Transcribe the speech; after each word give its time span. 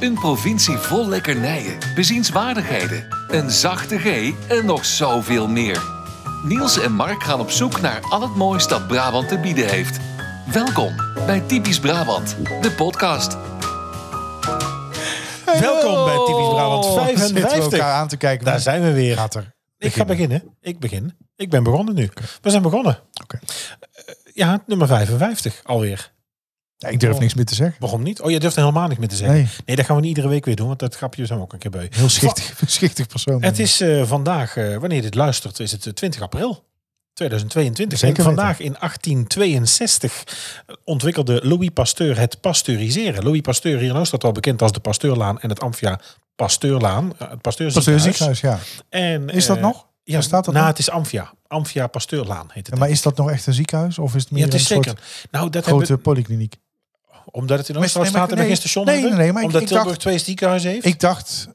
Een 0.00 0.14
provincie 0.14 0.76
vol 0.76 1.08
lekkernijen, 1.08 1.78
bezienswaardigheden, 1.94 3.06
een 3.28 3.50
zachte 3.50 3.98
G 3.98 4.32
en 4.48 4.66
nog 4.66 4.84
zoveel 4.84 5.48
meer. 5.48 5.82
Niels 6.42 6.78
en 6.78 6.92
Mark 6.92 7.22
gaan 7.22 7.40
op 7.40 7.50
zoek 7.50 7.80
naar 7.80 8.00
al 8.00 8.20
het 8.20 8.34
moois 8.34 8.68
dat 8.68 8.86
Brabant 8.86 9.28
te 9.28 9.38
bieden 9.38 9.68
heeft. 9.68 9.98
Welkom 10.52 10.94
bij 11.26 11.40
Typisch 11.40 11.80
Brabant, 11.80 12.36
de 12.60 12.72
podcast. 12.76 13.36
Welkom 15.60 16.04
bij 16.04 16.16
Typisch 16.26 16.48
Brabant 16.48 16.84
Oh, 16.84 17.06
Zitten 17.06 17.34
we 17.34 17.40
55. 17.40 17.72
elkaar 17.72 17.92
aan 17.94 18.08
te 18.08 18.16
kijken. 18.16 18.44
Daar 18.44 18.60
zijn 18.60 18.82
we 18.82 18.92
weer. 18.92 19.16
Gaat 19.16 19.34
er. 19.34 19.54
Ik 19.78 19.92
ga 19.94 20.04
beginnen. 20.04 20.56
Ik 20.60 20.78
begin. 20.78 21.16
Ik 21.36 21.50
ben 21.50 21.62
begonnen 21.62 21.94
nu. 21.94 22.10
We 22.40 22.50
zijn 22.50 22.62
begonnen. 22.62 22.98
Oké. 23.22 23.38
Eh, 23.90 24.14
ja, 24.34 24.62
nummer 24.66 24.86
55 24.86 25.60
alweer. 25.64 26.12
Ik 26.88 27.00
durf 27.00 27.18
niks 27.18 27.34
meer 27.34 27.44
te 27.44 27.54
zeggen. 27.54 27.76
Waarom 27.80 28.02
niet? 28.02 28.20
Oh, 28.20 28.30
je 28.30 28.40
durft 28.40 28.56
er 28.56 28.62
helemaal 28.62 28.86
niks 28.88 28.98
meer 29.00 29.08
te 29.08 29.16
zeggen. 29.16 29.36
Nee, 29.36 29.48
Nee, 29.66 29.76
dat 29.76 29.84
gaan 29.84 29.94
we 29.96 30.00
niet 30.00 30.10
iedere 30.10 30.28
week 30.28 30.44
weer 30.44 30.56
doen, 30.56 30.66
want 30.66 30.78
dat 30.78 30.96
grapje 30.96 31.26
zijn 31.26 31.38
we 31.38 31.44
ook 31.44 31.52
een 31.52 31.58
keer 31.58 31.70
bij. 31.70 31.86
heel 31.90 32.08
schichtig, 32.08 32.60
schichtig 32.66 33.06
persoon. 33.06 33.42
Het 33.42 33.58
is 33.58 33.80
eh, 33.80 34.02
vandaag, 34.04 34.56
eh, 34.56 34.76
wanneer 34.76 34.96
je 34.96 35.02
dit 35.02 35.14
luistert, 35.14 35.60
is 35.60 35.72
het 35.72 35.86
eh, 35.86 35.92
20 35.92 36.20
april 36.20 36.64
2022. 37.12 37.98
Zeker 37.98 38.18
en 38.18 38.24
vandaag 38.24 38.60
in 38.60 38.76
1862 38.78 40.24
ontwikkelde 40.84 41.40
Louis 41.42 41.68
Pasteur 41.74 42.18
het 42.18 42.40
pasteuriseren. 42.40 43.24
Louis 43.24 43.40
Pasteur 43.40 43.78
hier 43.78 43.88
in 43.88 43.94
Oosterland 43.96 44.22
wel 44.22 44.32
bekend 44.32 44.62
als 44.62 44.72
de 44.72 44.80
Pasteurlaan 44.80 45.40
en 45.40 45.48
het 45.48 45.60
Amphia 45.60 46.00
Pasteurlaan. 46.36 47.12
eh, 47.18 47.30
Het 47.30 47.40
Pasteur 47.40 47.72
Pasteurziekenhuis. 47.72 48.38
ziekenhuis, 48.38 48.40
ja. 48.90 48.98
En, 48.98 49.28
Is 49.28 49.46
dat 49.46 49.56
eh, 49.56 49.62
nog? 49.62 49.86
Ja, 50.04 50.16
Bestaat 50.16 50.44
dat 50.44 50.54
nou, 50.54 50.66
nog? 50.66 50.76
het 50.76 50.86
is 50.86 50.90
Amphia. 50.90 51.32
Amphia 51.46 51.86
Pasteurlaan 51.86 52.48
heet 52.52 52.66
het. 52.66 52.78
Maar 52.78 52.90
is 52.90 53.02
dat 53.02 53.16
nog 53.16 53.30
echt 53.30 53.46
een 53.46 53.54
ziekenhuis? 53.54 53.98
Of 53.98 54.14
is 54.14 54.22
het 54.22 54.30
meer 54.30 54.40
ja, 54.40 54.46
het 54.46 54.54
is 54.54 54.70
een 54.70 54.82
zeker. 54.82 54.98
Nou, 55.30 55.50
dat 55.50 55.64
grote 55.64 55.78
hebben, 55.78 56.00
polykliniek? 56.00 56.56
Omdat 57.30 57.58
het 57.58 57.68
in 57.68 57.76
Oosterland 57.76 58.12
nee, 58.12 58.20
staat 58.20 58.30
en 58.32 58.36
nee, 58.38 58.46
geen 58.46 58.56
station 58.56 58.84
nee, 58.84 59.00
hebben. 59.00 59.18
nee, 59.18 59.32
maar 59.32 59.40
ik- 59.42 59.46
omdat 59.46 59.60
ik 59.62 59.66
Tilburg 59.66 59.88
dacht- 59.88 60.00
twee 60.00 60.18
ziekenhuizen 60.18 60.70
heeft. 60.70 60.84
Ik 60.84 61.00
dacht, 61.00 61.48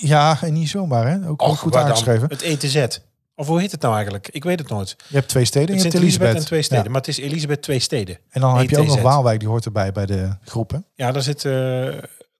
ja, 0.00 0.38
en 0.42 0.52
niet 0.52 0.68
zomaar 0.68 1.08
hè. 1.08 1.28
Ook, 1.28 1.42
Och, 1.42 1.58
goed 1.58 1.72
dan? 1.72 1.82
aangeschreven. 1.82 2.28
Het 2.28 2.42
ETZ. 2.42 2.98
Of 3.34 3.46
hoe 3.46 3.60
heet 3.60 3.70
het 3.72 3.80
nou 3.80 3.94
eigenlijk? 3.94 4.28
Ik 4.28 4.44
weet 4.44 4.58
het 4.58 4.68
nooit. 4.68 4.96
Je 5.08 5.16
hebt 5.16 5.28
twee 5.28 5.44
steden 5.44 5.68
en 5.68 5.74
Het 5.74 5.82
je 5.82 5.88
hebt 5.90 6.02
Elisabeth 6.02 6.36
en 6.36 6.44
twee 6.44 6.62
steden. 6.62 6.84
Ja. 6.84 6.90
Maar 6.90 7.00
het 7.00 7.08
is 7.08 7.18
Elisabeth 7.18 7.62
twee 7.62 7.78
steden. 7.78 8.18
En 8.30 8.40
dan 8.40 8.58
heb 8.58 8.70
je 8.70 8.78
ook 8.78 8.86
nog 8.86 8.94
ETZ. 8.94 9.02
Waalwijk, 9.04 9.38
die 9.40 9.48
hoort 9.48 9.64
erbij 9.64 9.92
bij 9.92 10.06
de 10.06 10.36
groep. 10.44 10.70
Hè? 10.70 10.78
Ja, 10.94 11.12
daar 11.12 11.22
zit 11.22 11.36
eh, 11.36 11.52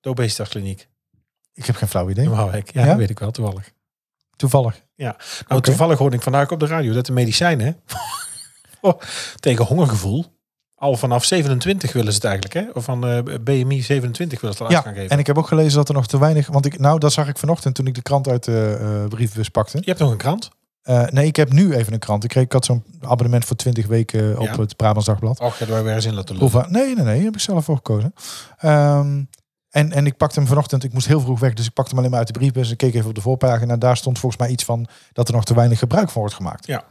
de 0.00 0.08
obesitaskliniek 0.08 0.88
Ik 1.54 1.64
heb 1.66 1.76
geen 1.76 1.88
flauw 1.88 2.08
idee. 2.10 2.24
in 2.24 2.30
Waalwijk. 2.30 2.72
Ja, 2.72 2.80
Ja? 2.80 2.86
dat 2.86 2.96
weet 2.96 3.10
ik 3.10 3.18
wel, 3.18 3.30
toevallig. 3.30 3.70
Toevallig. 4.36 4.80
Nou, 4.96 5.14
Oké. 5.48 5.60
toevallig 5.60 5.98
hoorde 5.98 6.16
ik 6.16 6.22
vandaag 6.22 6.50
op 6.50 6.60
de 6.60 6.66
radio 6.66 6.92
dat 6.92 7.06
de 7.06 7.12
medicijnen 7.12 7.76
tegen 9.40 9.64
hongergevoel 9.64 10.24
al 10.78 10.96
vanaf 10.96 11.24
27 11.24 11.92
willen 11.92 12.12
ze 12.12 12.18
het 12.18 12.24
eigenlijk, 12.26 12.54
hè? 12.54 12.72
Of 12.74 12.84
van 12.84 13.06
eh, 13.06 13.18
BMI 13.40 13.82
27 13.82 14.40
willen 14.40 14.56
ze 14.56 14.62
het 14.62 14.72
Ja, 14.72 14.80
gaan 14.80 14.94
geven. 14.94 15.10
en 15.10 15.18
ik 15.18 15.26
heb 15.26 15.38
ook 15.38 15.46
gelezen 15.46 15.76
dat 15.76 15.88
er 15.88 15.94
nog 15.94 16.06
te 16.06 16.18
weinig... 16.18 16.46
Want 16.46 16.66
ik, 16.66 16.78
nou, 16.78 16.98
dat 16.98 17.12
zag 17.12 17.28
ik 17.28 17.38
vanochtend 17.38 17.74
toen 17.74 17.86
ik 17.86 17.94
de 17.94 18.02
krant 18.02 18.28
uit 18.28 18.44
de 18.44 18.78
eh, 18.80 19.08
brievenbus 19.08 19.48
pakte. 19.48 19.78
Je 19.78 19.84
hebt 19.86 19.98
nog 19.98 20.10
een 20.10 20.16
krant? 20.16 20.50
Eh, 20.82 21.06
nee, 21.06 21.26
ik 21.26 21.36
heb 21.36 21.52
nu 21.52 21.74
even 21.74 21.92
een 21.92 21.98
krant. 21.98 22.24
Ik, 22.24 22.30
kreeg, 22.30 22.44
ik 22.44 22.52
had 22.52 22.64
zo'n 22.64 22.84
abonnement 23.00 23.44
voor 23.44 23.56
20 23.56 23.86
weken 23.86 24.38
op 24.38 24.46
Ja. 24.46 24.58
het 24.60 24.76
Brabants 24.76 25.06
Dagblad. 25.06 25.40
Och, 25.40 25.56
gaan 25.56 25.68
wij 25.68 25.82
weer 25.82 25.94
eens 25.94 26.04
in 26.04 26.14
laten. 26.14 26.36
Hoeveel? 26.36 26.64
Nee, 26.68 26.94
nee, 26.94 27.04
nee. 27.04 27.24
Heb 27.24 27.34
ik 27.34 27.40
zelf 27.40 27.64
voor 27.64 27.76
gekozen. 27.76 28.14
Ehm, 28.58 29.22
en, 29.70 29.92
en 29.92 30.06
ik 30.06 30.16
pakte 30.16 30.38
hem 30.38 30.48
vanochtend. 30.48 30.84
Ik 30.84 30.92
moest 30.92 31.06
heel 31.06 31.20
vroeg 31.20 31.40
weg, 31.40 31.54
dus 31.54 31.66
ik 31.66 31.72
pakte 31.72 31.90
hem 31.90 31.98
alleen 31.98 32.10
maar 32.10 32.18
uit 32.20 32.28
de 32.32 32.38
briefbus. 32.38 32.70
En 32.70 32.76
keek 32.76 32.94
even 32.94 33.08
op 33.08 33.14
de 33.14 33.20
voorpagina. 33.20 33.76
Daar 33.76 33.96
stond 33.96 34.18
volgens 34.18 34.40
mij 34.42 34.50
iets 34.50 34.64
van 34.64 34.86
dat 35.12 35.28
er 35.28 35.34
nog 35.34 35.44
te 35.44 35.54
weinig 35.54 35.78
gebruik 35.78 36.10
van 36.10 36.20
wordt 36.20 36.36
gemaakt. 36.36 36.66
Ja. 36.66 36.84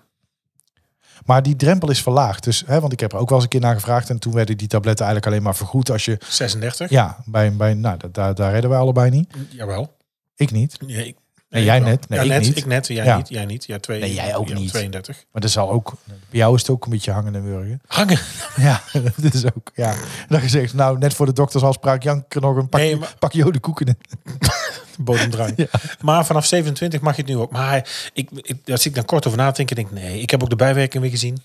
Maar 1.28 1.44
die 1.44 1.56
drempel 1.56 1.90
is 1.90 2.02
verlaagd. 2.02 2.44
Dus, 2.44 2.64
hè, 2.66 2.80
want 2.80 2.94
ik 2.94 3.00
heb 3.00 3.12
er 3.14 3.18
ook 3.20 3.28
wel 3.30 3.36
eens 3.38 3.44
een 3.44 3.50
keer 3.60 3.62
naar 3.68 3.76
gevraagd. 3.76 4.10
En 4.10 4.20
toen 4.20 4.34
werden 4.34 4.58
die 4.58 4.68
tabletten 4.68 5.06
eigenlijk 5.06 5.34
alleen 5.34 5.46
maar 5.46 5.56
vergoed 5.56 5.92
als 5.92 6.06
je... 6.06 6.18
36? 6.30 6.90
Ja, 6.90 7.18
bij, 7.26 7.54
bij, 7.54 7.74
nou, 7.74 7.98
da- 7.98 8.08
daar, 8.12 8.36
daar 8.36 8.52
redden 8.52 8.70
wij 8.70 8.80
allebei 8.80 9.10
niet. 9.10 9.34
Jawel. 9.50 9.96
Ik 10.36 10.52
niet. 10.52 10.78
Nee, 10.88 11.08
ik, 11.08 11.16
Nee, 11.50 11.64
jij 11.64 11.80
wel. 11.80 11.90
net. 11.90 12.10
Nee, 12.10 12.20
ja, 12.20 12.26
ik 12.26 12.32
net. 12.32 12.42
niet. 12.42 12.58
Ik 12.58 12.66
net. 12.66 12.88
Jij 12.88 13.06
Ja. 13.06 13.18
niet. 13.18 13.30
Jij 13.30 13.46
niet. 13.46 13.66
Ja, 13.66 13.80
twee, 13.80 14.00
Nee, 14.00 14.14
jij 14.14 14.36
ook 14.36 14.48
ja, 14.48 14.54
niet. 14.56 14.70
32. 14.70 15.26
Maar 15.32 15.42
dat 15.42 15.52
zal 15.52 15.72
ook... 15.72 15.94
Bij 16.06 16.16
jou 16.40 16.56
is 16.56 16.62
het 16.62 16.70
ook 16.70 16.86
een 16.86 16.92
beetje 16.92 17.12
hangen 17.12 17.36
en 17.36 17.44
wurgen. 17.44 17.82
Hangen. 17.88 18.20
Ja, 18.56 18.82
dit 19.16 19.34
is 19.34 19.46
ook. 19.46 19.72
Ja. 19.74 19.94
Dat 20.28 20.42
je 20.42 20.50
zegt, 20.50 20.74
nou, 20.74 20.98
net 20.98 21.14
voor 21.14 21.26
de 21.26 21.34
doktersafspraak, 21.34 22.04
Jank 22.04 22.34
er 22.36 22.42
nog 22.42 22.56
een 22.56 22.70
pakje, 22.70 22.86
Nee, 22.86 22.96
maar- 22.96 23.60
koeken 23.60 23.86
in. 23.86 23.98
Bodemdrang. 24.98 25.68
Maar 26.02 26.26
vanaf 26.26 26.46
27 26.46 27.02
mag 27.02 27.16
je 27.16 27.22
het 27.22 27.32
nu 27.32 27.38
ook. 27.38 27.52
Maar 27.52 27.90
ik, 28.14 28.30
ik, 28.32 28.70
als 28.70 28.86
ik 28.86 28.96
dan 28.96 29.06
kort 29.06 29.26
over 29.28 29.38
nadenk, 29.38 29.76
denk 29.76 29.90
ik, 29.90 29.94
nee, 29.94 30.22
ik 30.22 30.30
heb 30.30 30.44
ook 30.44 30.50
de 30.50 30.56
bijwerking 30.56 31.02
weer 31.02 31.12
gezien. 31.12 31.44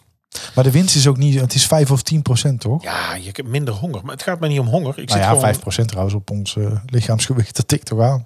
Maar 0.55 0.65
de 0.65 0.71
winst 0.71 0.97
is 0.97 1.07
ook 1.07 1.17
niet, 1.17 1.41
het 1.41 1.55
is 1.55 1.67
5 1.67 1.91
of 1.91 2.03
10 2.03 2.23
procent, 2.23 2.61
toch? 2.61 2.83
Ja, 2.83 3.15
je 3.15 3.31
hebt 3.33 3.49
minder 3.49 3.75
honger. 3.75 4.01
Maar 4.03 4.15
het 4.15 4.23
gaat 4.23 4.41
mij 4.41 4.49
niet 4.49 4.59
om 4.59 4.67
honger. 4.67 4.91
Ik 4.91 4.97
nou 4.97 5.09
zit 5.09 5.19
ja, 5.19 5.27
gewoon, 5.27 5.41
5 5.41 5.61
procent 5.61 5.89
trouwens 5.89 6.15
op 6.15 6.31
ons 6.31 6.57
eh, 6.57 6.77
lichaamsgewicht, 6.87 7.57
dat 7.57 7.69
tikt 7.69 7.87
toch 7.87 8.01
aan. 8.01 8.23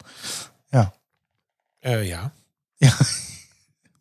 Eh, 1.87 2.06
ja. 2.06 2.32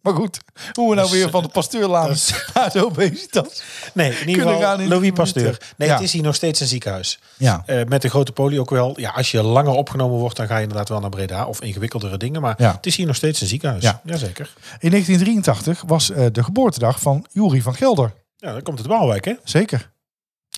Maar 0.05 0.13
goed, 0.13 0.39
hoe 0.73 0.89
we 0.89 0.95
nou 0.95 1.09
Dus, 1.09 1.17
weer 1.17 1.29
van 1.29 1.43
de 1.43 1.49
pasteurlaan 1.49 2.09
is- 2.17 2.45
naar 2.53 2.71
de 2.71 2.85
obesitas. 2.85 3.63
Nee, 3.93 4.11
in 4.19 4.29
ieder 4.29 4.47
geval 4.53 4.79
in 4.79 4.87
Louis 4.87 5.11
Pasteur. 5.11 5.57
Nee, 5.77 5.87
Ja. 5.87 5.93
het 5.95 6.03
is 6.03 6.11
hier 6.13 6.23
nog 6.23 6.35
steeds 6.35 6.59
een 6.59 6.67
ziekenhuis. 6.67 7.19
Ja, 7.37 7.63
Eh, 7.65 7.83
met 7.87 8.01
de 8.01 8.09
grote 8.09 8.31
poli 8.31 8.59
ook 8.59 8.69
wel. 8.69 8.99
Ja, 8.99 9.09
als 9.09 9.31
je 9.31 9.43
langer 9.43 9.73
opgenomen 9.73 10.17
wordt, 10.19 10.35
dan 10.37 10.47
ga 10.47 10.55
je 10.55 10.61
inderdaad 10.61 10.89
wel 10.89 10.99
naar 10.99 11.09
Breda. 11.09 11.45
Of 11.45 11.61
ingewikkeldere 11.61 12.17
dingen. 12.17 12.41
Maar 12.41 12.55
Ja. 12.57 12.71
het 12.71 12.85
is 12.85 12.95
hier 12.95 13.05
nog 13.05 13.15
steeds 13.15 13.41
een 13.41 13.47
ziekenhuis. 13.47 13.83
Ja. 13.83 14.01
Jazeker. 14.03 14.53
in 14.79 14.89
1983 14.89 15.83
was 15.87 16.09
eh, 16.11 16.25
de 16.31 16.43
geboortedag 16.43 16.99
van 16.99 17.25
Jury 17.31 17.61
van 17.61 17.75
Gelder. 17.75 18.13
Ja, 18.37 18.51
dan 18.51 18.61
komt 18.61 18.77
het 18.77 18.87
Waalwijk, 18.87 19.25
hè? 19.25 19.33
Zeker. 19.43 19.93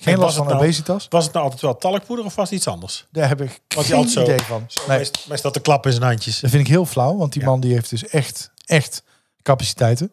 Geen 0.01 0.13
En 0.13 0.19
last 0.19 0.35
van 0.37 0.45
nou- 0.45 0.57
obesitas? 0.57 1.05
Was 1.09 1.23
het 1.23 1.33
nou 1.33 1.43
altijd 1.45 1.61
wel 1.63 1.77
talkpoeder 1.77 2.25
of 2.25 2.35
was 2.35 2.49
het 2.49 2.57
iets 2.57 2.67
anders? 2.67 3.05
Daar 3.11 3.27
heb 3.27 3.41
ik 3.41 3.59
die 3.67 3.83
geen 3.83 3.95
had 3.95 4.09
zo- 4.09 4.21
idee 4.23 4.39
van. 4.39 4.67
Nee, 4.87 4.97
Meest, 4.97 5.25
meest 5.29 5.43
dat 5.43 5.53
de 5.53 5.59
klap 5.59 5.85
in 5.85 5.91
zijn 5.91 6.03
handjes. 6.03 6.39
dat 6.39 6.49
vind 6.49 6.61
ik 6.61 6.67
heel 6.69 6.85
flauw, 6.85 7.17
want 7.17 7.33
die 7.33 7.43
man 7.43 7.59
die 7.59 7.73
heeft 7.73 7.89
dus 7.89 8.07
echt, 8.07 8.51
echt 8.65 9.03
capaciteiten. 9.47 10.11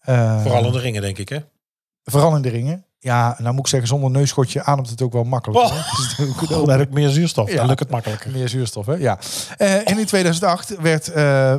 Eh, 0.00 0.42
Vooral 0.42 0.66
in 0.66 0.72
de 0.72 0.78
ringen, 0.78 1.02
denk 1.02 1.18
ik, 1.18 1.28
hè? 1.28 1.38
Vooral 2.04 2.36
in 2.36 2.42
de 2.42 2.48
ringen. 2.48 2.84
Ja, 2.98 3.36
nou 3.38 3.50
moet 3.54 3.64
ik 3.64 3.66
zeggen, 3.66 3.88
zonder 3.88 4.10
neusschotje 4.10 4.62
ademt 4.62 4.90
het 4.90 5.02
ook 5.02 5.12
wel 5.12 5.24
makkelijk. 5.24 5.60
Oh. 5.60 5.96
Dus 5.96 6.48
Dan 6.48 6.70
heb 6.70 6.80
ik 6.80 6.90
meer 6.90 7.08
zuurstof. 7.08 7.50
Ja. 7.50 7.56
Dan 7.56 7.66
lukt 7.66 7.78
het 7.78 7.90
makkelijker. 7.90 8.30
Meer 8.30 8.48
zuurstof, 8.48 8.86
hè? 8.86 8.92
Ja. 8.94 9.18
Eh, 9.56 9.74
en 9.90 9.98
in 9.98 10.06
2008 10.06 10.76
werd, 10.80 11.08
eh, 11.12 11.54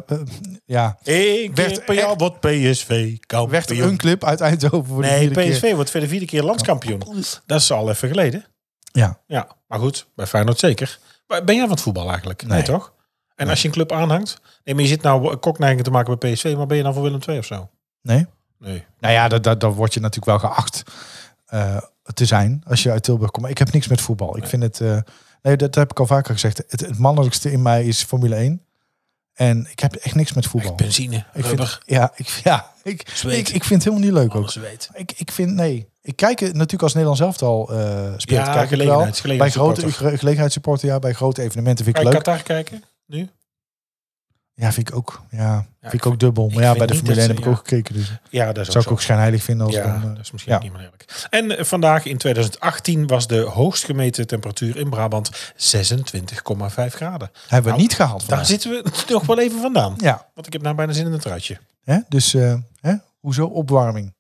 ja, 0.66 0.98
Eén 1.04 1.56
Werd 1.56 1.86
per 1.86 1.96
jaar 1.96 2.10
echt- 2.10 2.20
wordt 2.20 2.40
PSV 2.40 3.18
kampioen. 3.26 3.50
werd 3.52 3.70
er 3.70 3.82
een 3.84 3.98
clip 3.98 4.24
uit 4.24 4.42
Eindhoven 4.42 4.86
voor 4.86 5.02
de 5.02 5.08
Nee, 5.08 5.30
PSV 5.30 5.60
keer. 5.62 5.76
wordt 5.76 5.92
voor 5.92 6.00
de 6.00 6.08
vierde 6.08 6.26
keer 6.26 6.44
landskampioen. 6.44 7.02
Dat 7.46 7.62
is 7.62 7.72
al 7.72 7.90
even 7.90 8.08
geleden. 8.10 8.46
Ja. 8.92 9.20
Ja, 9.28 9.48
maar 9.68 9.80
goed, 9.80 10.08
bij 10.16 10.26
Feyenoord 10.28 10.60
zeker. 10.60 11.00
Maar 11.28 11.44
Ben 11.44 11.56
jij 11.56 11.64
van 11.64 11.74
het 11.74 11.82
voetbal 11.84 12.08
eigenlijk? 12.10 12.42
Nee, 12.42 12.52
Nee. 12.58 12.64
toch? 12.64 12.94
En 13.36 13.50
als 13.50 13.62
je 13.62 13.68
een 13.68 13.74
club 13.74 13.92
aanhangt? 13.92 14.42
Nee, 14.64 14.76
maar 14.76 14.84
je 14.84 14.90
zit 14.90 15.02
nou 15.02 15.36
kokneigingen 15.36 15.86
te 15.86 15.92
maken 15.92 16.20
bij 16.20 16.32
PSV, 16.34 16.54
maar 16.58 16.66
ben 16.68 16.78
je 16.78 16.84
dan 16.84 16.94
voor 16.94 17.04
Willem 17.04 17.20
II 17.28 17.38
of 17.38 17.46
zo? 17.46 17.70
Nee? 18.02 18.26
Nee. 18.60 18.84
Nou 19.00 19.14
ja, 19.14 19.28
dat, 19.28 19.44
dat, 19.44 19.60
dan 19.60 19.72
word 19.72 19.94
je 19.94 20.00
natuurlijk 20.00 20.42
wel 20.42 20.52
geacht 20.52 20.84
eh, 21.46 21.78
te 22.14 22.26
zijn 22.26 22.64
als 22.68 22.84
je 22.84 22.92
uit 22.92 23.04
Tilburg 23.04 23.32
komt. 23.32 23.42
Maar 23.42 23.52
ik 23.52 23.58
heb 23.58 23.72
niks 23.72 23.88
met 23.88 24.02
voetbal. 24.02 24.38
Ik 24.38 24.48
vind 24.48 24.64
het, 24.64 24.82
eh, 24.82 24.98
nee, 25.42 25.56
dat 25.58 25.76
heb 25.76 25.92
ik 25.92 26.00
al 26.00 26.06
vaker 26.06 26.34
gezegd. 26.34 26.58
Het, 26.68 26.80
het 26.82 26.98
mannelijkste 26.98 27.52
in 27.52 27.62
mij 27.62 27.86
is 27.86 28.04
Formule 28.04 28.36
1. 28.36 28.62
En 29.34 29.68
ik 29.72 29.80
heb 29.80 29.94
echt 29.96 30.16
niks 30.16 30.34
met 30.34 30.46
voetbal. 30.46 30.76
Benzine, 30.76 31.26
Ik 31.34 31.46
vind, 31.46 31.80
ja, 31.86 32.12
ik, 32.16 32.28
ja 32.44 32.72
ik, 32.84 33.10
Zweet. 33.14 33.38
ik, 33.38 33.50
ik 33.50 33.64
vind 33.64 33.84
het 33.84 33.94
helemaal 33.94 34.06
niet 34.12 34.24
leuk 34.24 34.36
ook. 34.36 34.42
alles 34.42 34.56
weet. 34.56 34.90
Ik, 34.94 35.12
ik 35.18 35.32
vind, 35.32 35.52
nee. 35.54 35.88
Ik 36.02 36.16
kijk 36.16 36.40
het 36.40 36.54
natuurlijk 36.54 36.84
als 36.84 36.94
Nederland 36.94 37.20
zelf 37.20 37.42
al 37.42 37.70
eh 37.74 38.14
speelt. 38.18 38.46
Ja, 38.46 38.54
kijk 38.54 38.72
ik 38.72 38.78
wel. 38.88 38.88
gelegenheids- 39.12 39.22
Bij 39.22 39.50
grote 39.50 39.92
ge- 39.92 40.18
gelegenheidssupporter, 40.18 40.88
ja. 40.88 41.00
Bij 41.00 41.14
grote 41.14 41.42
evenementen 41.42 41.86
vind 41.86 41.98
ik 41.98 42.04
leuk. 42.04 42.14
Qatar 42.14 42.44
kijken? 42.44 42.84
Nu? 43.06 43.30
Ja, 44.54 44.72
vind 44.72 44.90
ik 44.90 44.96
ook. 44.96 45.22
Ja, 45.30 45.68
vind 45.82 45.94
ik 45.94 46.06
ook 46.06 46.20
dubbel. 46.20 46.50
Maar 46.50 46.64
ja, 46.64 46.74
bij 46.74 46.88
de 46.88 46.96
Formule 46.96 47.20
1 47.20 47.28
dat 47.28 47.38
heb 47.38 47.46
ik 47.46 47.52
ook 47.52 47.58
gekeken. 47.58 47.96
Dus 47.96 48.12
Ja, 48.30 48.46
dat 48.54 48.68
is 48.68 48.72
zou 48.74 48.86
ik 48.86 48.92
ook 48.92 49.02
schijnheilig 49.02 49.44
vinden 49.44 49.66
als 49.66 49.76
Ja, 49.76 49.84
dan, 49.84 50.10
eh, 50.10 50.16
dat 50.16 50.20
is 50.20 50.32
misschien 50.32 50.54
ja. 50.54 50.60
niet 50.60 50.72
meer 50.72 50.82
eerlijk. 50.82 51.28
En 51.30 51.58
eh, 51.58 51.64
vandaag 51.64 52.06
in 52.06 52.18
2018 52.18 53.08
was 53.08 53.28
de 53.28 53.40
hoogst 53.40 53.86
gemeten 53.86 54.28
temperatuur 54.28 54.78
in 54.78 54.90
Brabant 54.90 55.54
26,5 55.56 56.96
graden. 56.96 57.30
hebben 57.48 57.64
we 57.64 57.70
Nou, 57.70 57.82
niet 57.82 57.94
gehaald. 57.96 58.30
Daar 58.30 58.46
zitten 58.46 58.70
we 58.70 58.92
nog 59.14 59.26
wel 59.26 59.40
even 59.40 59.62
vandaan. 59.62 59.94
Ja, 59.98 60.30
Want 60.34 60.48
ik 60.48 60.54
heb 60.54 60.62
nou 60.62 60.76
bijna 60.76 60.94
zin 60.94 61.06
in 61.06 61.14
een 61.14 61.20
truitje. 61.20 61.58
hè? 61.84 61.98
dus 62.10 62.34
eh, 62.34 62.56
hè? 62.82 62.94
hoezo 63.20 63.46
opwarming 63.46 64.15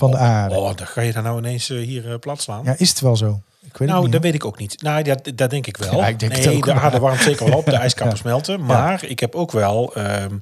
van 0.00 0.10
de 0.10 0.16
aarde? 0.16 0.54
Oh, 0.54 0.76
dan 0.76 0.86
ga 0.86 1.00
je 1.00 1.12
daar 1.12 1.22
nou 1.22 1.38
ineens 1.38 1.70
eh, 1.70 1.78
hier 1.78 2.12
eh, 2.12 2.18
plat 2.18 2.40
slaan. 2.42 2.64
Ja, 2.64 2.74
is 2.78 2.88
het 2.88 3.00
wel 3.00 3.16
zo? 3.16 3.40
Ik 3.64 3.76
weet 3.76 3.88
nou, 3.88 4.08
dat 4.08 4.22
weet 4.22 4.34
ik 4.34 4.44
ook 4.44 4.58
niet. 4.58 4.82
Nou, 4.82 5.02
dat, 5.02 5.30
dat 5.34 5.50
denk 5.50 5.66
ik 5.66 5.76
wel. 5.76 5.96
Ja, 5.96 6.06
ik 6.08 6.18
denk 6.18 6.32
nee, 6.32 6.56
ook, 6.56 6.64
de 6.64 6.74
maar- 6.74 6.82
aarde 6.82 6.98
warmt 6.98 7.20
zeker 7.20 7.46
wel 7.48 7.58
op. 7.58 7.64
De 7.64 7.76
ijskappen 7.86 8.18
smelten. 8.18 8.64
Maar 8.64 9.04
ik 9.04 9.20
heb 9.20 9.34
ook 9.34 9.52
wel, 9.52 9.94
ehm, 9.94 10.34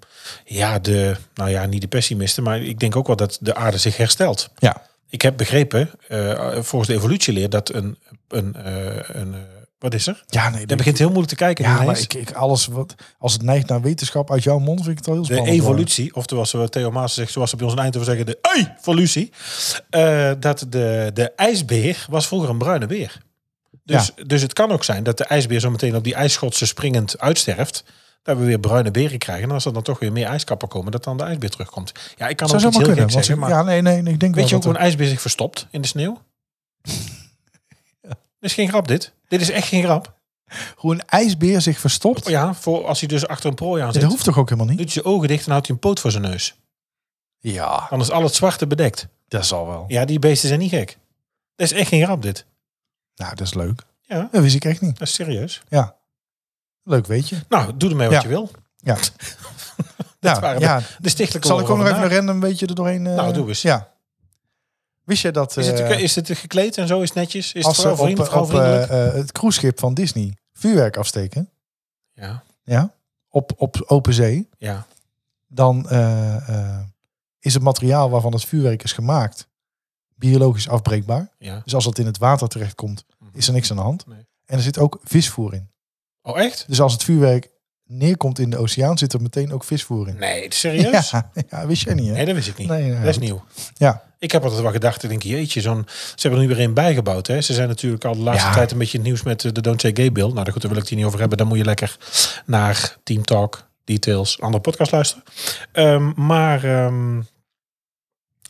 ja, 0.44 0.78
de, 0.78 1.16
nou 1.34 1.50
ja, 1.50 1.66
niet 1.66 1.80
de 1.80 1.88
pessimisten, 1.88 2.42
maar 2.42 2.60
ik 2.62 2.78
denk 2.78 2.96
ook 2.96 3.06
wel 3.06 3.16
dat 3.16 3.38
de 3.40 3.54
aarde 3.54 3.78
zich 3.78 3.96
herstelt. 3.96 4.48
Ja, 4.58 4.82
Ik 5.10 5.22
heb 5.22 5.36
begrepen, 5.36 5.90
eh, 6.08 6.50
volgens 6.60 6.90
de 6.90 6.96
evolutieleer, 6.96 7.50
dat 7.50 7.74
een, 7.74 7.98
een, 8.28 8.54
een 9.20 9.34
wat 9.78 9.94
is 9.94 10.06
er? 10.06 10.24
ja 10.26 10.48
nee. 10.50 10.66
Dat 10.66 10.76
begint 10.76 10.98
heel 10.98 11.06
moeilijk 11.08 11.28
te 11.30 11.36
kijken. 11.36 11.64
ja, 11.64 11.82
maar 11.82 11.98
ik, 11.98 12.14
ik, 12.14 12.32
alles 12.32 12.66
wat, 12.66 12.94
als 13.18 13.32
het 13.32 13.42
neigt 13.42 13.68
naar 13.68 13.80
wetenschap 13.80 14.30
uit 14.30 14.42
jouw 14.42 14.58
mond, 14.58 14.78
vind 14.84 14.90
ik 14.90 14.96
het 14.98 15.06
al 15.06 15.12
heel 15.12 15.22
de 15.22 15.28
spannend. 15.32 15.56
worden. 15.58 15.70
evolutie, 15.74 16.14
oftewel 16.14 16.46
zoals 16.46 16.70
Theo 16.70 16.90
Maas 16.90 17.14
zegt, 17.14 17.32
zoals 17.32 17.50
ze 17.50 17.56
bij 17.56 17.64
ons 17.66 17.74
in 17.74 17.80
Eindhoven 17.82 18.08
zeggen, 18.16 18.26
de 18.26 18.38
evolutie. 18.76 19.32
eh 19.90 20.30
dat 20.40 20.66
de, 20.68 21.10
de 21.14 21.30
ijsbeer 21.36 22.06
was 22.10 22.26
vroeger 22.26 22.48
een 22.50 22.58
bruine 22.58 22.86
beer. 22.86 23.18
Dus, 23.84 24.10
dus 24.26 24.42
het 24.42 24.52
kan 24.52 24.70
ook 24.72 24.84
zijn 24.84 25.02
dat 25.02 25.18
de 25.18 25.24
ijsbeer 25.24 25.60
zo 25.60 25.70
meteen 25.70 25.96
op 25.96 26.04
die 26.04 26.14
ijsschotsen 26.14 26.66
springend 26.66 27.18
uitsterft. 27.18 27.84
Dat 28.22 28.38
we 28.38 28.44
weer 28.44 28.58
bruine 28.60 28.90
beren 28.90 29.18
krijgen. 29.18 29.44
En 29.48 29.50
als 29.54 29.64
er 29.64 29.72
dan 29.72 29.82
toch 29.82 29.98
weer 29.98 30.12
meer 30.12 30.26
ijskappen 30.26 30.68
komen, 30.68 30.92
dat 30.92 31.04
dan 31.04 31.16
de 31.16 31.22
ijsbeer 31.22 31.50
terugkomt. 31.50 31.92
Ja, 32.16 32.28
ik 32.28 32.36
kan 32.36 32.48
Zou 32.48 32.64
ook 32.64 32.72
zomaar 32.72 32.86
heel 32.86 32.94
kunnen. 32.94 33.10
zeggen, 33.12 33.34
ze- 33.34 33.40
maar 33.40 33.50
ja, 33.50 33.62
nee, 33.62 33.82
nee, 33.82 34.02
nee, 34.02 34.12
ik 34.12 34.20
denk 34.20 34.34
weet 34.34 34.48
je 34.48 34.56
ook 34.56 34.62
hoe 34.64 34.72
een 34.72 34.78
ijsbeer 34.78 35.06
zich 35.08 35.20
verstopt 35.20 35.66
in 35.70 35.80
de 35.80 35.88
sneeuw? 35.88 36.20
Dit 38.02 38.16
is 38.50 38.54
geen 38.54 38.68
grap 38.68 38.88
dit. 38.88 39.12
Dit 39.28 39.40
is 39.40 39.50
echt 39.50 39.68
geen 39.68 39.82
grap. 39.82 40.16
hoe 40.76 40.92
een 40.92 41.04
ijsbeer 41.06 41.60
zich 41.60 41.78
verstopt. 41.78 42.28
Ja, 42.28 42.54
voor 42.54 42.86
als 42.86 42.98
hij 43.00 43.08
dus 43.08 43.26
achter 43.26 43.48
een 43.48 43.54
prooi 43.54 43.82
aan 43.82 43.92
zit. 43.92 44.02
dat 44.02 44.10
hoeft 44.10 44.24
toch 44.24 44.38
ook 44.38 44.48
helemaal 44.48 44.70
niet? 44.70 44.78
Doet 44.78 44.92
je 44.92 45.04
ogen 45.04 45.28
dicht 45.28 45.44
en 45.44 45.50
houdt 45.50 45.66
hij 45.66 45.74
een 45.74 45.80
poot 45.82 46.00
voor 46.00 46.10
zijn 46.10 46.22
neus. 46.22 46.54
Ja, 47.38 47.86
Dan 47.90 48.00
is 48.00 48.10
al 48.10 48.22
het 48.22 48.34
zwarte 48.34 48.66
bedekt. 48.66 49.08
dat 49.28 49.46
zal 49.46 49.66
wel. 49.66 49.84
Ja, 49.88 50.04
die 50.04 50.18
beesten 50.18 50.48
zijn 50.48 50.60
niet 50.60 50.70
gek. 50.70 50.98
Dat 51.56 51.70
is 51.70 51.72
echt 51.72 51.88
geen 51.88 52.04
grap 52.04 52.22
dit. 52.22 52.44
Nou, 53.14 53.34
dat 53.34 53.46
is 53.46 53.54
leuk. 53.54 53.82
Ja, 54.02 54.28
Dat 54.32 54.42
wist 54.42 54.54
ik 54.54 54.64
echt 54.64 54.80
niet. 54.80 54.98
dat 54.98 55.08
is 55.08 55.14
serieus. 55.14 55.62
Ja. 55.68 55.96
Leuk, 56.82 57.06
weet 57.06 57.28
je. 57.28 57.36
Nou, 57.48 57.72
doe 57.76 57.90
ermee 57.90 58.08
wat 58.08 58.16
Ja. 58.16 58.22
je 58.22 58.28
wil. 58.28 58.50
Ja. 58.76 58.96
Dat 60.20 60.34
ja, 60.34 60.40
waren 60.40 60.60
ja. 60.60 60.82
De 60.98 61.08
stichtelijke 61.08 61.48
Zal 61.48 61.58
ik 61.60 61.64
ook 61.64 61.70
oren 61.70 61.84
nog 61.84 61.92
even 61.94 62.10
een 62.10 62.16
random 62.16 62.40
beetje 62.40 62.66
er 62.66 62.74
doorheen... 62.74 63.06
eh, 63.06 63.14
Nou, 63.14 63.32
doe 63.32 63.48
eens. 63.48 63.62
Ja. 63.62 63.92
Wist 65.08 65.22
je 65.22 65.30
dat... 65.30 65.56
Is 65.56 65.66
het, 65.66 65.80
eh, 65.80 66.00
is 66.00 66.14
het 66.14 66.30
gekleed 66.32 66.78
en 66.78 66.86
zo? 66.86 67.00
Is 67.00 67.08
het 67.08 67.18
netjes? 67.18 67.52
Is 67.52 67.64
als 67.64 67.76
het 67.76 67.86
op, 67.86 67.98
vriend, 67.98 68.18
op 68.18 68.26
vrouwvriendelijk? 68.26 68.90
eh, 68.90 69.06
eh, 69.06 69.14
het 69.14 69.32
cruiseschip 69.32 69.78
van 69.78 69.94
Disney 69.94 70.36
vuurwerk 70.52 70.96
afsteken, 70.96 71.50
ja, 72.12 72.42
ja, 72.62 72.94
op, 73.28 73.52
op 73.56 73.82
open 73.86 74.14
zee, 74.14 74.48
ja. 74.58 74.86
dan 75.46 75.88
is 77.40 77.54
het 77.54 77.62
materiaal 77.62 78.10
waarvan 78.10 78.32
het 78.32 78.44
vuurwerk 78.44 78.82
is 78.82 78.92
gemaakt 78.92 79.48
biologisch 80.14 80.68
afbreekbaar. 80.68 81.28
ja. 81.38 81.60
Dus 81.64 81.74
als 81.74 81.84
het 81.84 81.98
in 81.98 82.06
het 82.06 82.18
water 82.18 82.48
terechtkomt, 82.48 83.04
is 83.32 83.46
er 83.46 83.52
niks 83.52 83.70
aan 83.70 83.76
de 83.76 83.82
hand. 83.82 84.06
Nee. 84.06 84.26
En 84.44 84.56
er 84.56 84.62
zit 84.62 84.78
ook 84.78 85.00
visvoer 85.02 85.54
in. 85.54 85.70
Oh, 86.22 86.40
echt? 86.40 86.64
Dus 86.68 86.80
als 86.80 86.92
het 86.92 87.04
vuurwerk 87.04 87.50
neerkomt 87.88 88.38
in 88.38 88.50
de 88.50 88.56
oceaan, 88.56 88.98
zit 88.98 89.12
er 89.12 89.22
meteen 89.22 89.52
ook 89.52 89.64
visvoer 89.64 90.08
in. 90.08 90.16
Nee, 90.16 90.46
serieus? 90.48 91.10
Ja, 91.18 91.30
ja, 91.50 91.66
wist 91.66 91.82
jij 91.84 91.94
niet, 91.94 92.06
hè? 92.08 92.12
Nee, 92.12 92.24
dat 92.24 92.34
wist 92.34 92.48
ik 92.48 92.58
niet. 92.58 92.68
Nee, 92.68 92.94
dat 92.94 93.04
is 93.08 93.18
nieuw. 93.18 93.44
Ja, 93.76 94.02
Ik 94.18 94.32
heb 94.32 94.42
altijd 94.42 94.62
wel 94.62 94.72
gedacht, 94.72 95.02
ik 95.02 95.08
denk, 95.08 95.22
jeetje, 95.22 95.60
zo'n, 95.60 95.84
ze 95.88 96.28
hebben 96.28 96.40
er 96.40 96.46
nu 96.46 96.54
weer 96.54 96.64
een 96.64 96.74
bijgebouwd. 96.74 97.26
Hè? 97.26 97.40
Ze 97.40 97.52
zijn 97.54 97.68
natuurlijk 97.68 98.04
al 98.04 98.12
de 98.14 98.20
laatste 98.20 98.48
Ja. 98.48 98.54
tijd 98.54 98.70
een 98.72 98.78
beetje 98.78 98.98
het 98.98 99.06
nieuws 99.06 99.22
met 99.22 99.44
eh, 99.44 99.52
de 99.52 99.60
Don't 99.60 99.80
Say 99.80 99.90
Gay 99.94 100.12
Bill. 100.12 100.32
Nou, 100.32 100.50
goed, 100.50 100.60
daar 100.62 100.70
wil 100.70 100.70
ik 100.70 100.78
het 100.78 100.88
hier 100.88 100.96
niet 100.98 101.06
over 101.06 101.18
hebben. 101.20 101.38
Dan 101.38 101.46
moet 101.46 101.58
je 101.58 101.64
lekker 101.64 101.96
naar 102.46 102.96
Team 103.02 103.24
Talk, 103.24 103.68
Details, 103.84 104.40
andere 104.40 104.62
podcast 104.62 104.92
luisteren. 104.92 105.24
Ehm, 105.72 106.12
maar 106.26 106.64
ehm, 106.64 107.16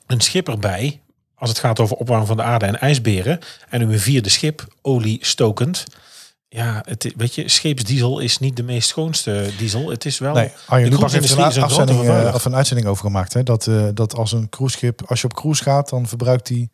een 0.07 0.21
schip 0.21 0.49
erbij, 0.49 1.01
als 1.35 1.49
het 1.49 1.59
gaat 1.59 1.81
over 1.81 1.97
opwarming 1.97 2.29
van 2.29 2.37
de 2.37 2.43
aarde 2.43 2.67
en 2.67 2.81
ijsberen. 2.81 3.39
En 3.69 3.87
nu 3.87 3.93
een 3.93 4.01
vierde 4.01 4.29
schip, 4.29 4.67
olie 4.83 5.19
stokend. 5.21 5.85
Ja, 6.51 6.83
het, 6.87 7.13
weet 7.17 7.35
je, 7.35 7.49
scheepsdiesel 7.49 8.19
is 8.19 8.39
niet 8.39 8.57
de 8.57 8.63
meest 8.63 8.89
schoonste 8.89 9.51
diesel. 9.59 9.91
Het 9.91 10.05
is 10.05 10.19
wel... 10.19 10.35
Nee, 10.35 10.51
Arjen 10.67 10.89
Lubach 10.91 11.13
heeft 11.13 11.31
een, 11.31 11.39
een 11.39 11.63
afzending, 11.63 12.09
eh, 12.09 12.31
of 12.35 12.45
een 12.45 12.55
uitzending 12.55 12.89
over 12.89 13.05
gemaakt. 13.05 13.33
Hè? 13.33 13.43
Dat, 13.43 13.67
eh, 13.67 13.89
dat 13.95 14.15
als 14.15 14.33
een 14.33 14.49
cruiseschip, 14.49 15.03
als 15.07 15.21
je 15.21 15.27
op 15.27 15.35
cruise 15.35 15.63
gaat, 15.63 15.89
dan 15.89 16.07
verbruikt 16.07 16.47
die 16.47 16.71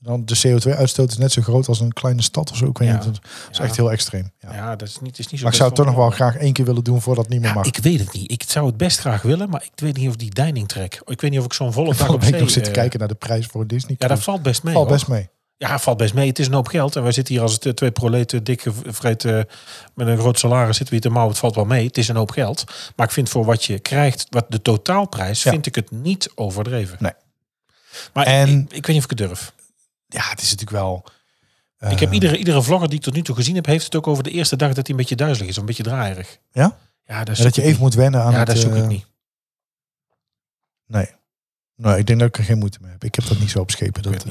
dan 0.00 0.24
de 0.24 0.36
CO2-uitstoot 0.46 1.10
is 1.10 1.16
net 1.18 1.32
zo 1.32 1.42
groot 1.42 1.68
als 1.68 1.80
een 1.80 1.92
kleine 1.92 2.22
stad 2.22 2.50
of 2.50 2.56
zo. 2.56 2.66
Ik 2.66 2.78
weet 2.78 2.88
Ja. 2.88 2.94
niet, 2.94 3.04
dat 3.04 3.18
is 3.50 3.58
Ja. 3.58 3.64
echt 3.64 3.76
heel 3.76 3.90
extreem. 3.92 4.32
Ja. 4.38 4.54
Ja, 4.54 4.76
dat 4.76 4.88
is 4.88 5.00
niet, 5.00 5.18
is 5.18 5.26
niet 5.26 5.38
zo 5.38 5.42
Maar 5.42 5.52
ik 5.52 5.58
zou 5.58 5.68
het 5.68 5.78
toch 5.78 5.86
nog 5.86 5.94
wel 5.96 6.10
graag 6.10 6.36
één 6.36 6.52
keer 6.52 6.64
willen 6.64 6.84
doen 6.84 7.00
voordat 7.00 7.24
het 7.24 7.32
niet 7.32 7.42
meer 7.42 7.50
Ja, 7.50 7.56
mag. 7.56 7.66
ik 7.66 7.76
weet 7.76 7.98
het 8.00 8.12
niet. 8.12 8.30
Ik 8.30 8.42
zou 8.46 8.66
het 8.66 8.76
best 8.76 8.98
graag 8.98 9.22
willen, 9.22 9.50
maar 9.50 9.62
ik 9.62 9.80
weet 9.80 9.96
niet 9.96 10.08
of 10.08 10.16
die 10.16 10.30
deining 10.30 10.68
trek. 10.68 11.00
Ik 11.04 11.20
weet 11.20 11.30
niet 11.30 11.38
of 11.40 11.44
ik 11.46 11.52
zo'n 11.52 11.72
volle 11.72 11.94
dag 11.96 12.08
op 12.08 12.22
zee... 12.22 12.40
nog 12.40 12.50
zitten 12.50 12.72
eh, 12.72 12.78
kijken 12.78 12.98
naar 12.98 13.08
de 13.08 13.14
prijs 13.14 13.46
voor 13.46 13.60
een 13.60 13.66
Disney. 13.66 13.90
Ja, 13.90 13.96
dat 13.98 14.06
cruise. 14.08 14.24
valt 14.30 14.42
best 14.42 14.62
mee. 14.62 14.74
valt 14.74 14.86
hoor. 14.88 14.96
best 14.96 15.08
mee. 15.08 15.28
Ja, 15.58 15.78
valt 15.78 15.96
best 15.96 16.14
mee. 16.14 16.28
Het 16.28 16.38
is 16.38 16.46
een 16.46 16.52
hoop 16.52 16.66
geld. 16.66 16.96
En 16.96 17.02
wij 17.02 17.12
zitten 17.12 17.34
hier 17.34 17.42
als 17.42 17.52
het 17.52 17.66
eh, 17.66 17.72
twee 17.72 17.90
proleten 17.90 18.44
dik 18.44 18.62
gevreten 18.62 19.48
met 19.94 20.06
een 20.06 20.18
groot 20.18 20.38
salaris 20.38 20.76
zitten 20.76 20.86
we 20.86 20.92
hier 20.92 21.00
te 21.00 21.08
mouwen. 21.08 21.30
Het 21.30 21.40
valt 21.40 21.54
wel 21.54 21.64
mee. 21.64 21.86
Het 21.86 21.98
is 21.98 22.08
een 22.08 22.16
hoop 22.16 22.30
geld. 22.30 22.64
Maar 22.96 23.06
ik 23.06 23.12
vind 23.12 23.28
voor 23.28 23.44
wat 23.44 23.64
je 23.64 23.78
krijgt, 23.78 24.26
wat 24.30 24.46
de 24.48 24.62
totaalprijs, 24.62 25.42
Ja. 25.42 25.50
vind 25.50 25.66
ik 25.66 25.74
het 25.74 25.90
niet 25.90 26.30
overdreven. 26.34 26.96
Nee. 27.00 27.12
Maar 28.12 28.26
En- 28.26 28.48
ik, 28.48 28.72
ik 28.72 28.86
weet 28.86 28.86
niet 28.86 28.96
of 29.04 29.10
ik 29.10 29.18
het 29.18 29.28
durf. 29.28 29.52
Ja, 30.06 30.28
het 30.28 30.40
is 30.42 30.50
natuurlijk 30.50 30.78
wel... 30.78 31.04
ik 31.90 31.98
heb 31.98 32.08
eh, 32.08 32.14
iedere, 32.14 32.36
iedere 32.38 32.62
vlogger 32.62 32.88
die 32.88 32.98
ik 32.98 33.04
tot 33.04 33.14
nu 33.14 33.22
toe 33.22 33.34
gezien 33.34 33.54
heb, 33.54 33.66
heeft 33.66 33.84
het 33.84 33.94
ook 33.96 34.06
over 34.06 34.22
de 34.24 34.30
eerste 34.30 34.56
dag 34.56 34.68
dat 34.68 34.76
hij 34.86 34.90
een 34.90 34.96
beetje 34.96 35.16
duizelig 35.16 35.48
is. 35.48 35.54
Of 35.54 35.60
een 35.60 35.66
beetje 35.66 35.82
draaierig. 35.82 36.38
Ja? 36.52 36.76
Ja, 37.04 37.24
dat, 37.24 37.36
ja, 37.36 37.42
dat 37.42 37.54
je 37.54 37.60
even 37.60 37.72
niet. 37.72 37.80
moet 37.80 37.94
wennen 37.94 38.22
aan 38.22 38.32
Ja, 38.32 38.38
het... 38.38 38.46
dat 38.46 38.58
zoek 38.58 38.72
eh, 38.72 38.78
ik 38.78 38.86
niet. 38.86 39.06
Nee. 40.86 41.08
Nee, 41.76 41.98
ik 41.98 42.06
denk 42.06 42.18
dat 42.18 42.28
ik 42.28 42.38
er 42.38 42.44
geen 42.44 42.58
moeite 42.58 42.78
mee 42.80 42.90
heb. 42.90 43.04
Ik 43.04 43.14
heb 43.14 43.26
dat 43.26 43.38
niet 43.38 43.50
zo 43.50 43.58
op 43.60 43.70
schepen. 43.70 44.02
Dat, 44.02 44.24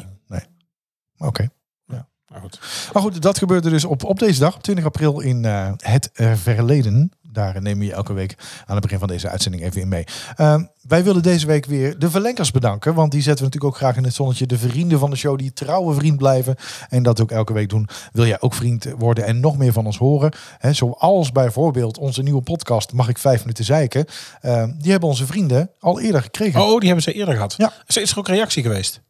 eh, 1.17 1.27
nee. 1.27 1.99
Maar 2.27 2.39
Oké. 2.39 2.39
Goed. 2.41 2.59
Maar 2.93 3.01
goed, 3.01 3.21
dat 3.21 3.37
gebeurde 3.37 3.69
dus 3.69 3.85
op, 3.85 4.03
op 4.03 4.19
deze 4.19 4.39
dag, 4.39 4.55
op 4.55 4.63
20 4.63 4.85
april 4.85 5.19
in 5.19 5.45
eh, 5.45 5.71
het 5.77 6.09
verleden. 6.13 7.11
Daar 7.31 7.61
nemen 7.61 7.79
we 7.79 7.85
je 7.85 7.93
elke 7.93 8.13
week 8.13 8.35
aan 8.65 8.75
het 8.75 8.81
begin 8.81 8.99
van 8.99 9.07
deze 9.07 9.29
uitzending 9.29 9.63
even 9.63 9.81
in 9.81 9.87
mee. 9.87 10.03
Ehm, 10.35 10.63
wij 10.81 11.03
willen 11.03 11.23
deze 11.23 11.47
week 11.47 11.65
weer 11.65 11.99
de 11.99 12.09
verlenkers 12.09 12.51
bedanken. 12.51 12.93
Want 12.93 13.11
die 13.11 13.21
zetten 13.21 13.45
we 13.45 13.49
natuurlijk 13.51 13.73
ook 13.73 13.81
graag 13.81 13.97
in 13.97 14.03
het 14.03 14.13
zonnetje. 14.13 14.45
De 14.45 14.57
vrienden 14.57 14.99
van 14.99 15.09
de 15.09 15.15
show 15.15 15.37
die 15.37 15.53
trouwe 15.53 15.93
vriend 15.93 16.17
blijven. 16.17 16.55
En 16.89 17.03
dat 17.03 17.21
ook 17.21 17.31
elke 17.31 17.53
week 17.53 17.69
doen. 17.69 17.89
Wil 18.11 18.25
jij 18.25 18.41
ook 18.41 18.53
vriend 18.53 18.85
worden 18.97 19.25
en 19.25 19.39
nog 19.39 19.57
meer 19.57 19.73
van 19.73 19.85
ons 19.85 19.97
horen? 19.97 20.31
Hè, 20.57 20.73
zoals 20.73 21.31
bijvoorbeeld 21.31 21.97
onze 21.97 22.23
nieuwe 22.23 22.41
podcast 22.41 22.93
Mag 22.93 23.09
ik 23.09 23.17
vijf 23.17 23.39
minuten 23.39 23.65
zeiken? 23.65 24.05
Ehm, 24.41 24.71
die 24.77 24.91
hebben 24.91 25.09
onze 25.09 25.25
vrienden 25.25 25.71
al 25.79 25.99
eerder 25.99 26.21
gekregen. 26.21 26.61
Oh, 26.61 26.77
die 26.77 26.85
hebben 26.85 27.03
ze 27.03 27.13
eerder 27.13 27.33
gehad. 27.33 27.53
Ja. 27.57 27.73
Is 27.85 28.11
er 28.11 28.17
ook 28.17 28.27
reactie 28.27 28.63
geweest? 28.63 29.01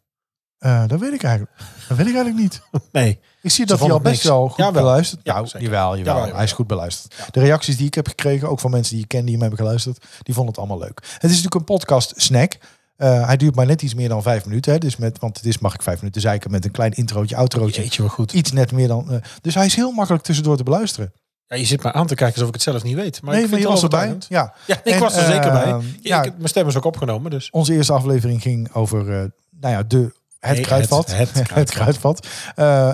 Eh, 0.60 0.84
dat 0.88 1.00
weet 1.00 1.14
ik 1.14 1.24
eigenlijk. 1.24 1.58
Dat 1.88 1.98
weet 1.98 2.08
ik 2.08 2.16
eigenlijk 2.16 2.38
niet. 2.44 2.62
Nee. 2.92 3.20
Ik 3.42 3.52
zie 3.52 3.66
dat 3.66 3.80
hij 3.80 3.92
al 3.92 4.00
best 4.00 4.12
niks. 4.14 4.24
wel 4.26 4.48
goed 4.48 4.58
Jawel. 4.58 4.82
beluisterd. 4.84 5.22
Ja, 5.24 5.34
nou, 5.34 5.46
jawel, 5.46 5.62
jawel. 5.62 5.98
Jawel, 5.98 6.16
jawel. 6.18 6.36
Hij 6.36 6.44
is 6.44 6.52
goed 6.52 6.68
beluisterd. 6.68 7.14
De 7.34 7.40
reacties 7.40 7.78
die 7.78 7.88
ik 7.88 7.94
heb 7.94 8.08
gekregen, 8.08 8.50
ook 8.50 8.60
van 8.60 8.72
mensen 8.72 8.94
die 8.94 9.04
ik 9.04 9.08
ken 9.10 9.22
die 9.22 9.32
hem 9.32 9.42
hebben 9.42 9.60
geluisterd, 9.60 10.06
die 10.24 10.34
vonden 10.34 10.54
het 10.54 10.58
allemaal 10.64 10.80
leuk. 10.88 11.00
Het 11.14 11.24
is 11.24 11.30
natuurlijk 11.30 11.56
een 11.56 11.64
podcast 11.64 12.14
snack. 12.16 12.58
Eh, 12.96 13.26
hij 13.26 13.38
duurt 13.38 13.56
maar 13.56 13.66
net 13.66 13.82
iets 13.82 13.94
meer 13.94 14.10
dan 14.10 14.22
vijf 14.22 14.46
minuten. 14.46 14.72
Hè, 14.72 14.78
dus 14.78 14.98
met, 14.98 15.20
want 15.20 15.38
het 15.38 15.46
is, 15.46 15.60
mag 15.60 15.74
ik 15.74 15.82
vijf 15.82 15.98
minuten 16.00 16.22
zeiken 16.22 16.52
met 16.52 16.66
een 16.66 16.72
klein 16.72 16.92
introotje, 16.94 17.36
outrootje. 17.36 17.82
Jeetje, 17.82 18.02
wel 18.02 18.12
goed. 18.12 18.34
Iets 18.34 18.52
net 18.52 18.72
meer 18.72 18.88
dan. 18.88 19.12
eh, 19.12 19.18
dus 19.42 19.56
hij 19.56 19.66
is 19.66 19.76
heel 19.76 19.92
makkelijk 19.92 20.24
tussendoor 20.24 20.58
te 20.58 20.64
beluisteren. 20.64 21.14
Ja, 21.48 21.56
je 21.56 21.66
zit 21.66 21.84
maar 21.84 21.94
aan 21.94 22.08
te 22.08 22.16
kijken 22.16 22.34
alsof 22.36 22.48
ik 22.48 22.54
het 22.54 22.64
zelf 22.64 22.84
niet 22.84 22.96
weet. 22.96 23.22
Maar 23.22 23.34
nee, 23.34 23.44
ik 23.44 23.50
vind 23.50 23.62
je 23.62 23.68
was 23.68 23.84
erbij. 23.84 24.18
Ja. 24.30 24.54
Ja, 24.66 24.76
nee, 24.84 24.94
ik 24.94 24.94
En, 24.94 25.00
was 25.00 25.16
er 25.16 25.26
zeker 25.26 25.52
bij. 25.52 25.64
ehm, 25.64 25.82
Ja, 26.02 26.24
ik- 26.24 26.36
mijn 26.38 26.50
stem 26.50 26.68
is 26.68 26.76
ook 26.78 26.86
opgenomen, 26.86 27.32
dus. 27.32 27.50
Onze 27.52 27.74
eerste 27.74 27.94
aflevering 27.94 28.42
ging 28.42 28.74
over 28.74 29.00
uh, 29.02 29.24
nou 29.60 29.74
ja, 29.74 29.84
de, 29.84 30.14
het 30.48 30.60
kruidvat. 30.60 31.08
het- 31.16 31.18
het 31.18 31.34
Het, 31.38 31.48
kruidvat. 31.48 32.20
kruidvat. 32.20 32.28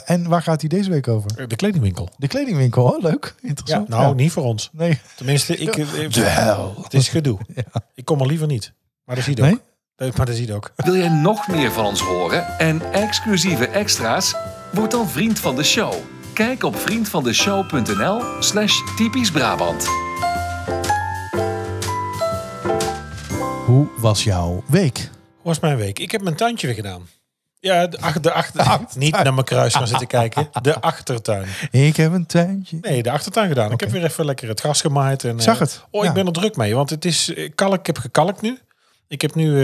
Uh, 0.05 0.09
en 0.09 0.27
waar 0.29 0.41
gaat 0.41 0.59
hij 0.59 0.69
deze 0.69 0.89
week 0.89 1.07
over? 1.07 1.47
De 1.47 1.55
kledingwinkel. 1.55 2.09
De 2.17 2.27
kledingwinkel. 2.27 2.83
Oh, 2.83 3.01
leuk. 3.01 3.35
Ja, 3.41 3.47
Interessant. 3.49 3.87
nou, 3.87 4.15
niet 4.15 4.31
voor 4.31 4.43
ons. 4.43 4.69
Nee. 4.73 4.99
Tenminste, 5.15 5.57
ik, 5.57 5.75
eh, 5.77 6.09
De 6.11 6.21
hel. 6.21 6.75
het 6.83 6.93
is 6.93 7.09
gedoe. 7.09 7.37
Ik 7.95 8.05
kom 8.05 8.19
er 8.19 8.27
liever 8.27 8.47
niet. 8.47 8.73
Maar 9.05 9.15
dat 9.15 9.23
ziet 9.25 9.39
ook. 9.41 9.45
Nee? 9.45 10.11
Maar 10.17 10.25
dat 10.25 10.35
ziet 10.35 10.51
ook. 10.51 10.71
Wil 10.75 10.95
jij 10.95 11.09
nog 11.09 11.47
meer 11.47 11.71
van 11.71 11.85
ons 11.85 12.01
horen 12.01 12.59
en 12.59 12.91
exclusieve 12.91 13.67
extra's? 13.67 14.35
Word 14.71 14.91
dan 14.91 15.09
vriend 15.09 15.39
van 15.39 15.55
de 15.55 15.63
show. 15.63 15.93
Kijk 16.33 16.63
op 16.63 16.75
vriendvandeshow.nl 16.75 18.21
slash 18.39 18.73
typisch 18.97 19.31
Brabant. 19.31 19.87
Hoe 23.65 23.87
was 23.97 24.23
jouw 24.23 24.63
week? 24.67 24.97
Hoe 24.97 25.43
was 25.51 25.59
mijn 25.59 25.77
week? 25.77 25.99
Ik 25.99 26.11
heb 26.11 26.21
mijn 26.21 26.35
tuintje 26.35 26.67
weer 26.67 26.75
gedaan. 26.75 27.07
Ja, 27.63 27.87
de, 27.87 27.99
ach, 27.99 28.19
de 28.19 28.31
achter, 28.41 28.79
niet 28.95 29.11
naar 29.11 29.33
mijn 29.33 29.45
kruis 29.45 29.75
gaan 29.75 29.87
zitten 29.87 30.07
kijken. 30.07 30.47
De 30.61 30.81
achtertuin. 30.91 31.47
Ik 31.71 31.95
heb 31.95 32.13
een 32.13 32.25
tuintje. 32.25 32.77
Nee, 32.81 33.03
de 33.03 33.11
achtertuin 33.11 33.47
gedaan. 33.47 33.71
Ik 33.71 33.79
heb 33.79 33.89
weer 33.89 34.03
even 34.03 34.25
lekker 34.25 34.47
het 34.47 34.59
gras 34.59 34.81
gemaaid. 34.81 35.23
En, 35.23 35.41
Zag 35.41 35.53
eh, 35.55 35.61
het, 35.61 35.83
Oh, 35.91 36.03
ja. 36.03 36.09
ik 36.09 36.15
ben 36.15 36.25
er 36.25 36.31
druk 36.31 36.55
mee. 36.55 36.75
Want 36.75 36.89
het 36.89 37.05
is 37.05 37.33
eh, 37.33 37.49
kalk. 37.55 37.79
Ik 37.79 37.85
heb 37.85 37.97
gekalkt 37.97 38.41
nu. 38.41 38.59
Ik 39.07 39.21
heb 39.21 39.35
nu 39.35 39.49
eh, 39.49 39.63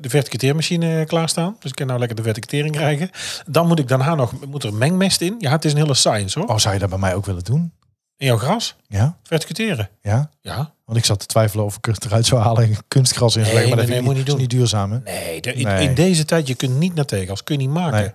de 0.00 0.08
verticiteermachine 0.08 1.04
klaarstaan. 1.04 1.56
Dus 1.60 1.70
ik 1.70 1.76
kan 1.76 1.86
nou 1.86 1.98
lekker 1.98 2.16
de 2.16 2.22
verticitering 2.22 2.74
krijgen. 2.74 3.10
Dan 3.46 3.66
moet 3.66 3.78
ik 3.78 3.88
daarna 3.88 4.14
nog 4.14 4.46
moet 4.46 4.64
er 4.64 4.74
mengmest 4.74 5.20
in. 5.20 5.34
Ja, 5.38 5.50
het 5.50 5.64
is 5.64 5.72
een 5.72 5.78
hele 5.78 5.94
science 5.94 6.38
hoor. 6.38 6.48
Oh, 6.48 6.58
zou 6.58 6.74
je 6.74 6.80
dat 6.80 6.88
bij 6.90 6.98
mij 6.98 7.14
ook 7.14 7.26
willen 7.26 7.44
doen? 7.44 7.72
In 8.16 8.26
jouw 8.26 8.38
gras? 8.38 8.76
Ja? 8.88 9.16
Verticiteren. 9.22 9.88
Ja? 10.02 10.30
Ja. 10.40 10.74
Want 10.92 11.04
ik 11.04 11.10
zat 11.10 11.20
te 11.20 11.26
twijfelen 11.26 11.64
of 11.64 11.76
ik 11.76 11.84
het 11.84 12.04
eruit 12.04 12.26
zou 12.26 12.42
halen 12.42 12.62
en 12.64 12.76
kunstgras 12.88 13.36
in 13.36 13.42
Nee. 13.42 13.52
Maar 13.52 13.62
nee, 13.66 13.76
dat 13.76 13.86
nee, 13.86 14.00
moet 14.02 14.14
niet, 14.14 14.26
je 14.26 14.32
is 14.32 14.38
niet 14.38 14.50
duurzaam, 14.50 14.92
hè? 14.92 14.98
Nee, 14.98 15.40
de- 15.40 15.54
in, 15.54 15.66
Nee. 15.66 15.88
in 15.88 15.94
deze 15.94 16.24
tijd, 16.24 16.46
je 16.46 16.54
kunt 16.54 16.78
niet 16.78 16.94
naar 16.94 17.04
tegels. 17.04 17.44
Kun 17.44 17.58
je 17.58 17.66
niet 17.66 17.74
maken. 17.74 18.14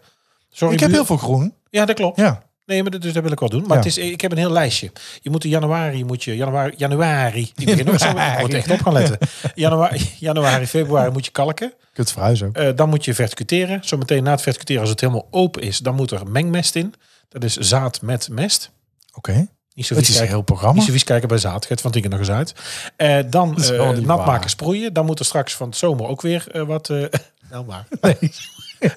Sorry, 0.50 0.74
ik 0.74 0.80
heb 0.80 0.92
heel 0.92 1.06
veel 1.06 1.18
groen. 1.18 1.54
Ja, 1.70 1.86
dat 1.86 1.96
klopt. 1.96 2.18
Ja. 2.18 2.44
Nee, 2.66 2.82
maar 2.82 2.92
dat, 2.92 3.02
dus 3.02 3.14
dat 3.14 3.24
wil 3.24 3.32
ik 3.32 3.40
wel 3.40 3.50
doen. 3.50 3.62
Maar 3.62 3.70
Ja. 3.70 3.76
het 3.76 3.86
is, 3.86 3.98
ik 3.98 4.22
heb 4.22 4.32
een 4.32 4.38
heel 4.38 4.52
lijstje. 4.52 4.92
Je 5.22 5.30
moet 5.30 5.44
in 5.44 5.50
januari, 5.50 6.06
moet 6.06 6.24
je, 6.24 6.36
januari, 6.36 6.74
januari, 6.78 7.52
ik 7.56 7.66
begin 7.66 7.90
ook 7.90 8.00
zo, 8.00 8.10
ik 8.34 8.40
moet 8.40 8.54
echt 8.54 8.72
op 8.72 8.82
gaan 8.82 8.94
letten. 8.94 9.18
Januari, 9.56 10.12
januari, 10.20 10.68
februari 10.68 11.12
moet 11.12 11.26
je 11.26 11.32
kalken. 11.32 11.74
Kut 11.94 12.12
verhuizen 12.12 12.48
ook. 12.48 12.56
Eh, 12.56 12.70
dan 12.76 12.90
moet 12.90 13.06
je 13.06 13.14
verticuteren. 13.14 13.80
Zometeen 13.84 14.24
na 14.24 14.32
het 14.32 14.42
verticuteren, 14.42 14.82
als 14.82 14.90
het 14.90 15.00
helemaal 15.02 15.28
open 15.32 15.62
is, 15.62 15.78
dan 15.78 15.96
moet 15.96 16.12
er 16.12 16.28
mengmest 16.28 16.76
in. 16.76 16.94
Dat 17.30 17.44
is 17.44 17.56
zaad 17.58 18.02
met 18.02 18.30
mest. 18.32 18.72
Oké. 19.14 19.48
Niet 19.78 19.86
zo 19.86 19.96
Het 19.96 20.08
is 20.08 20.20
een 20.20 20.28
heel 20.28 20.42
programma. 20.42 20.76
niet 20.76 20.86
zo 20.86 20.92
vies 20.92 21.04
kijken 21.04 21.28
bij 21.28 21.38
zaad. 21.38 21.68
Het 21.68 21.82
van 21.82 21.92
Tinker 21.92 22.10
nog 22.10 22.20
eens 22.20 22.30
uit. 22.30 22.54
Eh, 22.96 23.20
dan 23.30 23.50
niet 23.96 24.06
nat 24.06 24.26
maken, 24.26 24.50
sproeien. 24.50 24.94
Dan 24.94 25.06
moet 25.06 25.20
er 25.20 25.26
straks 25.26 25.54
van 25.56 25.68
het 25.68 25.78
zomer 25.78 26.08
ook 26.08 26.22
weer 26.22 26.48
eh, 26.52 26.62
wat... 26.64 26.88
wel 27.50 27.64
maar. 27.64 27.88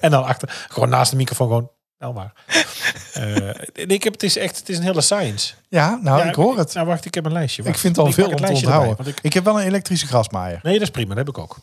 en 0.01 0.11
dan 0.11 0.23
achter, 0.23 0.65
gewoon 0.69 0.89
naast 0.89 1.11
de 1.11 1.17
microfoon 1.17 1.47
gewoon... 1.47 1.69
Wel 1.97 2.13
maar. 2.13 2.33
Ik 3.73 4.03
heb, 4.03 4.13
het 4.13 4.23
is 4.23 4.37
echt, 4.37 4.57
het 4.57 4.69
is 4.69 4.77
een 4.77 4.83
hele 4.83 5.01
science. 5.01 5.53
Ja, 5.69 5.99
nou, 6.03 6.17
Ja, 6.19 6.25
ik 6.29 6.35
hoor 6.35 6.57
het. 6.57 6.73
Nou, 6.73 6.87
wacht, 6.87 7.05
ik 7.05 7.13
heb 7.13 7.25
een 7.25 7.31
lijstje. 7.31 7.63
ik 7.63 7.77
vind 7.77 7.95
het 7.95 8.05
al 8.05 8.07
Ik 8.11 8.13
veel 8.17 8.29
om 8.29 8.35
te 8.35 8.41
onthouden. 8.51 8.71
erbij, 8.89 8.95
want 8.95 9.07
ik... 9.17 9.19
ik- 9.21 9.33
heb 9.33 9.43
wel 9.43 9.59
een 9.61 9.65
elektrische 9.67 10.07
grasmaaier. 10.07 10.59
Nee, 10.63 10.73
dat 10.73 10.81
is 10.81 10.89
prima, 10.89 11.07
dat 11.07 11.17
heb 11.17 11.27
ik 11.27 11.37
ook. 11.37 11.57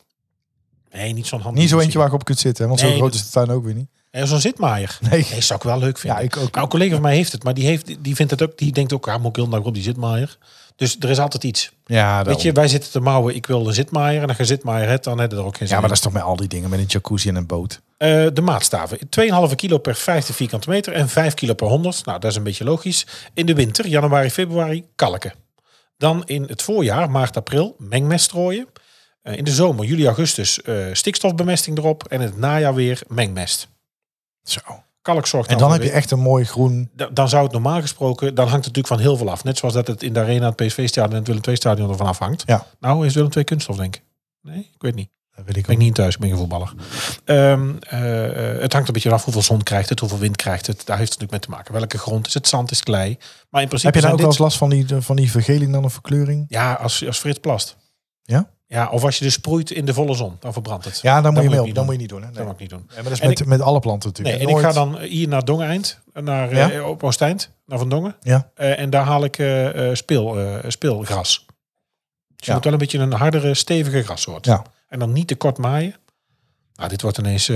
Nee, 0.91 1.13
niet 1.13 1.27
zo'n 1.27 1.41
handig. 1.41 1.61
Niet 1.61 1.71
zo 1.71 1.79
eentje 1.79 1.99
waar 1.99 2.07
ik 2.07 2.13
op 2.13 2.25
kunt 2.25 2.39
zitten, 2.39 2.69
want 2.69 2.81
Nee, 2.83 2.91
zo 2.91 2.97
groot 2.97 3.15
is 3.15 3.25
de 3.25 3.31
tuin 3.31 3.51
ook 3.51 3.65
weer 3.65 3.75
niet. 3.75 3.91
En 4.19 4.27
zo'n 4.27 4.41
zitmaaier. 4.41 4.99
Nee. 5.11 5.27
Nee, 5.31 5.41
zou 5.41 5.59
ik 5.59 5.65
wel 5.65 5.79
leuk 5.79 5.99
vinden. 5.99 6.19
Ja, 6.19 6.25
ik 6.25 6.37
ook. 6.37 6.51
Nou, 6.51 6.65
een 6.65 6.71
collega 6.71 6.93
van 6.93 7.03
mij 7.03 7.15
heeft 7.15 7.33
het, 7.33 7.45
maar 7.45 7.55
die, 7.55 7.67
heeft, 7.67 8.05
die 8.05 8.15
vindt 8.15 8.31
het 8.31 8.43
ook. 8.43 8.59
Die 8.59 8.73
denkt 8.73 8.93
ook, 8.93 9.09
ah, 9.09 9.21
moet 9.21 9.29
ik 9.29 9.37
heel 9.37 9.49
dag 9.49 9.63
op 9.63 9.75
die 9.75 9.83
zitmaaier. 9.83 10.39
Dus 10.77 10.97
er 11.01 11.11
is 11.11 11.19
altijd 11.19 11.45
iets. 11.45 11.73
Ja, 11.87 12.25
Weet 12.25 12.43
je, 12.43 12.53
wij 12.53 12.69
zitten 12.69 12.91
te 12.91 13.01
mouwen, 13.01 13.35
ik 13.35 13.47
wil 13.47 13.67
een 13.67 13.75
zitmaaier. 13.75 14.23
En 14.23 14.29
als 14.29 14.37
je 14.37 14.45
zitmaaier 14.45 14.89
hebt, 14.89 15.05
dan 15.05 15.19
heb 15.19 15.31
je 15.31 15.37
er 15.37 15.45
ook 15.45 15.57
geen 15.57 15.67
zin 15.67 15.77
Ja, 15.77 15.81
maar 15.81 15.89
dat 15.89 15.99
is 15.99 16.05
toch 16.05 16.13
met 16.13 16.23
al 16.23 16.37
die 16.37 16.49
dingen 16.49 16.71
met 16.71 16.79
een 16.79 16.85
jacuzzi 16.85 17.29
en 17.29 17.35
een 17.35 17.47
boot. 17.47 17.81
Eh, 17.97 18.27
de 18.33 18.41
maatstaven. 18.41 18.99
2,5 18.99 19.55
kilo 19.55 19.79
per 19.79 19.95
50 19.95 20.35
vierkante 20.35 20.69
meter 20.69 20.93
en 20.93 21.09
5 21.09 21.35
kilo 21.35 21.55
per 21.55 21.67
100. 21.67 22.05
Nou, 22.05 22.21
dat 22.21 22.31
is 22.31 22.37
een 22.37 22.43
beetje 22.43 22.65
logisch. 22.65 23.07
In 23.35 23.47
de 23.47 23.55
winter, 23.55 23.87
januari, 23.87 24.31
februari, 24.31 24.85
kalken. 24.95 25.33
Dan 25.97 26.23
in 26.27 26.43
het 26.43 26.63
voorjaar, 26.63 27.11
maart, 27.11 27.37
april, 27.37 27.75
mengmest 27.79 28.25
strooien. 28.25 28.67
Eh, 29.23 29.37
in 29.37 29.45
de 29.45 29.51
zomer, 29.51 29.85
juli, 29.85 30.07
augustus, 30.07 30.63
eh, 30.63 30.75
stikstofbemesting 30.93 31.79
erop. 31.79 32.07
En 32.09 32.21
in 32.21 32.27
het 32.27 32.39
najaar 32.39 32.75
weer 32.75 33.01
mengmest. 33.07 33.69
Zo. 34.51 34.61
Kalk 35.03 35.27
zorgt 35.27 35.51
En 35.51 35.59
dan 35.59 35.73
heb 35.73 35.83
je 35.83 35.91
echt 35.91 36.11
een 36.11 36.19
mooi 36.21 36.45
groen... 36.45 36.91
Da- 36.95 37.09
dan 37.13 37.29
zou 37.29 37.43
het 37.43 37.53
normaal 37.53 37.81
gesproken, 37.81 38.35
dan 38.35 38.49
hangt 38.49 38.65
het 38.65 38.77
natuurlijk 38.77 38.87
van 38.87 38.99
heel 38.99 39.17
veel 39.17 39.31
af. 39.31 39.45
Net 39.45 39.59
zoals 39.59 39.75
dat 39.75 39.87
het 39.87 40.03
in 40.03 40.13
de 40.13 40.21
Arena, 40.21 40.47
het 40.47 40.57
PSV-stadion 40.57 41.11
en 41.13 41.19
het 41.19 41.27
Willem 41.27 41.43
II-stadion 41.45 41.91
ervan 41.91 42.07
afhangt. 42.07 42.43
Ja. 42.47 42.67
Nou, 42.81 43.07
is 43.07 43.15
Willem 43.15 43.31
II 43.35 43.45
kunststof, 43.45 43.77
denk 43.77 43.97
ik. 43.97 44.03
Nee, 44.43 44.59
ik 44.75 44.83
weet 44.83 44.95
niet. 44.95 45.11
Dat 45.37 45.47
weet 45.47 45.57
ik 45.57 45.63
Ik 45.63 45.67
ben 45.67 45.77
ook. 45.77 45.83
niet 45.83 45.95
thuis, 45.95 46.15
ik 46.15 46.21
ben 46.21 46.29
geen 46.29 46.39
voetballer. 46.39 46.73
Ehm, 47.25 47.71
eh, 47.81 48.61
het 48.63 48.73
hangt 48.73 48.89
een 48.89 48.95
beetje 48.95 49.13
af 49.13 49.25
hoeveel 49.25 49.43
zon 49.43 49.63
krijgt 49.63 49.89
het, 49.89 50.01
hoeveel 50.01 50.19
wind 50.19 50.37
krijgt 50.37 50.67
het. 50.67 50.87
Daar 50.87 50.99
heeft 50.99 51.13
het 51.13 51.21
natuurlijk 51.21 51.31
mee 51.31 51.41
te 51.41 51.51
maken. 51.51 51.73
Welke 51.75 51.99
grond 51.99 52.27
is 52.27 52.35
het? 52.35 52.49
Zand 52.49 52.71
is 52.71 52.83
klei. 52.83 53.17
Maar 53.51 53.63
in 53.63 53.69
principe 53.69 53.87
Heb 53.93 53.95
je 53.95 54.01
nou 54.01 54.13
ook 54.13 54.19
wel 54.19 54.27
eens 54.29 54.37
dit- 54.37 54.45
last 54.47 54.59
van 54.59 54.69
die, 54.71 54.87
van 55.03 55.17
die 55.17 55.31
vergeling 55.31 55.73
dan 55.73 55.85
of 55.85 55.93
verkleuring? 55.93 56.45
Ja, 56.49 56.73
als, 56.73 57.07
als 57.07 57.19
Frits 57.19 57.39
plast. 57.39 57.77
Ja? 58.23 58.51
Ja, 58.71 58.89
of 58.89 59.05
als 59.05 59.19
je 59.19 59.25
dus 59.25 59.33
sproeit 59.35 59.71
in 59.71 59.85
de 59.85 59.95
volle 59.95 60.15
zon, 60.15 60.37
dan 60.41 60.53
verbrandt 60.53 60.85
het. 60.85 60.99
Ja, 61.03 61.21
dan 61.21 61.33
moet 61.35 61.43
je 61.43 61.49
moet 61.49 61.67
je 61.67 61.73
Dan 61.73 61.85
moet 61.85 61.95
je 61.95 62.01
niet 62.01 62.09
doen. 62.09 62.21
Hè? 62.21 62.27
Dat 62.27 62.35
Nee. 62.37 62.45
mag 62.45 62.53
ik 62.55 62.61
niet 62.61 62.71
doen. 62.71 62.85
Ja, 62.89 62.95
maar 62.95 63.03
dat 63.03 63.13
is 63.13 63.21
En 63.21 63.29
met, 63.29 63.41
ik- 63.41 63.47
met 63.47 63.61
alle 63.61 63.81
planten 63.81 64.11
Nee, 64.13 64.23
natuurlijk. 64.33 64.59
en 64.59 64.69
ik 64.69 64.73
ga 64.75 64.81
dan 64.81 64.99
hier 64.99 65.29
naar 65.29 65.45
Dongeneind, 65.45 65.99
naar, 66.13 66.55
Ja? 66.55 66.71
eh, 66.71 66.89
op 66.89 67.03
Oosteind, 67.03 67.51
naar 67.67 67.79
Van 67.79 67.89
Dongen. 67.89 68.17
Ja. 68.21 68.51
Eh, 68.55 68.79
en 68.79 68.91
daar 68.91 69.05
haal 69.05 69.25
ik 69.25 69.39
eh, 69.39 69.91
speel, 69.93 70.37
speelgras. 70.69 71.47
Dus 72.37 72.47
je 72.47 72.53
moet 72.53 72.65
wel 72.65 72.73
een 72.73 72.79
beetje 72.79 72.99
een 72.99 73.13
hardere, 73.13 73.55
stevige 73.55 74.03
grassoort. 74.03 74.45
Ja. 74.45 74.63
En 74.89 74.99
dan 74.99 75.13
niet 75.13 75.27
te 75.29 75.35
kort 75.35 75.59
maaien. 75.59 75.95
Nou, 76.75 76.89
dit 76.89 77.03
wordt 77.03 77.19
ineens... 77.19 77.47
Ja, 77.47 77.55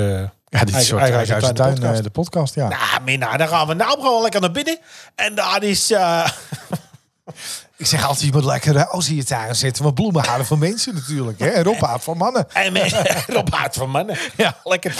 dit 0.58 0.74
Eigen- 0.74 0.82
soort 0.82 1.00
eigen 1.00 1.16
eigen 1.16 1.16
huis 1.16 1.28
huis 1.30 1.42
en 1.42 1.48
en 1.48 1.54
tuin, 1.54 1.74
tuin, 1.80 1.96
de 1.96 2.02
de 2.02 2.10
podcast, 2.10 2.54
ja. 2.54 2.68
Nou, 2.68 3.02
Mina, 3.04 3.36
dan 3.36 3.48
gaan 3.48 3.66
we 3.66 3.74
nou 3.74 3.90
gewoon 4.00 4.22
lekker 4.22 4.40
naar 4.40 4.52
binnen. 4.52 4.78
En 5.14 5.34
daar 5.34 5.62
is... 5.62 5.90
eh 7.82 7.92
Ik 7.92 7.98
zeg 7.98 8.06
altijd, 8.06 8.26
je 8.26 8.32
moet 8.32 8.44
lekker 8.44 8.86
als 8.86 9.08
je 9.08 9.24
tuin 9.24 9.54
zitten. 9.54 9.82
Want 9.82 9.94
bloemen 9.94 10.24
houden 10.24 10.46
van 10.46 10.58
mensen 10.58 10.94
natuurlijk. 10.94 11.38
Hè? 11.38 11.46
En 11.46 11.62
Rob 11.62 11.80
houdt 11.80 12.04
van 12.04 12.16
mannen. 12.16 12.46
en 12.52 12.72
Rob 13.36 13.48
van 13.70 13.90
mannen. 13.90 14.18
Ja. 14.36 14.56
Lekker. 14.64 14.94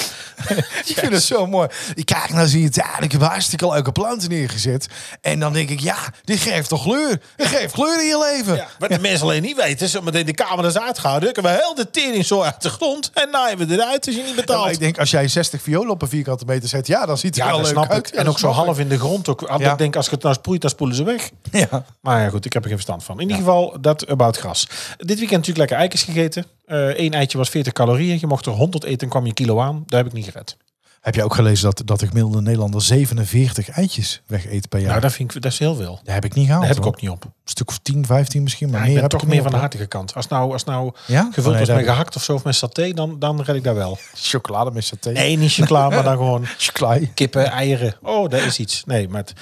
Ik 0.86 0.98
vind 0.98 1.12
het 1.12 1.22
zo 1.22 1.46
mooi. 1.46 1.68
Ik 1.94 2.06
kijk 2.06 2.30
naar 2.32 2.46
zie 2.46 2.62
je 2.62 2.68
tuin. 2.70 3.02
Ik 3.02 3.12
heb 3.12 3.20
hartstikke 3.22 3.68
leuke 3.68 3.92
planten 3.92 4.28
neergezet. 4.28 4.86
En 5.20 5.40
dan 5.40 5.52
denk 5.52 5.68
ik, 5.68 5.80
ja, 5.80 5.96
dit 6.24 6.38
geeft 6.40 6.68
toch 6.68 6.82
kleur? 6.82 7.20
Dit 7.36 7.46
geeft 7.46 7.72
kleur 7.72 8.00
in 8.00 8.06
je 8.06 8.18
leven. 8.34 8.54
Ja, 8.54 8.66
wat 8.78 8.88
de 8.90 8.98
mensen 8.98 9.22
alleen 9.26 9.42
niet 9.42 9.56
weten, 9.56 9.86
is 9.86 10.00
meteen 10.00 10.26
de 10.26 10.32
camera's 10.34 10.78
uitgaan. 10.78 11.20
Drukken 11.20 11.42
we 11.42 11.48
heel 11.48 11.74
de 11.74 11.90
tering 11.90 12.26
zo 12.26 12.42
uit 12.42 12.62
de 12.62 12.68
grond. 12.70 13.10
En 13.14 13.28
naaien 13.30 13.58
we 13.58 13.66
eruit 13.74 14.06
als 14.06 14.14
je 14.14 14.20
niet 14.22 14.30
Ja, 14.30 14.34
betaalt. 14.36 14.62
maar 14.62 14.72
ik 14.72 14.78
denk, 14.78 14.98
als 14.98 15.10
jij 15.10 15.28
60 15.28 15.62
violen 15.62 15.90
op 15.90 16.02
een 16.02 16.08
vierkante 16.08 16.44
meter 16.44 16.68
zet, 16.68 16.86
ja, 16.86 17.06
dan 17.06 17.18
ziet 17.18 17.34
het 17.34 17.44
er 17.44 17.50
Ja, 17.50 17.60
wel 17.62 17.72
leuk 17.74 17.90
uit. 17.90 18.10
Ja, 18.12 18.18
en 18.18 18.28
ook 18.28 18.38
zo 18.38 18.48
half 18.48 18.78
in 18.78 18.88
de 18.88 18.98
grond. 18.98 19.28
Ook, 19.28 19.52
Ja. 19.58 19.72
Ik 19.72 19.78
denk, 19.78 19.96
als 19.96 20.06
ik 20.06 20.10
het 20.12 20.22
nou 20.22 20.34
sproeit, 20.34 20.60
dan 20.60 20.70
spoelen 20.70 20.96
ze 20.96 21.04
weg. 21.04 21.30
Ja. 21.52 21.84
Maar 22.00 22.20
ja, 22.22 22.28
goed, 22.28 22.44
ik 22.44 22.52
heb 22.52 22.62
er 22.62 22.68
geen 22.68 22.78
verstand 22.78 23.04
van. 23.04 23.14
In 23.16 23.22
ieder 23.22 23.36
geval, 23.36 23.76
dat 23.80 24.08
about 24.08 24.36
gras. 24.36 24.66
Dit 24.96 25.06
weekend 25.18 25.30
natuurlijk 25.30 25.58
lekker 25.58 25.76
eikens 25.76 26.02
gegeten. 26.02 26.46
Eén 26.72 27.14
eitje 27.14 27.38
was 27.38 27.48
40 27.48 27.72
calorieën. 27.72 28.18
Je 28.20 28.26
mocht 28.26 28.46
er 28.46 28.52
100 28.52 28.84
eten 28.84 29.00
en 29.00 29.08
kwam 29.08 29.26
je 29.26 29.34
kilo 29.34 29.60
aan. 29.60 29.82
Daar 29.86 30.02
heb 30.02 30.08
ik 30.08 30.16
niet 30.16 30.24
gered. 30.24 30.56
Heb 31.02 31.14
je 31.14 31.24
ook 31.24 31.34
gelezen 31.34 31.64
dat, 31.64 31.82
dat 31.84 32.00
de 32.00 32.06
gemiddelde 32.06 32.40
Nederlander 32.40 32.82
47 32.82 33.68
eitjes 33.68 34.22
wegeet 34.26 34.68
per 34.68 34.78
jaar? 34.78 34.88
Nou, 34.88 35.00
dat 35.00 35.12
vind 35.12 35.34
ik 35.34 35.42
dat 35.42 35.52
is 35.52 35.58
heel 35.58 35.74
veel. 35.74 36.00
dat 36.04 36.14
heb 36.14 36.24
ik 36.24 36.34
niet 36.34 36.44
gehaald. 36.46 36.62
Daar 36.64 36.70
heb 36.74 36.80
ik 36.82 36.86
ook 36.88 37.00
niet 37.00 37.10
op. 37.10 37.24
Een 37.24 37.30
stuk 37.44 37.68
of 37.68 37.78
10, 37.78 38.06
15 38.06 38.42
misschien, 38.42 38.70
maar 38.70 38.76
Ja, 38.80 38.80
meer 38.86 38.88
ik 38.94 39.00
ben 39.00 39.02
heb 39.10 39.10
toch 39.12 39.22
ik 39.22 39.28
meer 39.34 39.42
van 39.42 39.50
de 39.52 39.56
hartige 39.58 39.86
kant. 39.86 40.14
Als 40.14 40.28
nou, 40.28 40.52
als 40.52 40.64
nou. 40.64 40.92
Ja? 41.06 41.22
gevuld 41.32 41.36
Oh, 41.38 41.50
nee, 41.50 41.58
was 41.58 41.66
daar 41.68 41.76
met 41.76 41.86
gehakt 41.86 42.16
of 42.16 42.22
zo 42.22 42.34
of 42.34 42.44
met 42.44 42.54
saté, 42.54 42.92
dan, 42.92 43.18
dan 43.18 43.42
red 43.42 43.56
ik 43.56 43.64
daar 43.64 43.74
wel. 43.74 43.98
Chocolade 44.14 44.70
met 44.70 44.84
saté. 44.84 45.10
Nee, 45.10 45.36
niet 45.36 45.52
chocola, 45.52 45.88
maar 45.88 46.02
dan 46.02 46.16
gewoon 46.16 46.46
Chocolade. 46.58 47.06
kippen, 47.06 47.46
eieren. 47.46 47.94
Oh, 48.02 48.28
dat 48.30 48.40
is 48.40 48.58
iets. 48.58 48.82
Nee, 48.84 49.08
maar... 49.08 49.20
het- 49.20 49.32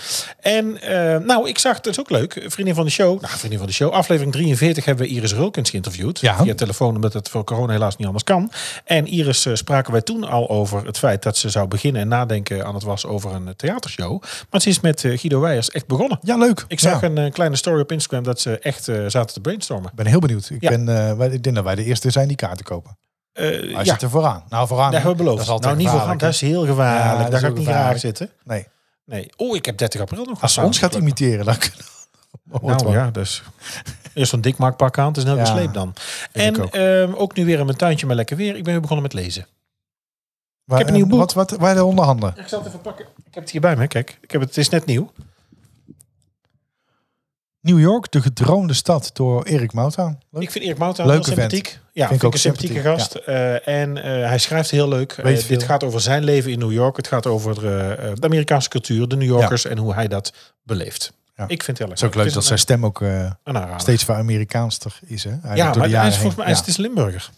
En 0.40 0.80
eh, 0.82 1.24
nou, 1.26 1.48
ik 1.48 1.58
zag, 1.58 1.74
dat 1.80 1.86
is 1.92 2.00
ook 2.00 2.10
leuk, 2.10 2.44
vriendin 2.46 2.74
van 2.74 2.84
de 2.84 2.90
show. 2.90 3.20
Nou, 3.20 3.36
vriendin 3.38 3.58
van 3.58 3.66
de 3.66 3.72
show. 3.74 3.92
Aflevering 3.92 4.32
43 4.32 4.84
hebben 4.84 5.06
we 5.06 5.12
Iris 5.12 5.32
Rulkens 5.34 5.70
geïnterviewd. 5.70 6.20
Ja. 6.20 6.36
Via 6.42 6.54
telefoon, 6.54 6.94
omdat 6.94 7.12
het 7.12 7.28
voor 7.28 7.44
corona 7.44 7.72
helaas 7.72 7.96
niet 7.96 8.06
anders 8.06 8.24
kan. 8.24 8.50
En 8.84 9.06
Iris 9.06 9.46
eh, 9.46 9.54
spraken 9.54 9.92
wij 9.92 10.02
toen 10.02 10.24
al 10.24 10.48
over 10.50 10.86
het 10.86 10.98
feit 10.98 11.22
dat 11.22 11.36
ze 11.36 11.49
zou 11.50 11.68
beginnen 11.68 12.02
en 12.02 12.08
nadenken 12.08 12.64
aan 12.66 12.74
het 12.74 12.82
was 12.82 13.06
over 13.06 13.34
een 13.34 13.48
eh, 13.48 13.54
theatershow. 13.54 14.22
Maar 14.50 14.60
ze 14.60 14.68
is 14.68 14.80
met 14.80 15.04
eh, 15.04 15.18
Guido 15.18 15.40
Weijers 15.40 15.70
echt 15.70 15.86
begonnen. 15.86 16.18
Ja, 16.22 16.36
leuk. 16.36 16.64
Ik 16.68 16.80
zag 16.80 17.00
Ja. 17.00 17.06
een 17.06 17.18
eh, 17.18 17.32
kleine 17.32 17.56
story 17.56 17.80
op 17.80 17.92
Instagram 17.92 18.22
dat 18.24 18.40
ze 18.40 18.58
echt 18.58 18.84
zaten 18.84 19.26
te 19.34 19.40
brainstormen. 19.40 19.90
Ik 19.90 19.96
ben 19.96 20.06
heel 20.06 20.18
benieuwd. 20.20 20.50
Ik, 20.50 20.62
Ja. 20.62 20.68
ben, 20.70 21.16
wij, 21.18 21.28
ik 21.28 21.42
denk 21.42 21.54
dat 21.56 21.64
wij 21.64 21.74
de 21.74 21.84
eerste 21.84 22.10
zijn 22.10 22.28
die 22.28 22.36
kaarten 22.36 22.64
kopen. 22.64 22.98
Eh, 23.32 23.46
Hij 23.48 23.68
ja, 23.68 23.84
zit 23.84 24.02
er 24.02 24.10
vooraan. 24.10 24.44
Nou, 24.48 24.66
vooraan. 24.66 24.90
dat 24.92 25.02
hebben 25.02 25.18
we 25.18 25.24
beloofd. 25.24 25.46
Dat 25.46 25.58
is 25.60 25.64
nou, 25.64 25.76
niet 25.76 25.84
voor 25.86 25.92
gevaarlijk, 25.94 26.20
dat 26.20 26.32
is 26.32 26.40
heel 26.40 26.66
gevaarlijk. 26.66 27.24
Ja, 27.24 27.30
Daar 27.30 27.40
ga 27.40 27.46
ik 27.46 27.54
niet 27.56 27.66
graag 27.66 27.98
zitten. 27.98 28.30
Nee. 28.44 28.66
Nee. 29.04 29.30
Oh, 29.36 29.56
ik 29.56 29.64
heb 29.64 29.78
30 29.78 30.00
april 30.00 30.24
nog. 30.24 30.42
Als 30.42 30.54
ze 30.54 30.60
ons 30.60 30.78
gaat 30.78 30.94
imiteren, 30.94 31.44
dan 31.44 31.56
kunnen 31.58 31.78
Nou 32.50 32.84
wel. 32.84 32.92
ja, 32.92 33.10
dus 33.10 33.42
eerst 34.14 34.30
zo'n 34.30 34.40
dikmaakpak 34.40 34.98
aan. 34.98 35.06
Het 35.06 35.16
is 35.16 35.24
heel 35.24 35.36
Ja, 35.36 35.44
gesleep 35.44 35.72
dan. 35.72 35.94
En 36.32 36.62
ook. 36.62 36.74
ehm, 36.74 37.12
ook 37.14 37.34
nu 37.36 37.44
weer 37.44 37.58
in 37.58 37.64
mijn 37.64 37.76
tuintje 37.76 38.06
met 38.06 38.16
lekker 38.16 38.36
weer. 38.36 38.56
Ik 38.56 38.62
ben 38.64 38.72
weer 38.72 38.80
begonnen 38.80 39.02
met 39.02 39.12
lezen. 39.12 39.46
Waar- 40.70 40.78
heb 40.78 40.88
een 40.88 40.94
nieuw 40.94 41.06
boek. 41.06 41.18
Wat, 41.18 41.32
wat, 41.32 41.50
waar 41.50 41.74
de 41.74 41.84
onderhandelen? 41.84 42.34
Ik 42.36 42.48
zal 42.48 42.58
het 42.58 42.68
even 42.68 42.80
pakken. 42.80 43.04
Ik 43.04 43.34
heb 43.34 43.42
het 43.42 43.52
hier 43.52 43.60
bij 43.60 43.76
me. 43.76 43.86
Kijk, 43.86 44.18
ik 44.20 44.30
heb 44.30 44.40
het, 44.40 44.50
het 44.50 44.58
is 44.58 44.68
net 44.68 44.86
nieuw. 44.86 45.10
New 47.60 47.80
York, 47.80 48.10
de 48.10 48.22
gedroomde 48.22 48.72
stad 48.72 49.10
door 49.12 49.42
Erik 49.44 49.72
Moutaan. 49.72 50.18
Leuk. 50.30 50.42
Ik 50.42 50.50
vind 50.50 50.64
Erik 50.64 50.78
Mouta 50.78 51.04
Leuke 51.04 51.24
heel 51.24 51.34
sympathiek. 51.34 51.78
Ja, 51.92 52.08
Vind 52.08 52.08
vind, 52.08 52.20
ik 52.20 52.24
ook 52.24 52.28
ik 52.28 52.32
een 52.34 52.40
sympathieke 52.40 52.74
sympathiek, 52.74 53.12
gast. 53.12 53.26
Eh, 53.26 53.68
en 53.82 53.96
eh, 53.96 54.28
hij 54.28 54.38
schrijft 54.38 54.70
heel 54.70 54.88
leuk. 54.88 55.12
Eh, 55.12 55.24
Weet 55.24 55.36
dit 55.36 55.58
veel. 55.58 55.66
gaat 55.68 55.84
over 55.84 56.00
zijn 56.00 56.24
leven 56.24 56.50
in 56.52 56.58
New 56.58 56.72
York. 56.72 56.96
Het 56.96 57.06
gaat 57.08 57.26
over 57.26 57.66
eh, 57.66 57.92
eh, 58.10 58.14
de 58.14 58.26
Amerikaanse 58.26 58.68
cultuur, 58.68 59.08
de 59.08 59.16
New 59.16 59.28
Yorkers 59.28 59.64
en 59.64 59.78
hoe 59.78 59.94
hij 59.94 60.08
dat 60.08 60.32
beleeft. 60.62 61.12
Ja. 61.36 61.44
Ik 61.48 61.62
vind 61.62 61.66
het 61.66 61.78
heel 61.78 61.88
Het 61.88 61.96
is 61.98 62.04
ook 62.04 62.14
leuk 62.14 62.26
Ik 62.26 62.32
dat 62.32 62.44
zijn 62.44 62.58
stem 62.58 62.84
ook 62.84 63.02
eh, 63.02 63.30
steeds 63.76 64.04
voor 64.04 64.14
Amerikaanster 64.14 64.98
is. 65.06 65.24
Hè? 65.24 65.30
Hij 65.42 65.56
Ja, 65.56 65.74
maar 65.74 65.88
de 65.88 65.96
hij 65.96 66.08
is 66.08 66.14
volgens 66.14 66.36
mij 66.36 66.44
hij 66.44 66.54
is 66.54 66.58
het 66.60 66.68
is 66.68 66.76
Limburger. 66.76 67.30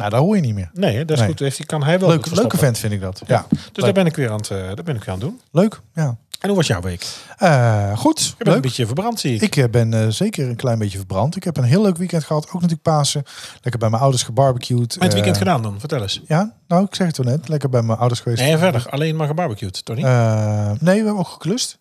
Nou, 0.00 0.10
dat 0.10 0.20
hoor 0.20 0.36
je 0.36 0.42
niet 0.42 0.54
meer. 0.54 0.70
Nee, 0.72 0.98
dat 1.04 1.10
is 1.10 1.18
Nee. 1.18 1.28
goed. 1.28 1.38
Heeft, 1.38 1.56
hij- 1.56 1.66
kan 1.66 1.82
hij 1.82 1.98
wel 1.98 2.08
Leuk, 2.08 2.30
leuke 2.34 2.56
vent 2.58 2.78
vind 2.78 2.92
ik 2.92 3.00
dat. 3.00 3.22
Ja. 3.26 3.46
Dus 3.72 3.84
daar 3.84 3.92
ben 3.92 4.06
ik 4.06 4.16
weer 4.16 4.30
aan 4.30 4.36
het, 4.36 4.50
eh, 4.50 4.58
daar 4.58 4.84
ben 4.84 4.96
ik 4.96 5.04
weer 5.04 5.14
aan 5.14 5.20
het 5.20 5.28
doen. 5.28 5.40
Leuk. 5.50 5.80
Ja. 5.94 6.16
En 6.40 6.48
hoe 6.48 6.56
was 6.56 6.66
jouw 6.66 6.80
week? 6.80 7.06
Eh, 7.38 7.98
goed. 7.98 8.34
Je 8.38 8.44
bent 8.44 8.56
een 8.56 8.62
beetje 8.62 8.86
verbrand, 8.86 9.20
zie 9.20 9.34
ik. 9.34 9.42
Ik 9.42 9.56
eh, 9.56 9.64
ben 9.70 10.12
zeker 10.12 10.48
een 10.48 10.56
klein 10.56 10.78
beetje 10.78 10.96
verbrand. 10.98 11.36
Ik 11.36 11.44
heb 11.44 11.56
een 11.56 11.64
heel 11.64 11.82
leuk 11.82 11.96
weekend 11.96 12.24
gehad. 12.24 12.46
Ook 12.46 12.52
natuurlijk 12.52 12.82
Pasen. 12.82 13.22
Lekker 13.62 13.78
bij 13.80 13.90
mijn 13.90 14.02
ouders 14.02 14.22
gebarbecued. 14.22 14.94
Met 14.94 15.02
het 15.02 15.12
weekend 15.12 15.36
gedaan 15.36 15.62
dan? 15.62 15.80
Vertel 15.80 16.02
eens. 16.02 16.22
Ja, 16.26 16.54
nou, 16.68 16.84
ik 16.84 16.94
zeg 16.94 17.06
het 17.06 17.16
toch 17.16 17.26
net. 17.26 17.48
Lekker 17.48 17.68
bij 17.68 17.82
mijn 17.82 17.98
ouders 17.98 18.20
geweest. 18.20 18.42
Nee, 18.42 18.52
en 18.52 18.58
verder. 18.58 18.86
Alleen 18.90 19.16
maar 19.16 19.26
gebarbecued, 19.26 19.84
toch 19.84 19.96
niet? 19.96 20.04
Nee, 20.04 20.78
we 20.80 21.04
hebben 21.06 21.18
ook 21.18 21.28
geklust. 21.28 21.78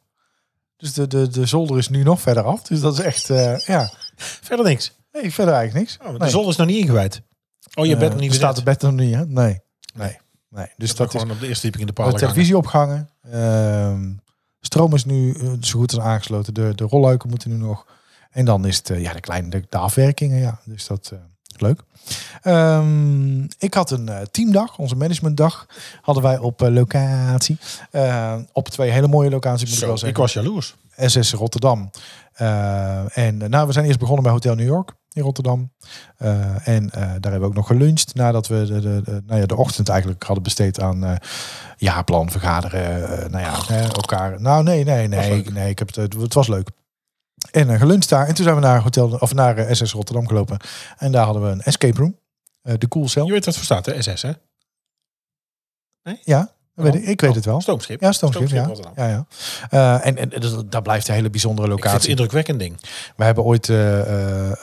Dus 0.77 0.93
de, 0.93 1.07
de, 1.07 1.27
de 1.27 1.45
zolder 1.45 1.77
is 1.77 1.89
nu 1.89 2.03
nog 2.03 2.21
verder 2.21 2.43
af. 2.43 2.61
Dus 2.61 2.79
dat 2.81 2.93
is 2.93 2.99
echt, 2.99 3.27
ja. 3.65 3.89
verder 4.15 4.65
niks. 4.65 4.91
Nee, 5.11 5.33
verder 5.33 5.53
eigenlijk 5.53 5.85
niks. 5.87 6.07
Oh, 6.07 6.13
de 6.13 6.19
Nee. 6.19 6.29
zolder 6.29 6.51
is 6.51 6.57
nog 6.57 6.67
niet 6.67 6.77
ingewijd. 6.81 7.21
Oh, 7.75 7.85
je 7.85 7.93
Eh, 7.93 7.99
bent 7.99 8.11
nog 8.11 8.21
niet 8.21 8.33
staat 8.33 8.55
het 8.55 8.65
bed 8.65 8.83
er 8.83 8.93
nog 8.93 9.05
niet, 9.05 9.15
hè? 9.15 9.25
Nee. 9.25 9.59
Nee. 9.93 10.17
nee. 10.49 10.67
Dus 10.77 10.95
dat 10.95 11.13
is 11.13 11.19
gewoon 11.19 11.35
op 11.35 11.39
de 11.39 11.47
eerste 11.47 11.61
verdieping 11.61 11.89
in 11.89 11.95
de 11.95 12.01
de 12.03 12.09
paal. 12.09 12.19
televisie 12.19 12.57
opgehangen. 12.57 13.09
Ehm, 13.31 14.11
stroom 14.61 14.93
is 14.93 15.05
nu 15.05 15.33
eh, 15.33 15.51
zo 15.61 15.79
goed 15.79 15.93
als 15.95 16.03
aangesloten. 16.03 16.53
De, 16.53 16.71
de 16.75 16.83
rolluiken 16.83 17.29
moeten 17.29 17.49
nu 17.49 17.55
nog. 17.57 17.85
En 18.31 18.45
dan 18.45 18.65
is 18.65 18.77
het, 18.77 18.89
eh, 18.89 19.01
ja, 19.01 19.13
de 19.13 19.19
kleine 19.19 19.49
de, 19.49 19.65
de 19.69 19.77
afwerkingen, 19.77 20.39
ja. 20.39 20.59
Dus 20.65 20.87
dat, 20.87 21.13
leuk. 21.57 21.81
Ehm, 22.41 23.43
ik 23.43 23.73
had 23.73 23.91
een 23.91 24.09
teamdag, 24.31 24.77
onze 24.77 24.95
managementdag, 24.95 25.65
hadden 26.01 26.23
wij 26.23 26.37
op 26.37 26.59
locatie. 26.61 27.57
Eh, 27.91 28.35
op 28.53 28.69
twee 28.69 28.91
hele 28.91 29.07
mooie 29.07 29.29
locaties, 29.29 29.69
moet 29.69 29.77
ik 29.79 29.85
wel 29.85 29.89
zeggen. 29.97 30.09
ik 30.09 30.17
was 30.17 30.33
jaloers. 30.33 30.75
SS 31.05 31.33
Rotterdam. 31.33 31.89
Eh, 32.33 33.17
en 33.17 33.41
eh, 33.41 33.49
nou, 33.49 33.67
we 33.67 33.73
zijn 33.73 33.85
eerst 33.85 33.99
begonnen 33.99 34.23
bij 34.23 34.31
Hotel 34.31 34.55
New 34.55 34.67
York 34.67 34.93
in 35.11 35.21
Rotterdam. 35.21 35.71
Eh, 36.17 36.67
en 36.67 36.87
daar 36.87 37.09
hebben 37.11 37.39
we 37.39 37.45
ook 37.45 37.53
nog 37.53 37.67
geluncht 37.67 38.15
nadat 38.15 38.47
we 38.47 38.65
de, 38.65 38.79
de, 38.79 39.01
de, 39.03 39.21
nou 39.25 39.39
ja, 39.39 39.45
de 39.45 39.55
ochtend 39.55 39.89
eigenlijk 39.89 40.23
hadden 40.23 40.43
besteed 40.43 40.79
aan 40.79 41.17
jaarplan 41.77 42.31
vergaderen. 42.31 43.31
nou 43.31 43.43
ja, 43.43 43.61
hè, 43.67 43.81
elkaar. 43.81 44.41
Nou, 44.41 44.63
nee, 44.63 44.83
nee, 44.83 45.07
nee, 45.07 45.43
nee. 45.51 45.69
Ik 45.69 45.79
heb 45.79 45.95
het, 45.95 46.13
het 46.13 46.33
was 46.33 46.47
leuk. 46.47 46.69
En 47.51 47.69
uh, 47.69 47.79
geluncht 47.79 48.09
daar. 48.09 48.27
En 48.27 48.33
toen 48.33 48.43
zijn 48.43 48.55
we 48.55 48.61
naar 48.61 48.81
hotel 48.81 49.09
of 49.09 49.33
naar 49.33 49.75
SS 49.75 49.91
Rotterdam 49.91 50.27
gelopen. 50.27 50.57
En 50.97 51.11
daar 51.11 51.25
hadden 51.25 51.43
we 51.43 51.49
een 51.49 51.61
escape 51.61 51.99
room. 51.99 52.17
De 52.61 52.87
Cool 52.87 53.07
Cell. 53.07 53.23
Je 53.23 53.31
weet 53.31 53.45
wat 53.45 53.55
voor 53.55 53.63
staat, 53.63 53.85
hè? 53.85 54.01
SS, 54.01 54.21
hè? 54.21 54.31
Ja, 56.23 56.39
Dat 56.39 56.58
weet 56.81 56.95
ik, 56.95 57.03
ik 57.03 57.21
weet 57.21 57.35
het 57.35 57.45
wel. 57.45 57.61
Stoomschip. 57.61 58.01
Ja, 58.01 58.11
Stoomschip, 58.11 58.49
ja. 58.49 58.69
Ja, 58.95 59.07
ja. 59.07 59.25
Eh, 59.69 60.07
en 60.07 60.17
en 60.17 60.29
dus 60.29 60.55
dat 60.65 60.83
blijft 60.83 61.07
een 61.07 61.13
hele 61.13 61.29
bijzondere 61.29 61.67
vind 61.67 61.79
het 61.79 61.85
locatie. 61.85 62.09
een 62.09 62.17
indrukwekkend 62.17 62.59
ding. 62.59 62.77
We 63.15 63.23
hebben 63.23 63.43
ooit, 63.43 63.69
eh, 63.69 64.51
eh, 64.51 64.57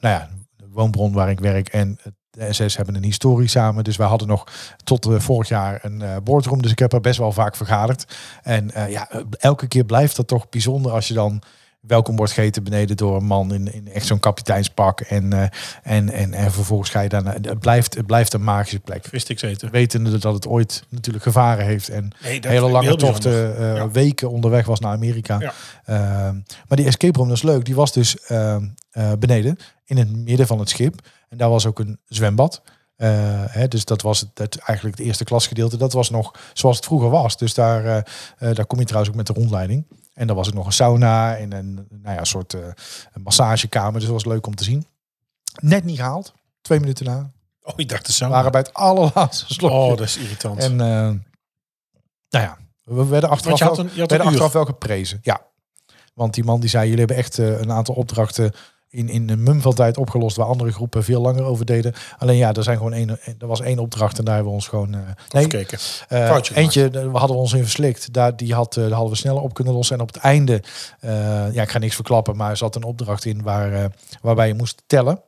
nou 0.00 0.14
ja, 0.14 0.28
de 0.56 0.66
woonbron 0.70 1.12
waar 1.12 1.30
ik 1.30 1.40
werk 1.40 1.68
en 1.68 1.98
de 2.30 2.52
SS 2.52 2.76
hebben 2.76 2.94
een 2.94 3.04
historie 3.04 3.48
samen. 3.48 3.84
Dus 3.84 3.96
wij 3.96 4.06
hadden 4.06 4.28
nog 4.28 4.46
tot 4.84 5.08
vorig 5.10 5.48
jaar 5.48 5.78
een 5.82 6.02
boardroom. 6.24 6.62
Dus 6.62 6.70
ik 6.70 6.78
heb 6.78 6.92
er 6.92 7.00
best 7.00 7.18
wel 7.18 7.32
vaak 7.32 7.56
vergaderd. 7.56 8.16
En 8.42 8.70
ja, 8.88 9.08
elke 9.38 9.66
keer 9.66 9.84
blijft 9.84 10.16
dat 10.16 10.26
toch 10.26 10.48
bijzonder 10.48 10.92
als 10.92 11.08
je 11.08 11.14
dan 11.14 11.42
welkom 11.86 12.16
wordt 12.16 12.32
gegeten 12.32 12.64
beneden 12.64 12.96
door 12.96 13.16
een 13.16 13.24
man 13.24 13.54
in, 13.54 13.72
in 13.72 13.88
echt 13.88 14.06
zo'n 14.06 14.20
kapiteinspak. 14.20 15.00
En, 15.00 15.32
eh, 15.32 15.46
en, 15.82 16.10
en, 16.10 16.34
en 16.34 16.52
vervolgens 16.52 16.90
ga 16.90 17.00
je 17.00 17.08
daarna. 17.08 17.32
Het 17.32 17.58
blijft, 17.58 17.94
het 17.94 18.06
blijft 18.06 18.32
een 18.32 18.44
magische 18.44 18.80
plek. 18.80 19.04
Vistix 19.08 19.42
eten. 19.42 19.70
Wetende 19.70 20.18
dat 20.18 20.34
het 20.34 20.46
ooit 20.46 20.84
natuurlijk 20.88 21.24
gevaren 21.24 21.64
heeft. 21.64 21.88
En 21.88 22.10
Nee, 22.22 22.40
hele 22.46 22.70
lange 22.70 22.96
tochten, 22.96 23.56
eh, 23.56 23.76
Ja. 23.76 23.90
weken 23.90 24.30
onderweg 24.30 24.66
was 24.66 24.80
naar 24.80 24.92
Amerika. 24.92 25.40
Ja. 25.40 25.52
Ehm, 25.84 26.34
maar 26.68 26.76
die 26.76 26.86
escape 26.86 27.18
room, 27.18 27.28
dat 27.28 27.36
is 27.36 27.42
leuk. 27.42 27.64
Die 27.64 27.74
was 27.74 27.92
dus 27.92 28.18
ehm, 28.18 28.68
eh, 28.90 29.12
beneden, 29.18 29.56
in 29.84 29.96
het 29.96 30.16
midden 30.16 30.46
van 30.46 30.58
het 30.58 30.68
schip. 30.68 31.08
En 31.28 31.36
daar 31.36 31.50
was 31.50 31.66
ook 31.66 31.78
een 31.78 31.98
zwembad. 32.06 32.62
Hè, 32.96 33.68
dus 33.68 33.84
dat 33.84 34.02
was 34.02 34.20
het, 34.20 34.30
het, 34.34 34.56
eigenlijk 34.56 34.98
het 34.98 35.06
eerste 35.06 35.24
klasgedeelte. 35.24 35.76
Dat 35.76 35.92
was 35.92 36.10
nog 36.10 36.34
zoals 36.52 36.76
het 36.76 36.84
vroeger 36.84 37.10
was. 37.10 37.36
Dus 37.36 37.54
daar, 37.54 38.04
daar 38.38 38.66
kom 38.66 38.78
je 38.78 38.84
trouwens 38.84 39.10
ook 39.10 39.16
met 39.16 39.26
de 39.26 39.32
rondleiding. 39.32 39.86
En 40.12 40.26
daar 40.26 40.36
was 40.36 40.48
ook 40.48 40.54
nog 40.54 40.66
een 40.66 40.72
sauna 40.72 41.36
en 41.36 41.52
een, 41.52 41.74
nou 41.74 42.14
ja, 42.14 42.18
een 42.18 42.26
soort 42.26 42.54
eh, 42.54 42.60
een 43.12 43.22
massagekamer. 43.22 43.92
Dus 43.92 44.02
dat 44.02 44.12
was 44.12 44.24
leuk 44.24 44.46
om 44.46 44.54
te 44.54 44.64
zien. 44.64 44.86
Net 45.60 45.84
niet 45.84 45.96
gehaald. 45.96 46.34
Twee 46.60 46.80
minuten 46.80 47.04
na. 47.04 47.30
Oh, 47.62 47.72
ik 47.76 47.88
dacht 47.88 48.02
de 48.02 48.06
We 48.08 48.12
sauna. 48.12 48.34
waren 48.34 48.52
bij 48.52 48.60
het 48.60 48.74
allerlaatste 48.74 49.52
slokje. 49.54 49.76
Oh, 49.76 49.88
dat 49.88 50.00
is 50.06 50.16
irritant. 50.16 50.58
En 50.58 50.80
eh, 50.80 50.86
nou 52.30 52.44
ja, 52.44 52.58
we 52.84 53.06
werden 53.06 53.30
achteraf, 53.30 53.58
je 53.58 53.64
had 53.64 53.76
wel, 53.76 53.84
een, 53.86 53.90
je 53.94 54.00
had 54.00 54.10
werden 54.10 54.28
achteraf 54.28 54.52
wel 54.52 54.64
geprezen. 54.64 55.18
Ja. 55.22 55.40
Want 56.14 56.34
die 56.34 56.44
man 56.44 56.60
die 56.60 56.68
zei, 56.68 56.82
jullie 56.82 56.98
hebben 56.98 57.16
echt 57.16 57.38
eh, 57.38 57.60
een 57.60 57.72
aantal 57.72 57.94
opdrachten 57.94 58.52
in, 58.92 59.08
in 59.08 59.30
een 59.30 59.42
mum 59.42 59.60
van 59.60 59.74
tijd 59.74 59.96
opgelost 59.96 60.36
waar 60.36 60.46
andere 60.46 60.72
groepen 60.72 61.04
veel 61.04 61.20
langer 61.20 61.44
over 61.44 61.64
deden. 61.64 61.92
Alleen 62.18 62.36
ja, 62.36 62.52
er, 62.52 62.62
zijn 62.62 62.76
gewoon 62.76 62.92
één, 62.92 63.08
er 63.38 63.46
was 63.46 63.60
één 63.60 63.78
opdracht 63.78 64.18
en 64.18 64.24
daar 64.24 64.34
hebben 64.34 64.52
we 64.52 64.58
ons 64.58 64.68
gewoon... 64.68 64.94
eh, 64.94 65.00
nee, 65.30 65.42
Gekeken. 65.42 65.78
eh, 66.08 66.38
eentje, 66.54 66.90
daar 66.90 67.04
hadden 67.04 67.36
we 67.36 67.42
ons 67.42 67.52
in 67.52 67.62
verslikt. 67.62 68.12
Daar, 68.12 68.36
die 68.36 68.54
had, 68.54 68.76
eh, 68.76 68.82
daar 68.82 68.92
hadden 68.92 69.10
we 69.10 69.16
sneller 69.16 69.42
op 69.42 69.54
kunnen 69.54 69.74
lossen. 69.74 69.96
En 69.96 70.02
op 70.02 70.12
het 70.12 70.22
einde, 70.22 70.62
ja, 71.52 71.62
ik 71.62 71.70
ga 71.70 71.78
niks 71.78 71.94
verklappen, 71.94 72.36
maar 72.36 72.50
er 72.50 72.56
zat 72.56 72.76
een 72.76 72.84
opdracht 72.84 73.24
in 73.24 73.42
waar, 73.42 73.92
waarbij 74.20 74.46
je 74.46 74.54
moest 74.54 74.82
tellen. 74.86 75.22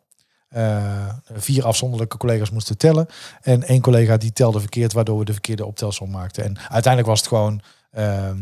Vier 1.32 1.64
afzonderlijke 1.64 2.16
collega's 2.16 2.50
moesten 2.50 2.78
tellen. 2.78 3.06
En 3.42 3.62
één 3.62 3.80
collega 3.80 4.16
die 4.16 4.32
telde 4.32 4.60
verkeerd, 4.60 4.92
waardoor 4.92 5.18
we 5.18 5.24
de 5.24 5.32
verkeerde 5.32 5.66
optelsom 5.66 6.10
maakten. 6.10 6.44
En 6.44 6.58
uiteindelijk 6.58 7.06
was 7.06 7.18
het 7.18 7.28
gewoon 7.28 7.60
ehm, 7.90 8.36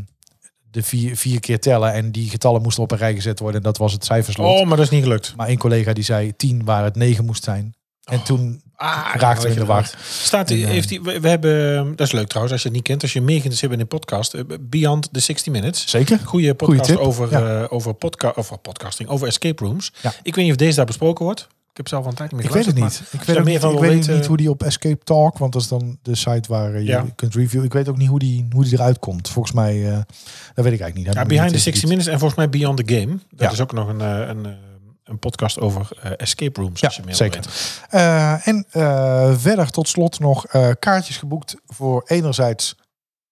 de 0.73 0.83
vier, 0.83 1.17
vier 1.17 1.41
keer 1.41 1.61
tellen. 1.61 1.93
En 1.93 2.13
die 2.13 2.31
getallen 2.31 2.63
moesten 2.63 2.83
op 2.83 2.91
een 2.91 2.99
rij 2.99 3.15
gezet 3.15 3.39
worden. 3.39 3.57
En 3.57 3.67
dat 3.67 3.79
was 3.79 3.93
het 3.93 4.05
cijferslot. 4.05 4.61
Oh, 4.61 4.67
maar 4.67 4.77
dat 4.77 4.87
is 4.87 4.93
niet 4.93 5.03
gelukt. 5.03 5.33
Maar 5.37 5.49
één 5.49 5.59
collega 5.59 5.93
die 5.93 6.05
zei 6.05 6.37
tien 6.37 6.65
waar 6.65 6.85
het 6.85 6.97
negen 6.97 7.25
moest 7.25 7.45
zijn. 7.45 7.75
En 8.03 8.23
toen 8.23 8.63
Ah, 8.77 9.15
raakten 9.15 9.45
we 9.49 9.55
in 9.55 9.61
de 9.61 9.65
war. 9.65 9.91
Staat 10.03 10.51
En, 10.51 10.57
eh, 10.57 10.65
heeft 10.67 10.89
die, 10.89 11.03
we, 11.03 11.21
we 11.21 11.29
hebben, 11.29 11.87
dat 11.97 12.07
is 12.07 12.13
leuk 12.13 12.27
trouwens, 12.27 12.53
als 12.53 12.63
je 12.63 12.69
het 12.69 12.77
niet 12.77 12.87
kent, 12.87 13.03
als 13.03 13.13
je 13.13 13.21
meer 13.21 13.29
geïnteresseerd 13.29 13.71
bent 13.71 13.83
in 13.83 13.89
podcast, 13.89 14.35
eh, 14.35 14.43
Beyond 14.61 15.09
the 15.13 15.21
60 15.21 15.53
Minutes. 15.53 15.91
Zeker. 15.91 16.19
Goede 16.25 16.55
podcast 16.55 16.97
over, 16.97 17.31
ja. 17.31 17.63
eh, 17.63 17.73
over, 17.73 17.95
podca 17.95 18.33
over 18.35 18.59
podcasting, 18.59 19.09
over 19.09 19.27
escape 19.27 19.65
rooms. 19.65 19.93
Ja. 20.03 20.13
Ik 20.23 20.35
weet 20.35 20.45
niet 20.45 20.53
of 20.53 20.59
deze 20.59 20.77
daar 20.77 20.87
besproken 20.87 21.25
wordt. 21.25 21.49
Ik 21.73 21.79
heb 21.79 21.89
zelf 21.89 22.05
al 22.05 22.11
een 22.11 22.17
tijd 22.17 22.31
niet 22.33 22.41
meer 22.41 22.49
Ik 22.49 22.55
weet 22.57 22.67
het 22.67 22.75
niet. 22.85 23.03
Ik 23.13 23.21
weet, 23.23 23.37
ook 23.39 23.45
meer 23.45 23.53
niet, 23.53 23.63
van 23.63 23.73
ik 23.73 23.79
weet 23.79 24.09
niet 24.09 24.27
hoe 24.27 24.37
die 24.37 24.51
op 24.51 24.63
Escape 24.63 25.05
Talk, 25.05 25.39
want 25.39 25.53
dat 25.53 25.63
is 25.63 25.69
dan 25.69 25.99
de 26.03 26.15
site 26.15 26.49
waar 26.49 26.75
eh, 26.75 26.81
je 26.81 26.87
Ja. 26.87 27.05
kunt 27.17 27.35
reviewen. 27.35 27.67
Ik 27.67 27.73
weet 27.73 27.89
ook 27.89 27.97
niet 27.97 28.09
hoe 28.09 28.19
die, 28.19 28.47
hoe 28.51 28.65
die 28.65 28.73
eruit 28.73 28.99
komt. 28.99 29.29
Volgens 29.29 29.55
mij, 29.55 29.87
eh, 29.91 29.93
dat 29.95 30.05
weet 30.65 30.73
ik 30.73 30.81
eigenlijk 30.81 30.95
niet. 30.95 31.15
Ja, 31.15 31.25
Behind 31.25 31.53
the 31.53 31.59
60 31.59 31.75
eens 31.75 31.83
Minutes 31.85 32.07
en 32.13 32.19
volgens 32.19 32.39
mij 32.39 32.49
Beyond 32.49 32.87
the 32.87 32.95
Game. 32.95 33.13
Dat 33.31 33.41
Ja. 33.41 33.51
is 33.51 33.61
ook 33.61 33.73
nog 33.73 33.89
een, 33.89 34.01
eh, 34.01 34.29
een, 34.29 34.57
een 35.05 35.19
podcast 35.19 35.61
over 35.61 35.89
escape 36.17 36.61
rooms. 36.61 36.81
Ja, 36.81 36.87
als 36.87 36.97
je 36.97 37.03
meer 37.05 37.15
zeker. 37.15 37.45
Eh, 37.91 38.47
en 38.49 38.67
verder 39.39 39.71
tot 39.71 39.89
slot 39.89 40.19
nog 40.21 40.47
kaartjes 40.79 41.17
geboekt 41.17 41.55
voor 41.67 42.03
enerzijds 42.07 42.77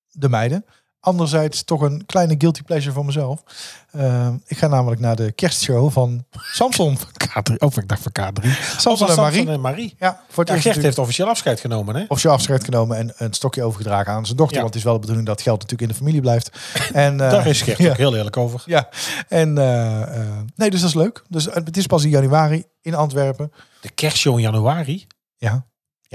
de 0.08 0.28
meiden. 0.28 0.64
Anderzijds 1.00 1.64
toch 1.64 1.80
een 1.80 2.06
kleine 2.06 2.34
guilty 2.38 2.62
pleasure 2.62 2.94
voor 2.94 3.04
mezelf. 3.04 3.42
Eh, 3.90 4.28
ik 4.46 4.58
ga 4.58 4.66
namelijk 4.66 5.00
naar 5.00 5.16
de 5.16 5.32
kerstshow 5.32 5.90
van 5.90 6.24
Samson. 6.30 6.98
K3, 7.24 7.54
oh, 7.58 7.70
ik 7.74 7.88
dacht 7.88 8.02
van 8.02 8.12
K3. 8.20 8.48
Samson 8.76 9.08
en 9.08 9.16
Marie. 9.16 9.48
en 9.48 9.60
Marie. 9.60 9.94
Ja, 9.98 10.20
voor 10.28 10.44
het 10.44 10.48
Ja, 10.48 10.54
eerst 10.54 10.68
Gert 10.68 10.82
heeft 10.82 10.98
officieel 10.98 11.28
afscheid 11.28 11.60
genomen, 11.60 11.94
hè? 11.96 12.04
officieel 12.08 12.32
afscheid 12.32 12.64
genomen 12.64 12.96
en 12.96 13.12
een 13.16 13.32
stokje 13.32 13.62
overgedragen 13.62 14.12
aan 14.12 14.24
zijn 14.24 14.36
dochter. 14.36 14.56
Ja. 14.56 14.62
Want 14.62 14.74
het 14.74 14.82
is 14.82 14.88
wel 14.88 14.94
de 14.94 15.00
bedoeling 15.00 15.26
dat 15.26 15.42
geld 15.42 15.60
natuurlijk 15.60 15.90
in 15.90 15.96
de 15.96 16.02
familie 16.02 16.20
blijft. 16.20 16.50
En, 16.92 17.20
eh, 17.20 17.30
Daar 17.30 17.46
is 17.46 17.62
Gert 17.62 17.78
ja. 17.78 17.90
ook 17.90 17.96
heel 17.96 18.16
eerlijk 18.16 18.36
over. 18.36 18.62
Ja, 18.66 18.88
en 19.28 19.58
eh, 19.58 20.02
eh, 20.02 20.28
nee, 20.56 20.70
dus 20.70 20.80
dat 20.80 20.88
is 20.88 20.94
leuk. 20.94 21.22
Dus 21.28 21.44
het 21.44 21.76
is 21.76 21.86
pas 21.86 22.04
in 22.04 22.10
januari 22.10 22.64
in 22.80 22.94
Antwerpen. 22.94 23.52
De 23.80 23.90
kerstshow 23.90 24.34
in 24.34 24.42
januari. 24.42 25.06
Ja, 25.36 25.66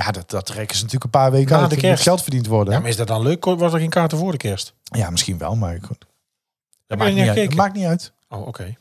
ja 0.03 0.11
dat, 0.11 0.29
dat 0.29 0.45
trekken 0.45 0.75
ze 0.75 0.83
natuurlijk 0.83 1.03
een 1.13 1.19
paar 1.21 1.31
weken 1.31 1.51
Na 1.55 1.59
uit. 1.61 1.69
de 1.69 1.75
Er 1.75 1.81
kerst. 1.81 2.03
geld 2.03 2.21
verdiend 2.21 2.47
worden. 2.47 2.67
Ja, 2.67 2.73
Ja, 2.73 2.79
maar 2.79 2.89
is 2.89 2.95
dat 2.97 3.07
dan 3.07 3.21
leuk? 3.21 3.45
Was 3.45 3.73
er 3.73 3.79
geen 3.79 3.89
kaarten 3.89 4.17
voor 4.17 4.31
de 4.31 4.37
kerst? 4.37 4.73
misschien 5.09 5.37
wel, 5.37 5.55
maar 5.55 5.79
goed. 5.81 6.05
Dat 6.87 6.97
maakt 6.97 7.13
niet 7.13 7.27
uit. 7.27 7.35
dat 7.45 7.53
maakt 7.53 7.75
niet 7.75 7.85
uit. 7.85 8.11
Oh, 8.29 8.47
oké. 8.47 8.75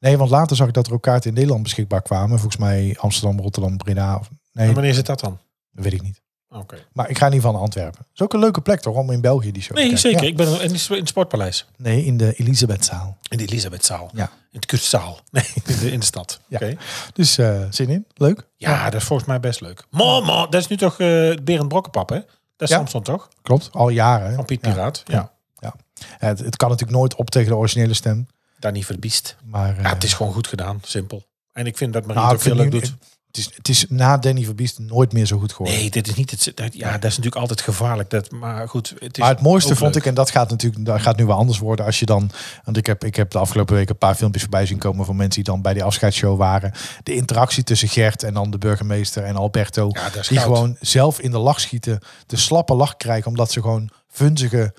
Nee, 0.00 0.16
want 0.16 0.30
later 0.30 0.56
zag 0.56 0.68
ik 0.68 0.74
dat 0.74 0.86
er 0.86 0.92
ook 0.92 1.02
kaarten 1.02 1.28
in 1.28 1.34
Nederland 1.34 1.62
beschikbaar 1.62 2.02
kwamen. 2.02 2.38
Volgens 2.38 2.56
mij 2.62 2.96
Amsterdam, 3.00 3.40
Rotterdam, 3.40 3.76
Breda. 3.76 4.16
Of, 4.16 4.30
nee, 4.52 4.68
En 4.68 4.74
wanneer 4.74 4.94
zit 4.94 5.06
dat 5.06 5.20
dan? 5.20 5.38
dat 5.72 5.84
weet 5.84 5.92
ik 5.92 6.02
niet. 6.02 6.20
Oké. 6.50 6.76
Maar 6.92 7.08
ik 7.10 7.18
ga 7.18 7.26
in 7.26 7.32
ieder 7.32 7.36
geval 7.36 7.52
naar 7.52 7.60
Antwerpen. 7.62 8.06
is 8.14 8.20
ook 8.20 8.32
een 8.32 8.40
leuke 8.40 8.60
plek 8.60 8.80
toch, 8.80 8.96
om 8.96 9.10
in 9.10 9.20
België 9.20 9.52
die 9.52 9.62
show 9.62 9.76
te 9.76 9.82
Nee, 9.82 9.96
zeker. 9.96 10.22
Ja. 10.22 10.28
Ik 10.28 10.36
ben 10.36 10.46
in 10.60 10.72
het- 10.72 10.88
het 10.88 11.08
Sportpaleis. 11.08 11.66
Nee, 11.76 12.04
in 12.04 12.16
de 12.16 12.34
Elisabethzaal. 12.36 13.16
In 13.28 13.38
de 13.38 13.44
Elisabethzaal. 13.44 14.10
Ja. 14.14 14.24
In 14.24 14.56
het 14.58 14.66
kustzaal. 14.66 15.18
Nee, 15.30 15.44
in 15.54 15.62
de, 15.80 15.90
in 15.92 15.98
de 16.00 16.04
stad. 16.06 16.40
Ja. 16.46 16.56
Oké. 16.56 16.76
Dus 17.12 17.38
eh, 17.38 17.62
zin 17.70 17.88
in. 17.88 18.06
Leuk. 18.14 18.46
Ja, 18.56 18.84
dat 18.90 19.00
is 19.00 19.06
volgens 19.06 19.28
mij 19.28 19.40
best 19.40 19.60
leuk. 19.60 19.84
Maar, 19.90 20.22
maar, 20.22 20.50
dat 20.50 20.54
is 20.54 20.66
nu 20.66 20.76
toch 20.76 20.92
eh 21.00 21.34
Berend 21.42 21.68
Brokkenpap, 21.68 22.08
hè? 22.08 22.16
Dat 22.56 22.68
is 22.68 22.74
Ja. 22.74 22.76
Samson, 22.76 23.02
toch? 23.02 23.28
Klopt. 23.42 23.68
Al 23.72 23.88
jaren. 23.88 24.28
hè? 24.28 24.34
Van 24.34 24.44
Piet 24.44 24.64
Ja. 24.64 24.70
Piraat. 24.72 25.02
Ja. 25.06 25.32
Ja. 25.58 25.74
Het, 26.18 26.38
het 26.38 26.56
kan 26.56 26.68
natuurlijk 26.68 26.98
nooit 26.98 27.14
op 27.14 27.30
tegen 27.30 27.48
de 27.48 27.56
originele 27.56 27.94
stem. 27.94 28.26
Daar 28.58 28.72
niet 28.72 28.86
verbiest. 28.86 29.36
Maar 29.44 29.76
Ja, 29.76 29.82
eh, 29.82 29.90
het 29.92 30.04
is 30.04 30.12
gewoon 30.14 30.32
goed 30.32 30.46
gedaan. 30.46 30.80
Simpel. 30.82 31.22
En 31.52 31.66
ik 31.66 31.76
vind 31.76 31.92
dat 31.92 32.02
Marie 32.06 32.16
Nou, 32.22 32.26
het 32.32 32.36
ook 32.36 32.42
vind 32.46 32.56
leuk 32.56 32.72
nu- 32.72 32.80
doet. 32.80 32.94
Het, 33.28 33.36
is, 33.36 33.50
het 33.56 33.68
is 33.68 33.86
na 33.88 34.18
Danny 34.18 34.44
Verbiest 34.44 34.78
nooit 34.78 35.12
meer 35.12 35.26
zo 35.26 35.38
goed 35.38 35.52
geworden. 35.52 35.80
Nee, 35.80 35.90
dit 35.90 36.08
is 36.08 36.14
niet 36.14 36.30
het. 36.30 36.52
dat- 36.54 36.74
Ja, 36.74 36.92
dat 36.92 37.04
is 37.04 37.16
natuurlijk 37.16 37.36
altijd 37.36 37.60
gevaarlijk. 37.60 38.10
Dat, 38.10 38.30
maar 38.30 38.68
goed, 38.68 38.94
het 38.98 39.16
is 39.16 39.22
maar 39.22 39.28
het 39.32 39.40
mooiste 39.42 39.76
vond 39.76 39.94
leuk. 39.94 40.02
ik, 40.02 40.08
en 40.08 40.14
dat 40.14 40.30
gaat 40.30 40.50
natuurlijk 40.50 40.84
dat 40.84 41.00
gaat 41.00 41.16
nu 41.16 41.26
wel 41.26 41.36
anders 41.36 41.58
worden 41.58 41.84
als 41.84 41.98
je 41.98 42.06
dan. 42.06 42.30
Want 42.64 42.76
ik 42.76 42.86
heb, 42.86 43.04
ik 43.04 43.16
heb 43.16 43.30
de 43.30 43.38
afgelopen 43.38 43.74
week 43.74 43.88
een 43.88 43.98
paar 43.98 44.14
filmpjes 44.14 44.42
voorbij 44.42 44.66
zien 44.66 44.78
komen 44.78 45.04
van 45.04 45.16
mensen 45.16 45.42
die 45.44 45.52
dan 45.52 45.62
bij 45.62 45.74
die 45.74 45.84
afscheidsshow 45.84 46.38
waren. 46.38 46.72
De 47.02 47.14
interactie 47.14 47.64
tussen 47.64 47.88
Gert 47.88 48.22
en 48.22 48.34
dan 48.34 48.50
de 48.50 48.58
burgemeester 48.58 49.24
en 49.24 49.36
Alberto. 49.36 49.88
Ja, 49.92 50.08
die 50.10 50.22
goud. 50.22 50.38
gewoon 50.42 50.76
zelf 50.80 51.20
in 51.20 51.30
de 51.30 51.38
lach 51.38 51.60
schieten, 51.60 52.00
de 52.26 52.36
slappe 52.36 52.74
lach 52.74 52.96
krijgen, 52.96 53.26
omdat 53.28 53.52
ze 53.52 53.60
gewoon 53.60 53.90
vunzige 54.08 54.74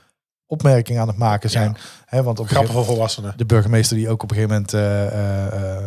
opmerkingen 0.48 1.02
aan 1.02 1.08
het 1.08 1.18
maken 1.18 1.50
zijn. 1.50 1.78
Hè, 2.06 2.24
want 2.24 2.40
op 2.40 2.48
Grappen 2.48 2.74
voor 2.74 2.86
volwassenen. 2.86 3.34
de 3.38 3.46
burgemeester 3.46 3.98
die 3.98 4.10
ook 4.10 4.24
op 4.24 4.30
een 4.32 4.36
gegeven 4.36 4.56
moment 4.56 4.74
eh, 4.74 5.06
eh, 5.08 5.78
eh, 5.78 5.86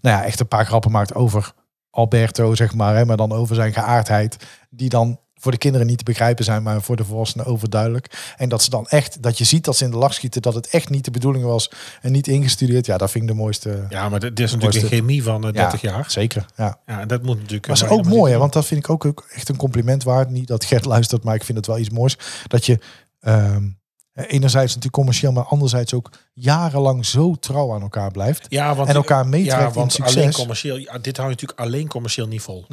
nou 0.00 0.16
ja, 0.16 0.24
echt 0.24 0.40
een 0.40 0.48
paar 0.48 0.66
grappen 0.66 0.90
maakt 0.90 1.14
over 1.14 1.52
Alberto, 1.94 2.54
zeg 2.54 2.74
maar, 2.74 2.96
hè, 2.96 3.04
maar 3.04 3.16
dan 3.16 3.32
over 3.32 3.54
zijn 3.54 3.72
geaardheid, 3.72 4.36
die 4.70 4.88
dan 4.88 5.20
voor 5.34 5.52
de 5.52 5.58
kinderen 5.58 5.86
niet 5.86 5.98
te 5.98 6.04
begrijpen 6.04 6.44
zijn, 6.44 6.62
maar 6.62 6.82
voor 6.82 6.96
de 6.96 7.04
volwassenen 7.04 7.46
overduidelijk. 7.46 8.32
En 8.36 8.48
dat 8.48 8.62
ze 8.62 8.70
dan 8.70 8.86
echt, 8.88 9.22
dat 9.22 9.38
je 9.38 9.44
ziet 9.44 9.64
dat 9.64 9.76
ze 9.76 9.84
in 9.84 9.90
de 9.90 9.96
lach 9.96 10.14
schieten, 10.14 10.42
dat 10.42 10.54
het 10.54 10.66
echt 10.68 10.88
niet 10.90 11.04
de 11.04 11.10
bedoeling 11.10 11.44
was 11.44 11.70
en 12.00 12.12
niet 12.12 12.26
ingestudeerd. 12.28 12.86
Ja, 12.86 12.98
dat 12.98 13.10
vind 13.10 13.24
ik 13.24 13.30
de 13.30 13.36
mooiste. 13.36 13.86
Ja, 13.88 14.08
maar 14.08 14.20
dit 14.20 14.40
is 14.40 14.52
natuurlijk 14.52 14.78
Mooiste- 14.80 14.96
chemie 14.96 15.22
van 15.22 15.46
eh, 15.46 15.52
30 15.52 15.80
Ja, 15.80 15.90
jaar. 15.90 16.10
Zeker, 16.10 16.46
ja. 16.56 16.78
Ja, 16.86 17.00
en 17.00 17.08
dat 17.08 17.22
moet 17.22 17.36
natuurlijk. 17.38 17.66
Maar 17.66 17.76
eh, 17.76 17.82
is 17.82 17.88
maar- 17.88 17.98
ook 17.98 18.06
mooi, 18.06 18.32
hè, 18.32 18.38
want 18.38 18.52
dat 18.52 18.66
vind 18.66 18.80
ik 18.84 18.90
ook, 18.90 19.04
ook 19.04 19.26
echt 19.34 19.48
een 19.48 19.56
compliment 19.56 20.02
waard. 20.02 20.30
Niet 20.30 20.46
dat 20.48 20.64
Gert 20.64 20.84
luistert, 20.84 21.24
maar 21.24 21.34
ik 21.34 21.44
vind 21.44 21.58
het 21.58 21.66
wel 21.66 21.78
iets 21.78 21.90
moois. 21.90 22.18
Dat 22.46 22.66
je 22.66 22.78
ehm, 23.20 23.68
enerzijds 24.14 24.68
natuurlijk 24.68 24.94
commercieel, 24.94 25.32
maar 25.32 25.44
anderzijds 25.44 25.94
ook 25.94 26.10
jarenlang 26.32 27.06
zo 27.06 27.34
trouw 27.34 27.74
aan 27.74 27.82
elkaar 27.82 28.10
blijft. 28.10 28.46
Ja, 28.48 28.74
want 28.74 28.88
en 28.88 28.94
elkaar 28.94 29.26
meetrekt 29.26 29.60
ja, 29.60 29.66
in 29.66 29.72
want 29.72 29.92
succes. 29.92 30.16
alleen 30.16 30.32
commercieel. 30.32 30.76
Dit 30.76 31.16
houdt 31.16 31.30
natuurlijk 31.32 31.60
alleen 31.60 31.88
commercieel 31.88 32.26
niet 32.26 32.42
vol. 32.42 32.66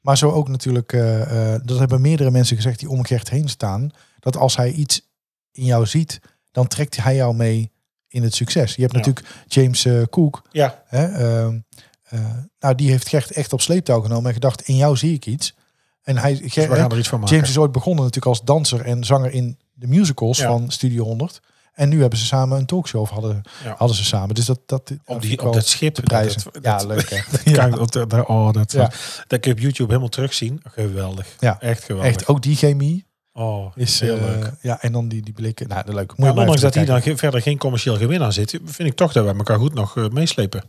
Maar 0.00 0.18
zo 0.18 0.30
ook 0.30 0.48
natuurlijk, 0.48 0.92
eh, 0.92 1.54
eh, 1.54 1.60
dat 1.64 1.78
hebben 1.78 2.00
meerdere 2.00 2.30
mensen 2.30 2.56
gezegd 2.56 2.78
die 2.78 2.88
om 2.88 3.04
Gert 3.04 3.30
heen 3.30 3.48
staan. 3.48 3.90
Dat 4.20 4.36
als 4.36 4.56
hij 4.56 4.70
iets 4.70 5.08
in 5.52 5.64
jou 5.64 5.86
ziet, 5.86 6.20
dan 6.50 6.66
trekt 6.66 6.96
hij 6.96 7.14
jou 7.14 7.34
mee 7.34 7.70
in 8.08 8.22
het 8.22 8.34
succes. 8.34 8.74
Je 8.74 8.80
hebt 8.82 8.92
Ja. 8.92 8.98
natuurlijk 8.98 9.26
James 9.46 9.84
eh, 9.84 10.02
Cook. 10.10 10.42
Ja, 10.50 10.82
Hè, 10.86 11.04
ehm, 11.06 11.58
eh, 12.02 12.20
nou, 12.58 12.74
die 12.74 12.90
heeft 12.90 13.08
Gert 13.08 13.30
echt 13.32 13.52
op 13.52 13.60
sleeptouw 13.60 14.00
genomen 14.00 14.26
en 14.26 14.32
gedacht, 14.32 14.62
in 14.62 14.76
jou 14.76 14.96
zie 14.96 15.14
ik 15.14 15.26
iets. 15.26 15.54
En 16.02 16.16
hij, 16.18 16.36
dus 16.36 16.52
Ger- 16.52 16.68
we 16.70 16.76
gaan 16.76 16.90
er 16.90 16.98
iets 16.98 17.08
van 17.08 17.20
maken. 17.20 17.34
James 17.34 17.50
is 17.50 17.58
ooit 17.58 17.72
begonnen 17.72 18.04
natuurlijk 18.04 18.26
als 18.36 18.44
danser 18.44 18.80
en 18.80 19.04
zanger 19.04 19.32
in 19.32 19.58
de 19.82 19.88
musicals 19.88 20.38
Ja. 20.38 20.46
van 20.46 20.70
Studio 20.70 21.04
100. 21.04 21.40
En 21.72 21.88
nu 21.88 22.00
hebben 22.00 22.18
ze 22.18 22.24
samen 22.24 22.58
een 22.58 22.66
talkshow, 22.66 23.00
of 23.00 23.10
hadden, 23.10 23.42
Ja. 23.64 23.74
hadden 23.78 23.96
ze 23.96 24.04
samen. 24.04 24.34
Dus 24.34 24.44
dat, 24.44 24.60
dat, 24.66 24.88
dat 24.88 24.98
op, 25.04 25.22
die, 25.22 25.46
op 25.46 25.52
dat 25.54 25.66
schip. 25.66 25.94
te 25.94 26.02
prijzen. 26.02 26.42
Dat, 26.44 26.54
dat, 26.54 26.64
ja, 26.64 26.76
dat- 26.78 26.86
leuk 26.86 27.10
hè. 27.10 27.16
dat 27.30 27.44
Ja. 27.54 27.68
op 27.78 27.92
de- 27.92 28.26
oh, 28.26 28.52
dat, 28.52 28.72
Ja. 28.72 28.90
dat 29.26 29.40
kun 29.40 29.50
je 29.50 29.56
op 29.56 29.58
YouTube 29.58 29.88
helemaal 29.88 30.08
terugzien. 30.08 30.60
Geweldig. 30.64 31.26
Ja. 31.38 31.60
Echt 31.60 31.84
geweldig. 31.84 32.10
Echt, 32.10 32.26
ook 32.26 32.42
die 32.42 32.56
chemie. 32.56 33.06
Oh, 33.32 33.72
Is, 33.76 34.00
heel 34.00 34.16
eh, 34.18 34.22
leuk. 34.24 34.50
Ja, 34.60 34.82
en 34.82 34.92
dan 34.92 35.08
die, 35.08 35.22
die 35.22 35.32
blikken. 35.34 35.68
Nou, 35.68 35.84
de 35.84 35.94
leuk. 35.94 36.08
Moet 36.08 36.18
maar 36.18 36.36
ondanks 36.36 36.60
dat 36.60 36.74
hier 36.74 36.86
dan 36.86 37.02
ge- 37.02 37.16
verder 37.16 37.42
geen 37.42 37.58
commercieel 37.58 37.96
gewin 37.96 38.22
aan 38.22 38.32
zit, 38.32 38.50
vind 38.64 38.88
ik 38.88 38.94
toch 38.96 39.12
dat 39.12 39.24
wij 39.24 39.34
elkaar 39.34 39.58
goed 39.58 39.74
nog 39.74 39.96
eh, 39.96 40.08
meeslepen. 40.08 40.64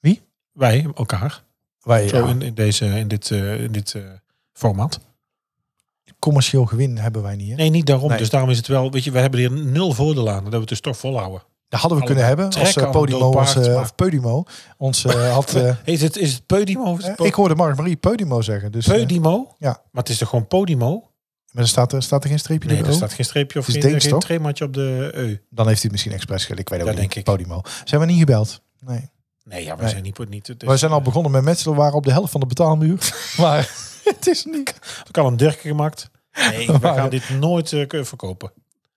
Wie? 0.00 0.22
Wij, 0.52 0.86
elkaar. 0.94 1.42
Wij, 1.80 2.08
Zo 2.08 2.16
ja, 2.18 2.26
in, 2.28 2.42
in, 2.42 2.54
deze, 2.54 2.86
in 2.86 3.08
dit, 3.08 3.30
eh, 3.30 3.62
in 3.62 3.72
dit 3.72 3.94
format. 4.52 5.00
Commercieel 6.18 6.64
gewin 6.64 6.98
hebben 6.98 7.22
wij 7.22 7.36
niet. 7.36 7.50
Hè? 7.50 7.54
Nee, 7.54 7.70
niet 7.70 7.86
daarom. 7.86 8.08
Nee. 8.08 8.18
Dus 8.18 8.30
daarom 8.30 8.50
is 8.50 8.56
het 8.56 8.66
wel, 8.66 8.90
weet 8.90 9.04
je, 9.04 9.10
we 9.10 9.18
hebben 9.18 9.40
hier 9.40 9.52
nul 9.52 9.92
voordeel 9.92 10.30
aan. 10.30 10.44
Dat 10.44 10.52
we 10.52 10.58
het 10.58 10.68
dus 10.68 10.80
toch 10.80 10.96
volhouden. 10.96 11.42
Dat 11.68 11.80
hadden 11.80 11.98
we 11.98 12.04
Alle 12.04 12.14
kunnen 12.14 12.28
hebben 12.28 12.44
als 12.60 12.76
allemaal 12.76 12.92
Podimo, 12.92 13.30
ons, 13.30 13.56
eh, 13.56 13.74
of 13.80 13.94
Podimo 13.94 14.44
ons 14.76 15.04
eh, 15.04 15.32
had. 15.34 15.56
Is 15.84 16.02
het, 16.02 16.16
is 16.16 16.32
het 16.32 16.46
Podimo? 16.46 16.96
Is 16.96 17.06
het 17.06 17.20
ik 17.20 17.34
hoorde 17.34 17.54
Mark-Marie 17.54 17.96
Podimo 17.96 18.40
zeggen. 18.40 18.72
Dus, 18.72 18.86
Podimo? 18.86 19.54
ja. 19.58 19.82
Maar 19.92 20.02
het 20.02 20.08
is 20.12 20.18
toch 20.18 20.28
gewoon 20.28 20.46
Podimo? 20.46 21.10
maar 21.52 21.62
er 21.62 21.68
staat, 21.68 21.92
er 21.92 22.02
staat 22.02 22.22
er 22.22 22.28
geen 22.28 22.38
streepje 22.38 22.68
Nee, 22.68 22.84
er 22.84 22.92
staat 22.92 23.12
geen 23.12 23.24
streepje 23.24 23.58
of 23.58 23.64
geen, 23.64 23.80
Deens, 23.80 24.06
geen 24.26 24.62
op 24.62 24.74
de 24.74 25.10
eu. 25.14 25.40
Dan 25.50 25.66
heeft 25.66 25.82
hij 25.82 25.82
het 25.82 25.90
misschien 25.90 26.12
expres 26.12 26.42
gedaan. 26.42 26.58
Ik 26.58 26.68
weet 26.68 26.80
ook 26.80 26.86
Dat 26.86 26.94
niet. 26.94 27.04
denk 27.04 27.26
ik. 27.26 27.34
Podimo. 27.34 27.60
Zijn 27.84 28.00
we 28.00 28.06
niet 28.06 28.18
gebeld? 28.18 28.60
Nee. 28.80 29.08
Nee, 29.48 29.64
ja, 29.64 29.76
we 29.76 29.82
Nee. 29.82 29.90
zijn 29.90 30.02
niet... 30.02 30.28
niet 30.28 30.46
dus, 30.46 30.68
we 30.68 30.76
zijn 30.76 30.92
al 30.92 31.02
begonnen 31.02 31.32
met 31.32 31.42
metselen. 31.42 31.74
We 31.74 31.80
waren 31.80 31.94
op 31.96 32.04
de 32.04 32.12
helft 32.12 32.30
van 32.30 32.40
de 32.40 32.46
betaalmuur. 32.46 33.12
maar 33.38 33.70
het 34.04 34.26
is 34.26 34.44
niet. 34.44 34.68
Ik 35.08 35.16
had 35.16 35.26
een 35.26 35.36
durkje 35.36 35.68
gemaakt. 35.68 36.10
Nee, 36.32 36.66
we 36.72 36.78
gaan 36.80 37.10
dit 37.10 37.28
nooit 37.28 37.72
eh, 37.72 37.86
kunnen 37.86 38.06
verkopen. 38.06 38.52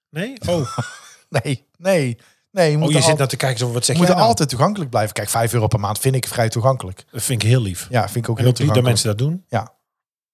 Nee? 0.09 0.37
Oh, 0.49 0.77
Nee, 1.43 1.65
nee. 1.77 2.17
Nee, 2.51 2.69
je 2.71 2.75
oh 2.75 2.81
moet, 2.81 2.91
je 2.93 2.99
zit 3.01 3.09
al- 3.09 3.15
nou 3.15 3.29
te 3.29 3.35
kijken, 3.37 3.59
zo, 3.59 3.71
wat 3.71 3.85
zeg 3.85 3.95
je 3.95 4.01
moet 4.01 4.11
nou? 4.11 4.21
altijd 4.27 4.49
toegankelijk 4.49 4.89
blijven. 4.89 5.13
Kijk, 5.13 5.29
5 5.29 5.53
euro 5.53 5.67
per 5.67 5.79
maand 5.79 5.99
vind 5.99 6.15
ik 6.15 6.27
vrij 6.27 6.49
toegankelijk. 6.49 7.03
Dat 7.11 7.23
vind 7.23 7.43
ik 7.43 7.47
heel 7.49 7.61
lief. 7.61 7.87
Ja, 7.89 8.09
vind 8.09 8.25
ik 8.25 8.29
ook 8.31 8.37
En 8.37 8.43
heel 8.43 8.53
lief 8.53 8.65
dat 8.67 8.75
toegankelijk. 8.75 8.85
mensen 8.87 9.07
dat 9.07 9.17
doen. 9.17 9.45
Ja. 9.47 9.73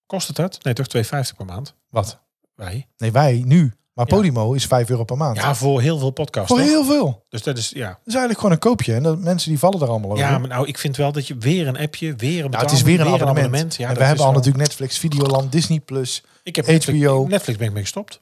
Kost 0.06 0.28
het 0.28 0.36
dat? 0.36 0.64
Nee, 0.64 0.74
toch 0.74 0.86
2,50 1.32 1.36
per 1.38 1.46
maand? 1.46 1.74
Wat? 1.90 2.20
Wij. 2.56 2.88
Nee, 2.98 3.12
wij 3.12 3.44
nu. 3.46 3.74
Maar 3.98 4.06
Ja. 4.10 4.16
Podimo 4.16 4.54
is 4.54 4.66
5 4.66 4.90
euro 4.90 5.04
per 5.04 5.18
maand. 5.18 5.38
Ja, 5.38 5.56
voor 5.56 5.82
heel 5.82 5.98
veel 6.00 6.10
podcasts. 6.12 6.50
Voor 6.50 6.58
toch? 6.60 6.68
heel 6.68 6.84
veel. 6.86 7.26
Dus 7.30 7.44
dat 7.44 7.58
is, 7.58 7.70
ja. 7.70 7.88
Dat 7.88 7.98
is 8.06 8.14
eigenlijk 8.14 8.38
gewoon 8.40 8.52
een 8.52 8.60
koopje. 8.60 8.94
En 8.94 9.04
dat, 9.04 9.20
mensen 9.20 9.50
die 9.50 9.60
vallen 9.60 9.82
er 9.82 9.88
allemaal 9.88 10.12
over. 10.12 10.24
Ja, 10.24 10.38
maar 10.38 10.50
nou, 10.50 10.68
ik 10.68 10.78
vind 10.78 10.96
wel 10.98 11.12
dat 11.12 11.28
je 11.28 11.36
weer 11.38 11.68
een 11.68 11.78
appje, 11.78 12.16
weer 12.16 12.46
een 12.46 12.52
nou, 12.52 12.64
het 12.64 12.72
is 12.74 12.82
weer 12.82 13.00
een 13.00 13.12
betaling, 13.12 13.30
abonnement. 13.30 13.76
Ja, 13.76 13.90
en 13.90 13.96
we 13.96 14.04
hebben 14.04 14.20
al 14.26 14.32
wel- 14.32 14.40
natuurlijk 14.40 14.68
Netflix, 14.68 14.98
Videoland, 15.00 15.52
Disney+. 15.52 15.80
Plus. 15.80 16.24
Ik 16.44 16.56
heb 16.56 16.66
HBO. 16.66 16.72
Netflix, 16.74 17.30
Netflix 17.30 17.58
ben 17.58 17.68
ik 17.68 17.74
mee 17.74 17.84
gestopt. 17.84 18.22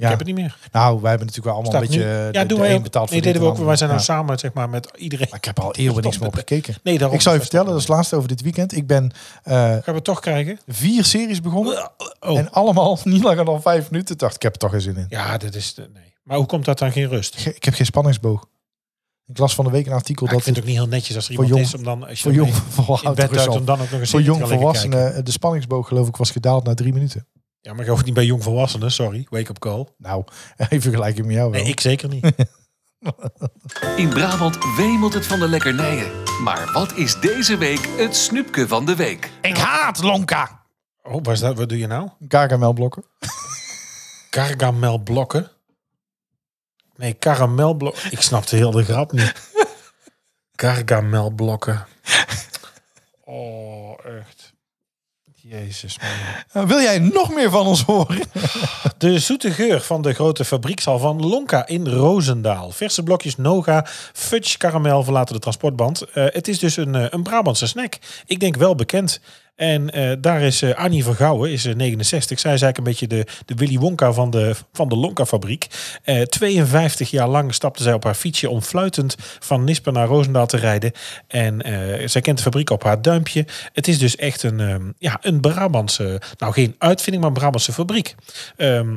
Ja. 0.00 0.04
Ik 0.06 0.18
heb 0.18 0.26
het 0.26 0.26
niet 0.26 0.36
meer. 0.36 0.56
Nou, 0.72 1.00
wij 1.00 1.10
hebben 1.10 1.26
natuurlijk 1.26 1.44
wel 1.56 1.64
allemaal 1.64 1.70
Staat 1.70 1.82
een 1.82 1.88
beetje... 1.88 2.04
nu, 2.04 2.26
eh, 2.28 2.32
ja, 2.32 2.42
de- 2.42 2.46
doen 2.48 2.58
de 2.58 2.64
wij 2.64 2.74
ook. 2.74 2.82
betaalt 2.82 3.10
Nee, 3.10 3.20
deden 3.22 3.42
we 3.42 3.48
ook. 3.48 3.56
Wij 3.58 3.76
zijn 3.76 3.90
nou 3.90 4.02
samen 4.02 4.38
zeg 4.38 4.52
maar, 4.52 4.68
met 4.70 4.90
iedereen. 4.96 5.26
Maar 5.30 5.38
ik 5.38 5.44
heb 5.44 5.60
al 5.60 5.74
eeuwen 5.74 6.02
niks 6.02 6.18
meer 6.18 6.28
op 6.28 6.34
gekeken. 6.34 6.74
Nee, 6.82 6.98
daarom. 6.98 7.16
Ik 7.16 7.22
zou 7.22 7.34
je 7.34 7.40
vertellen, 7.40 7.66
dat 7.66 7.74
is 7.76 7.82
het 7.82 7.90
laatste 7.92 8.16
over 8.16 8.28
dit 8.28 8.40
weekend. 8.40 8.76
Ik 8.76 8.86
ben 8.86 9.12
eh, 9.42 9.54
Gaan 9.54 9.82
we 9.84 9.92
het 9.92 10.04
toch 10.04 10.20
krijgen? 10.20 10.58
vier 10.66 11.04
series 11.04 11.40
begonnen. 11.40 11.90
Oh. 12.20 12.38
En 12.38 12.50
allemaal 12.52 12.98
niet 13.04 13.22
langer 13.22 13.44
dan 13.44 13.62
vijf 13.62 13.90
minuten. 13.90 14.18
Dacht 14.18 14.34
ik 14.34 14.42
heb 14.42 14.52
er 14.52 14.58
toch 14.58 14.70
geen 14.70 14.80
zin 14.80 14.96
in. 14.96 15.06
Ja, 15.08 15.38
dat 15.38 15.54
is... 15.54 15.74
de- 15.74 15.90
Nee. 15.94 16.14
Maar 16.22 16.36
hoe 16.36 16.46
komt 16.46 16.64
dat 16.64 16.78
dan 16.78 16.92
geen 16.92 17.08
rust? 17.08 17.46
Ik 17.46 17.64
heb 17.64 17.74
geen 17.74 17.86
spanningsboog. 17.86 18.46
Ik 19.26 19.38
las 19.38 19.54
van 19.54 19.64
de 19.64 19.70
week 19.70 19.86
een 19.86 19.92
artikel 19.92 20.26
Ja, 20.26 20.30
ik 20.32 20.36
dat 20.36 20.44
vind 20.46 20.56
het 20.56 20.64
ook 20.64 20.70
niet 20.72 20.80
heel 20.80 20.90
netjes 20.90 21.16
als 21.16 21.28
er 21.28 21.34
voor 21.34 21.44
iemand 21.44 21.62
jong- 21.62 21.74
is 21.74 21.78
om 21.78 21.84
dan... 22.00 22.08
Als 22.08 22.18
je 22.18 22.22
voor 22.24 22.32
jong, 22.32 22.54
voor, 22.74 23.00
in 23.04 23.14
bed 23.14 23.38
uit 23.38 23.48
om 23.48 23.64
dan 23.64 23.80
ook 23.80 23.90
nog 23.90 24.00
eens 24.00 24.10
voor 24.10 24.22
jong 24.22 24.48
volwassenen 24.48 25.24
de 25.24 25.30
spanningsboog 25.30 25.88
geloof 25.88 26.08
ik 26.08 26.16
was 26.16 26.30
gedaald 26.30 26.64
naar 26.64 26.74
drie 26.74 26.92
minuten. 26.92 27.26
Ja, 27.60 27.72
maar 27.72 27.84
ik 27.84 27.90
hoef 27.90 28.04
niet 28.04 28.14
bij 28.14 28.24
jong 28.24 28.42
volwassenen, 28.42 28.92
sorry. 28.92 29.26
Wake 29.30 29.50
up 29.50 29.58
call. 29.58 29.86
Nou, 29.96 30.24
in 30.68 30.80
vergelijking 30.80 31.26
met 31.26 31.34
jou 31.34 31.50
wel. 31.50 31.60
Nee, 31.60 31.70
ik 31.70 31.80
zeker 31.80 32.08
niet. 32.08 32.34
In 33.96 34.08
Brabant 34.08 34.58
wemelt 34.76 35.14
het 35.14 35.26
van 35.26 35.38
de 35.38 35.48
lekkernijen. 35.48 36.10
Maar 36.42 36.72
wat 36.72 36.92
is 36.96 37.20
deze 37.20 37.56
week 37.56 37.88
het 37.96 38.16
snoepje 38.16 38.68
van 38.68 38.86
de 38.86 38.96
week? 38.96 39.30
Ik 39.42 39.56
haat 39.56 40.02
Lonka. 40.02 40.62
Oh, 41.02 41.18
waar 41.22 41.34
is 41.34 41.40
dat? 41.40 41.58
Wat 41.58 41.68
doe 41.68 41.78
je 41.78 41.86
nou? 41.86 42.08
Gargamelblokken. 42.28 43.04
Gargamelblokken? 44.30 45.50
Nee, 46.96 47.12
karamelblokken. 47.12 48.12
Ik 48.12 48.20
snapte 48.20 48.56
heel 48.56 48.70
de 48.70 48.84
grap 48.84 49.12
niet. 49.12 49.34
Gargamelblokken. 50.62 51.86
Oh, 53.24 53.98
echt. 54.04 54.49
Jezus, 55.50 55.98
man. 55.98 56.62
Uh, 56.62 56.68
wil 56.72 56.80
jij 56.80 56.98
nog 56.98 57.34
meer 57.34 57.50
van 57.50 57.66
ons 57.66 57.82
horen? 57.82 58.18
De 58.98 59.18
zoete 59.18 59.50
geur 59.50 59.80
van 59.80 60.02
de 60.02 60.12
grote 60.12 60.44
fabriekshal 60.44 60.98
van 60.98 61.26
Lonka 61.26 61.66
in 61.66 61.88
Roosendaal. 61.88 62.70
Verse 62.70 63.02
blokjes 63.02 63.36
Noga, 63.36 63.86
fudge, 64.12 64.58
karamel 64.58 65.04
verlaten 65.04 65.34
de 65.34 65.40
transportband. 65.40 66.02
Eh, 66.02 66.24
het 66.26 66.48
is 66.48 66.58
dus 66.58 66.76
een, 66.76 66.94
eh, 66.94 67.06
een 67.10 67.22
Brabantse 67.22 67.66
snack. 67.66 67.98
Ik 68.26 68.40
denk 68.40 68.56
wel 68.56 68.74
bekend. 68.74 69.20
En 69.60 69.90
eh, 69.90 70.12
daar 70.20 70.42
is 70.42 70.62
eh, 70.62 70.74
Annie 70.74 71.04
Vergouwen, 71.04 71.50
is 71.50 71.64
eh, 71.64 71.74
69. 71.74 72.38
Zij 72.38 72.54
is 72.54 72.62
eigenlijk 72.62 72.78
een 72.78 72.84
beetje 72.84 73.24
de, 73.24 73.44
de 73.44 73.54
Willy 73.54 73.78
Wonka 73.78 74.12
van 74.12 74.30
de, 74.30 74.54
van 74.72 74.88
de 74.88 74.96
Lonka-fabriek. 74.96 75.66
Eh 76.02 76.20
52 76.20 77.10
jaar 77.10 77.28
lang 77.28 77.54
stapte 77.54 77.82
zij 77.82 77.92
op 77.92 78.04
haar 78.04 78.14
fietsje 78.14 78.50
om 78.50 78.62
fluitend 78.62 79.16
van 79.18 79.64
Nispen 79.64 79.92
naar 79.92 80.06
Roosendaal 80.06 80.46
te 80.46 80.56
rijden. 80.56 80.92
En 81.26 81.62
eh, 81.62 82.08
zij 82.08 82.20
kent 82.20 82.36
de 82.36 82.42
fabriek 82.42 82.70
op 82.70 82.82
haar 82.82 83.02
duimpje. 83.02 83.46
Het 83.72 83.88
is 83.88 83.98
dus 83.98 84.16
echt 84.16 84.42
een, 84.42 84.60
ehm, 84.60 84.90
ja, 84.98 85.18
een 85.20 85.40
Brabantse, 85.40 86.20
nou 86.38 86.52
geen 86.52 86.74
uitvinding, 86.78 87.22
maar 87.22 87.32
een 87.32 87.38
Brabantse 87.38 87.72
fabriek. 87.72 88.14
Ehm, 88.56 88.96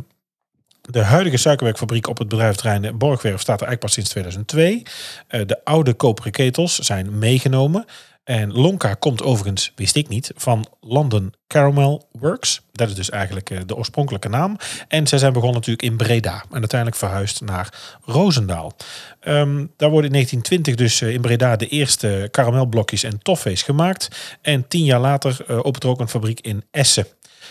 de 0.90 1.04
huidige 1.04 1.38
suikerwerkfabriek 1.38 2.08
op 2.08 2.18
het 2.18 2.28
bedrijventerrein 2.28 2.98
Borgwerf 2.98 3.42
staat 3.42 3.62
er 3.62 3.68
eigenlijk 3.68 3.80
pas 3.80 3.94
sinds 3.94 4.10
2002. 4.10 4.84
Eh, 5.28 5.42
de 5.46 5.64
oude 5.64 5.94
koperen 5.94 6.32
ketels 6.32 6.80
zijn 6.80 7.18
meegenomen. 7.18 7.86
En 8.24 8.52
Lonka 8.52 8.94
komt 8.94 9.24
overigens, 9.24 9.72
wist 9.76 9.96
ik 9.96 10.08
niet, 10.08 10.32
van 10.36 10.66
London 10.82 11.34
Caramel 11.48 12.08
Works. 12.12 12.62
Dat 12.72 12.90
is 12.90 12.96
dus 12.96 13.10
eigenlijk 13.10 13.50
eh, 13.50 13.60
de 13.66 13.76
oorspronkelijke 13.76 14.30
naam. 14.30 14.58
En 14.88 15.08
zij 15.08 15.18
zijn 15.18 15.34
begonnen 15.34 15.58
natuurlijk 15.58 15.88
in 15.88 15.98
Breda. 15.98 16.44
En 16.52 16.60
uiteindelijk 16.60 17.00
verhuisd 17.00 17.42
naar 17.42 17.98
Roosendaal. 18.06 18.76
Ehm, 19.20 19.66
daar 19.78 19.90
worden 19.90 20.12
in 20.12 20.12
1920 20.12 20.76
dus 20.76 21.02
eh, 21.02 21.14
in 21.14 21.22
Breda 21.22 21.56
de 21.56 21.68
eerste 21.68 22.28
karamelblokjes 22.32 23.04
en 23.04 23.20
toffees 23.22 23.62
gemaakt. 23.62 24.38
En 24.42 24.68
tien 24.68 24.86
jaar 24.86 25.00
later 25.00 25.46
eh, 25.48 25.58
opent 25.58 25.84
er 25.84 25.90
ook 25.90 26.00
een 26.00 26.10
fabriek 26.10 26.40
in 26.40 26.64
Essen. 26.72 27.06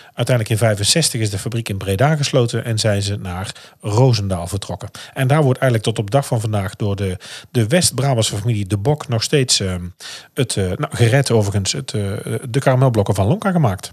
Uiteindelijk 0.05 0.49
in 0.49 0.67
65 0.67 1.21
is 1.21 1.31
de 1.31 1.39
fabriek 1.39 1.69
in 1.69 1.77
Breda 1.77 2.17
gesloten 2.17 2.65
en 2.65 2.79
zijn 2.79 3.03
ze 3.03 3.17
naar 3.17 3.55
Roosendaal 3.81 4.47
vertrokken. 4.47 4.91
En 5.15 5.27
daar 5.27 5.43
wordt 5.43 5.61
eigenlijk 5.61 5.95
tot 5.95 6.05
op 6.05 6.11
dag 6.11 6.27
van 6.27 6.41
vandaag 6.41 6.77
door 6.77 6.97
de, 6.97 7.17
de 7.51 7.67
West-Brabantse 7.67 8.37
familie 8.37 8.67
De 8.67 8.77
Bok 8.77 9.09
nog 9.09 9.23
steeds 9.23 9.61
ehm, 9.61 9.89
het, 10.35 10.57
eh, 10.57 10.65
nou, 10.65 10.97
gered 10.97 11.31
overigens, 11.31 11.73
het, 11.73 11.93
eh, 11.93 12.03
de 12.49 12.61
karamelblokken 12.61 13.15
van 13.15 13.27
Lonka 13.27 13.51
gemaakt. 13.51 13.93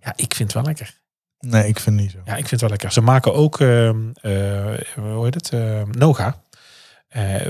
Ja, 0.00 0.12
ik 0.16 0.34
vind 0.34 0.52
het 0.52 0.52
wel 0.52 0.62
lekker. 0.62 0.94
Nee, 1.40 1.68
ik 1.68 1.80
vind 1.80 1.96
het 1.96 2.04
niet 2.04 2.10
zo. 2.10 2.18
Ja, 2.24 2.32
ik 2.32 2.48
vind 2.48 2.50
het 2.50 2.60
wel 2.60 2.70
lekker. 2.70 2.92
Ze 2.92 3.00
maken 3.00 3.34
ook, 3.34 3.60
ehm, 3.60 3.96
eh, 4.20 4.32
hoe 4.94 5.24
heet 5.24 5.34
het, 5.34 5.50
Ehm, 5.50 5.90
Noga. 5.90 6.44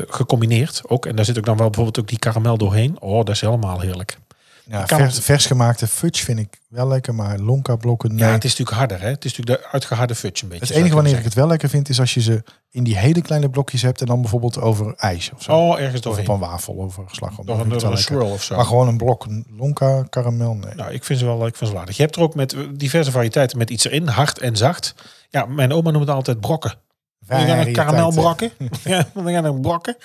Gecombineerd 0.09 0.83
ook. 0.87 1.07
En 1.07 1.17
daar 1.17 1.25
zit 1.25 1.39
ook 1.39 1.45
dan 1.45 1.57
wel 1.57 1.67
bijvoorbeeld 1.67 1.99
ook 1.99 2.09
die 2.09 2.19
karamel 2.19 2.57
doorheen. 2.57 3.01
Oh, 3.01 3.17
dat 3.25 3.35
is 3.35 3.41
helemaal 3.41 3.81
heerlijk. 3.81 4.19
Ja, 4.68 5.11
vers, 5.11 5.46
gemaakte 5.46 5.87
fudge 5.87 6.24
vind 6.24 6.38
ik 6.38 6.61
wel 6.68 6.88
lekker, 6.88 7.14
maar 7.14 7.38
Lonka 7.38 7.76
blokken 7.76 8.14
nee. 8.14 8.18
Ja, 8.18 8.33
het 8.33 8.44
is 8.44 8.50
natuurlijk 8.50 8.79
harder. 8.79 9.00
Hè? 9.00 9.09
Het 9.09 9.24
is 9.24 9.37
natuurlijk 9.37 9.62
de 9.62 9.68
uitgeharde 9.72 10.14
fudge 10.14 10.42
een 10.42 10.48
beetje. 10.48 10.66
het 10.66 10.74
enige 10.76 10.94
wanneer 10.94 11.18
ik 11.18 11.24
het 11.24 11.35
wel 11.35 11.46
lekker 11.46 11.68
vind 11.68 11.88
is 11.88 12.00
als 12.00 12.14
je 12.14 12.20
ze 12.20 12.42
in 12.70 12.85
die 12.85 12.96
hele 12.96 13.22
kleine 13.22 13.50
blokjes 13.50 13.83
hebt 13.83 14.00
en 14.00 14.07
dan 14.07 14.20
bijvoorbeeld 14.20 14.61
over 14.61 14.94
ijs 14.96 15.31
of 15.35 15.42
zo. 15.42 15.52
Oh, 15.52 15.81
ergens 15.81 16.07
of 16.07 16.18
op 16.18 16.29
een 16.29 16.38
wafel 16.38 16.81
over 16.81 17.05
slagroom. 17.11 17.46
Door 17.46 17.57
Dan 17.57 17.72
een, 17.72 17.90
een 17.90 17.98
swirl 17.98 18.31
of 18.31 18.42
zo. 18.42 18.57
Maar 18.57 18.64
gewoon 18.64 18.88
een 18.88 18.96
blok 18.96 19.26
Lonka 19.57 20.02
karamel, 20.11 20.55
nee. 20.55 20.74
Nou, 20.74 20.92
ik 20.92 21.05
vind 21.05 21.18
ze 21.18 21.24
wel, 21.24 21.46
ik 21.46 21.57
vind 21.57 21.70
ze. 21.70 21.76
Je 21.87 22.02
hebt 22.02 22.16
er 22.16 22.22
ook 22.22 22.35
met 22.35 22.57
diverse 22.74 23.11
variëteiten 23.11 23.59
met 23.59 23.70
iets 23.70 23.85
erin, 23.85 24.07
hard 24.07 24.38
en 24.38 24.57
zacht. 24.57 24.94
Ja, 25.29 25.44
mijn 25.44 25.72
oma 25.72 25.90
noemt 25.90 26.07
het 26.07 26.16
altijd 26.16 26.40
brokken. 26.40 26.74
Je 27.18 27.26
gaan 27.26 27.40
een 27.40 27.46
Variëteiten. 27.46 27.85
karamelbrokken? 27.85 28.50
ja, 28.85 29.09
je 29.14 29.33
gaan 29.33 29.44
een 29.44 29.61
brokken? 29.61 29.96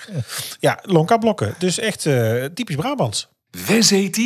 Ja, 0.60 0.78
lonka 0.82 1.16
blokken. 1.16 1.54
Dus 1.58 1.78
echt 1.78 2.06
eh, 2.06 2.44
typisch 2.44 2.76
Brabants. 2.76 3.28
Wes 3.52 3.90
heet? 3.90 4.16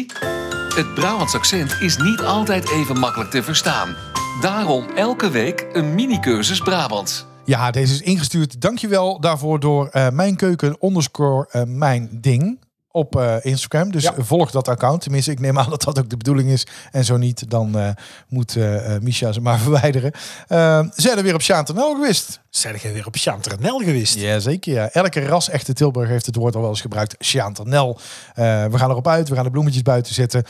Het 0.75 0.95
Brabants 0.95 1.35
accent 1.35 1.77
is 1.81 1.97
niet 1.97 2.21
altijd 2.21 2.71
even 2.71 2.99
makkelijk 2.99 3.31
te 3.31 3.43
verstaan. 3.43 3.97
Daarom 4.41 4.87
elke 4.95 5.31
week 5.31 5.67
een 5.73 5.95
mini-cursus 5.95 6.61
Brabants. 6.61 7.27
Ja, 7.45 7.71
deze 7.71 7.95
is 7.95 8.01
ingestuurd. 8.01 8.61
Dankjewel 8.61 9.21
daarvoor 9.21 9.61
door 9.61 9.89
eh, 9.89 10.11
mijn 10.11 10.37
keuken 10.37 10.77
underscore 10.81 11.47
eh, 11.51 11.63
mijn 11.67 12.09
ding 12.13 12.59
op 12.97 13.17
eh, 13.17 13.35
Instagram. 13.43 13.91
Dus 13.93 14.03
Ja. 14.03 14.15
volg 14.19 14.51
dat 14.51 14.69
account. 14.69 15.01
Tenminste, 15.01 15.31
ik 15.31 15.41
neem 15.41 15.59
aan 15.59 15.71
dat 15.71 15.83
dat 15.83 15.99
ook 15.99 16.11
de 16.11 16.17
bedoeling 16.17 16.51
is. 16.51 16.67
En 16.93 17.05
zo 17.05 17.17
niet, 17.17 17.51
dan 17.51 17.79
eh, 17.79 17.89
moet 18.29 18.57
Misha 19.01 19.33
ze 19.33 19.41
maar 19.41 19.59
verwijderen. 19.67 20.13
Eh 20.49 20.81
zijn 20.95 21.17
er 21.17 21.23
weer 21.23 21.35
op 21.35 21.43
Chantanel 21.43 21.95
geweest? 21.95 22.41
Zijn 22.51 22.77
jij 22.83 22.93
weer 22.93 23.07
op 23.07 23.17
Chanternel 23.17 23.79
geweest? 23.79 24.15
Jazeker, 24.15 24.73
ja. 24.73 24.89
Elke 24.91 25.27
ras 25.27 25.49
echte 25.49 25.73
Tilburg 25.73 26.09
heeft 26.09 26.27
het 26.27 26.37
woord 26.37 26.55
al 26.55 26.61
wel 26.61 26.71
eens 26.71 26.81
gebruikt. 26.81 27.15
Chantanel. 27.19 27.99
We 28.35 28.71
gaan 28.73 28.91
erop 28.91 29.09
uit, 29.09 29.29
we 29.29 29.35
gaan 29.35 29.45
de 29.45 29.51
bloemetjes 29.51 29.83
buiten 29.83 30.15
zetten. 30.15 30.45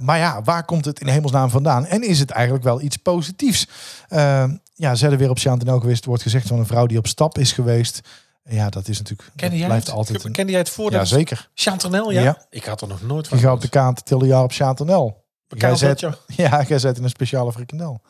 Maar 0.00 0.18
ja, 0.18 0.42
waar 0.42 0.64
komt 0.64 0.84
het 0.84 1.00
in 1.00 1.06
hemelsnaam 1.06 1.50
vandaan? 1.50 1.86
En 1.86 2.02
is 2.02 2.18
het 2.18 2.30
eigenlijk 2.30 2.64
wel 2.64 2.80
iets 2.80 2.96
positiefs? 2.96 3.68
Eh, 4.08 4.44
ja, 4.74 4.94
zijn 4.94 5.12
er 5.12 5.18
weer 5.18 5.30
op 5.30 5.38
Chantanel 5.38 5.80
geweest? 5.80 6.02
Er 6.02 6.08
wordt 6.08 6.22
gezegd 6.22 6.46
van 6.48 6.58
een 6.58 6.66
vrouw 6.66 6.86
die 6.86 6.98
op 6.98 7.06
stap 7.06 7.38
is 7.38 7.52
geweest. 7.52 8.00
Ja, 8.48 8.68
dat 8.70 8.88
is 8.88 8.98
natuurlijk... 8.98 9.30
Kende 9.36 9.56
jij 9.56 9.66
blijft 9.66 9.86
het? 9.86 9.96
altijd 9.96 10.24
een... 10.24 10.32
Kende 10.32 10.50
jij 10.50 10.60
het 10.60 10.70
voordat? 10.70 11.00
Ja, 11.00 11.16
zeker. 11.16 11.50
Chanternel, 11.54 12.10
ja? 12.10 12.22
Ja. 12.22 12.46
Ik 12.50 12.64
had 12.64 12.80
er 12.80 12.88
nog 12.88 13.02
nooit 13.02 13.28
van 13.28 13.38
Je 13.38 13.44
gaat 13.44 13.54
op 13.54 13.60
de 13.60 13.68
kaart 13.68 14.04
tilde 14.04 14.26
jaar 14.26 14.42
op 14.42 14.52
Chantanel. 14.52 15.04
Jij 15.04 15.58
Bekaald 15.58 15.78
zet, 15.78 16.00
dat, 16.00 16.20
ja, 16.36 16.62
jij 16.62 16.78
zet 16.78 16.96
in 16.96 17.04
een 17.04 17.10
speciale 17.10 17.52
frikandel. 17.52 18.02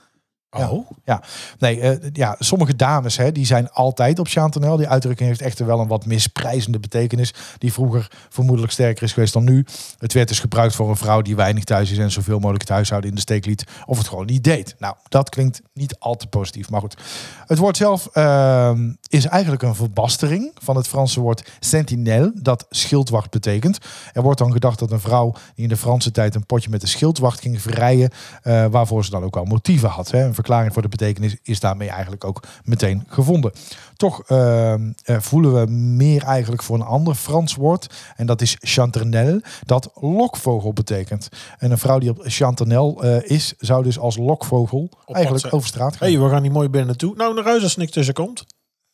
Oh, 0.58 0.90
Ja, 1.04 1.22
nee, 1.58 1.80
eh, 1.80 2.10
ja, 2.12 2.36
sommige 2.38 2.76
dames 2.76 3.16
hè, 3.16 3.32
die 3.32 3.46
zijn 3.46 3.70
altijd 3.70 4.18
op 4.18 4.28
Chantanel. 4.28 4.76
Die 4.76 4.88
uitdrukking 4.88 5.28
heeft 5.28 5.42
echter 5.42 5.66
wel 5.66 5.80
een 5.80 5.86
wat 5.86 6.06
misprijzende 6.06 6.78
betekenis. 6.78 7.34
Die 7.58 7.72
vroeger 7.72 8.10
vermoedelijk 8.28 8.72
sterker 8.72 9.02
is 9.02 9.12
geweest 9.12 9.32
dan 9.32 9.44
nu. 9.44 9.66
Het 9.98 10.12
werd 10.12 10.28
dus 10.28 10.40
gebruikt 10.40 10.74
voor 10.74 10.88
een 10.88 10.96
vrouw 10.96 11.22
die 11.22 11.36
weinig 11.36 11.64
thuis 11.64 11.90
is 11.90 11.98
en 11.98 12.10
zoveel 12.10 12.38
mogelijk 12.38 12.62
het 12.62 12.72
huishouden 12.72 13.10
in 13.10 13.16
de 13.16 13.22
steek 13.22 13.46
liet. 13.46 13.64
Of 13.86 13.98
het 13.98 14.08
gewoon 14.08 14.26
niet 14.26 14.44
deed. 14.44 14.74
Nou, 14.78 14.94
dat 15.08 15.28
klinkt 15.28 15.62
niet 15.72 15.98
al 15.98 16.14
te 16.14 16.26
positief. 16.26 16.70
Maar 16.70 16.80
goed, 16.80 16.96
het 17.46 17.58
woord 17.58 17.76
zelf 17.76 18.08
ehm, 18.12 18.92
is 19.08 19.26
eigenlijk 19.26 19.62
een 19.62 19.74
verbastering 19.74 20.52
van 20.62 20.76
het 20.76 20.88
Franse 20.88 21.20
woord 21.20 21.52
sentinelle, 21.60 22.32
dat 22.34 22.66
schildwacht 22.70 23.30
betekent. 23.30 23.78
Er 24.12 24.22
wordt 24.22 24.38
dan 24.38 24.52
gedacht 24.52 24.78
dat 24.78 24.90
een 24.90 25.00
vrouw 25.00 25.34
in 25.54 25.68
de 25.68 25.76
Franse 25.76 26.10
tijd 26.10 26.34
een 26.34 26.46
potje 26.46 26.70
met 26.70 26.80
de 26.80 26.86
schildwacht 26.86 27.40
ging 27.40 27.62
verrijden, 27.62 28.10
eh, 28.42 28.66
waarvoor 28.66 29.04
ze 29.04 29.10
dan 29.10 29.22
ook 29.22 29.34
wel 29.34 29.44
motieven 29.44 29.88
had. 29.88 30.10
Hè. 30.10 30.34
Verklaring 30.46 30.72
voor 30.72 30.82
de 30.82 30.96
betekenis 30.96 31.37
is 31.42 31.61
daarmee 31.61 31.90
eigenlijk 31.90 32.24
ook 32.24 32.42
meteen 32.64 33.04
gevonden. 33.09 33.52
Toch 33.96 34.22
ehm, 34.26 34.92
eh, 35.04 35.16
voelen 35.20 35.54
we 35.54 35.72
meer 35.72 36.22
eigenlijk 36.22 36.62
voor 36.62 36.76
een 36.76 36.82
ander 36.82 37.14
Frans 37.14 37.54
woord. 37.54 37.94
En 38.16 38.26
dat 38.26 38.40
is 38.40 38.56
chanternelle, 38.61 39.42
dat 39.64 39.90
lokvogel 39.94 40.72
betekent. 40.72 41.28
En 41.59 41.70
een 41.70 41.78
vrouw 41.78 41.98
die 41.98 42.11
op 42.11 42.22
chanternelle 42.22 43.00
eh, 43.00 43.30
is, 43.30 43.54
zou 43.59 43.82
dus 43.82 43.98
als 43.98 44.16
lokvogel 44.16 44.90
eigenlijk 45.06 45.54
over 45.54 45.68
straat 45.68 45.96
gaan. 45.96 46.09
hey, 46.09 46.18
we 46.18 46.28
gaan 46.28 46.42
niet 46.42 46.52
mooi 46.52 46.68
binnen 46.68 46.88
naartoe. 46.88 47.16
Nou, 47.16 47.35
naar 47.35 47.44
huis 47.44 47.62
als 47.62 47.72
er 47.72 47.78
niks 47.78 47.92
tussen 47.92 48.14
komt. 48.14 48.44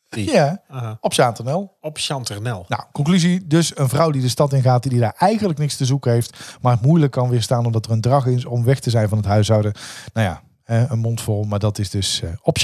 Die. 0.09 0.31
Ja, 0.31 0.61
Aha. 0.67 0.97
op 1.01 1.13
chanternelle. 1.13 1.71
Op 1.81 1.97
Chanternel. 1.97 2.65
Nou, 2.67 2.83
conclusie. 2.91 3.47
Dus 3.47 3.77
een 3.77 3.89
vrouw 3.89 4.11
die 4.11 4.21
de 4.21 4.29
stad 4.29 4.53
ingaat, 4.53 4.83
die 4.83 4.99
daar 4.99 5.15
eigenlijk 5.17 5.59
niks 5.59 5.75
te 5.75 5.85
zoeken 5.85 6.11
heeft, 6.11 6.57
maar 6.61 6.73
het 6.73 6.81
moeilijk 6.81 7.11
kan 7.11 7.29
weerstaan 7.29 7.65
omdat 7.65 7.85
er 7.85 7.91
een 7.91 8.01
drag 8.01 8.25
is 8.25 8.45
om 8.45 8.63
weg 8.63 8.79
te 8.79 8.89
zijn 8.89 9.09
van 9.09 9.17
het 9.17 9.27
huishouden. 9.27 9.73
Nou 10.13 10.27
ja, 10.27 10.41
eh, 10.63 10.91
een 10.91 10.99
mond 10.99 11.21
vol, 11.21 11.43
maar 11.43 11.59
dat 11.59 11.79
is 11.79 11.89
dus 11.89 12.21
eh, 12.21 12.29
op. 12.41 12.57
Ik 12.57 12.61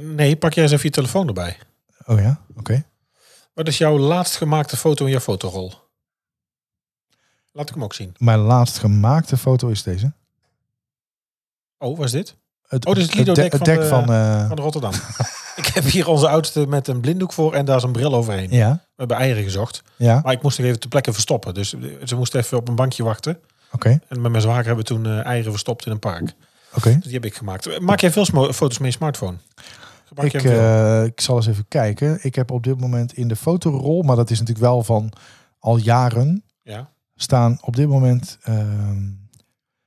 Nee, 0.00 0.36
pak 0.36 0.52
jij 0.52 0.62
eens 0.62 0.72
even 0.72 0.84
je 0.84 0.90
telefoon 0.90 1.26
erbij. 1.26 1.56
Oh 2.06 2.20
ja, 2.20 2.40
oké. 2.56 2.84
Wat 3.54 3.68
is 3.68 3.78
jouw 3.78 3.98
laatst 3.98 4.36
gemaakte 4.36 4.76
foto 4.76 5.04
in 5.04 5.10
jouw 5.10 5.20
fotorol? 5.20 5.72
Laat 7.52 7.68
ik 7.68 7.74
hem 7.74 7.84
ook 7.84 7.94
zien. 7.94 8.14
Mijn 8.18 8.38
laatst 8.38 8.78
gemaakte 8.78 9.36
foto 9.36 9.68
is 9.68 9.82
deze. 9.82 10.12
Oh, 11.78 11.96
waar 11.96 12.06
is 12.06 12.12
dit? 12.12 12.36
Het, 12.66 12.86
Oh, 12.86 12.94
dit 12.94 13.02
is 13.02 13.16
het 13.16 13.26
van 13.26 13.34
dek 13.64 13.80
de- 13.80 13.86
van... 13.86 14.12
eh, 14.12 14.48
Van 14.48 14.58
Rotterdam. 14.58 14.92
ik 15.56 15.66
heb 15.66 15.84
hier 15.84 16.08
onze 16.08 16.28
oudste 16.28 16.66
met 16.66 16.88
een 16.88 17.00
blinddoek 17.00 17.32
voor 17.32 17.54
en 17.54 17.64
daar 17.64 17.76
is 17.76 17.82
een 17.82 17.92
bril 17.92 18.14
overheen. 18.14 18.50
ja, 18.50 18.72
We 18.72 18.80
hebben 18.96 19.16
eieren 19.16 19.42
gezocht. 19.42 19.82
ja, 19.96 20.20
Maar 20.24 20.32
ik 20.32 20.42
moest 20.42 20.58
er 20.58 20.64
even 20.64 20.80
ter 20.80 20.88
plekke 20.88 21.12
verstoppen. 21.12 21.54
Dus 21.54 21.74
ze 22.04 22.16
moest 22.16 22.34
even 22.34 22.58
op 22.58 22.68
een 22.68 22.74
bankje 22.74 23.02
wachten. 23.04 23.40
oké, 23.72 24.00
En 24.08 24.20
met 24.20 24.30
mijn 24.30 24.42
zwager 24.42 24.64
hebben 24.66 24.84
we 24.84 24.90
toen 24.94 25.06
eh, 25.06 25.24
eieren 25.26 25.50
verstopt 25.50 25.86
in 25.86 25.92
een 25.92 25.98
park. 25.98 26.34
oké. 26.74 26.94
Dus 26.94 27.02
die 27.04 27.12
heb 27.14 27.24
ik 27.24 27.34
gemaakt. 27.34 27.80
Maak 27.80 28.00
jij 28.00 28.10
veel 28.12 28.24
foto's 28.24 28.78
met 28.78 28.90
je 28.92 28.96
smartphone? 28.96 29.36
Gebruik 30.10 30.32
Ik, 30.32 30.44
eh, 30.44 31.04
ik 31.04 31.20
zal 31.20 31.36
eens 31.36 31.46
even 31.46 31.68
kijken. 31.68 32.18
Ik 32.22 32.34
heb 32.34 32.50
op 32.50 32.62
dit 32.62 32.80
moment 32.80 33.12
in 33.12 33.28
de 33.28 33.36
fotorol, 33.36 34.02
maar 34.02 34.16
dat 34.16 34.30
is 34.30 34.38
natuurlijk 34.38 34.66
wel 34.66 34.82
van 34.82 35.12
al 35.58 35.76
jaren, 35.76 36.44
ja. 36.62 36.90
staan 37.14 37.58
op 37.60 37.76
dit 37.76 37.88
moment 37.88 38.38
ehm 38.42 39.08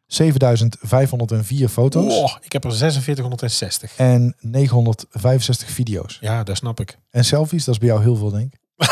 7504 0.07 1.69
foto's 1.69 2.13
Oh, 2.13 2.36
ik 2.41 2.51
heb 2.51 2.63
er 2.63 2.71
4660. 2.71 3.95
en 3.97 4.36
965 4.39 5.69
video's. 5.69 6.17
Ja, 6.21 6.43
dat 6.43 6.57
snap 6.57 6.79
ik. 6.79 6.97
En 7.09 7.25
selfies, 7.25 7.63
dat 7.63 7.73
is 7.73 7.79
bij 7.79 7.89
jou 7.89 8.01
heel 8.01 8.15
veel, 8.15 8.29
denk 8.29 8.53
ik. 8.53 8.59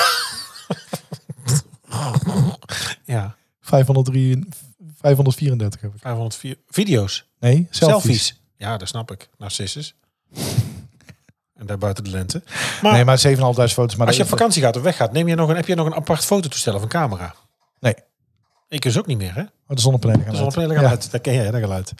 Ja, 3.05 3.35
503, 3.59 4.47
534 4.95 5.81
heb 5.81 5.93
ik. 5.93 5.99
504 6.01 6.57
video's. 6.67 7.29
Nee, 7.39 7.67
selfies. 7.69 8.01
Selfies. 8.01 8.41
Ja, 8.57 8.77
dat 8.77 8.87
snap 8.87 9.11
ik. 9.11 9.29
Narcissus. 9.37 9.95
En 11.61 11.67
daar 11.67 11.77
buiten 11.77 12.03
de 12.03 12.09
lente. 12.09 12.41
Maar, 12.81 12.93
Nee, 12.93 13.05
maar 13.05 13.21
7.500 13.27 13.37
foto's. 13.73 13.95
Maar 13.95 14.07
als 14.07 14.15
je 14.15 14.23
op 14.23 14.29
vakantie 14.29 14.61
gaat 14.61 14.75
of 14.75 14.81
weggaat, 14.83 15.11
neem 15.11 15.27
je 15.27 15.35
nog 15.35 15.49
een, 15.49 15.55
heb 15.55 15.67
je 15.67 15.75
nog 15.75 15.85
een 15.85 15.93
apart 15.95 16.25
fototoestel 16.25 16.75
of 16.75 16.81
een 16.81 16.87
camera? 16.87 17.35
Nee, 17.79 17.95
Ik 18.69 18.81
dus 18.81 18.97
ook 18.97 19.05
niet 19.05 19.17
meer, 19.17 19.33
hè? 19.35 19.41
oh, 19.41 19.47
de 19.67 19.81
zonnepanelen 19.81 20.21
gaan 20.23 20.31
De 20.31 20.37
zonnepanelen 20.37 20.75
gaan 20.75 20.85
uit. 20.89 21.11
Dat 21.11 21.21
ken 21.21 21.33
jij, 21.33 21.51
dat 21.51 21.61
geluid. 21.61 21.93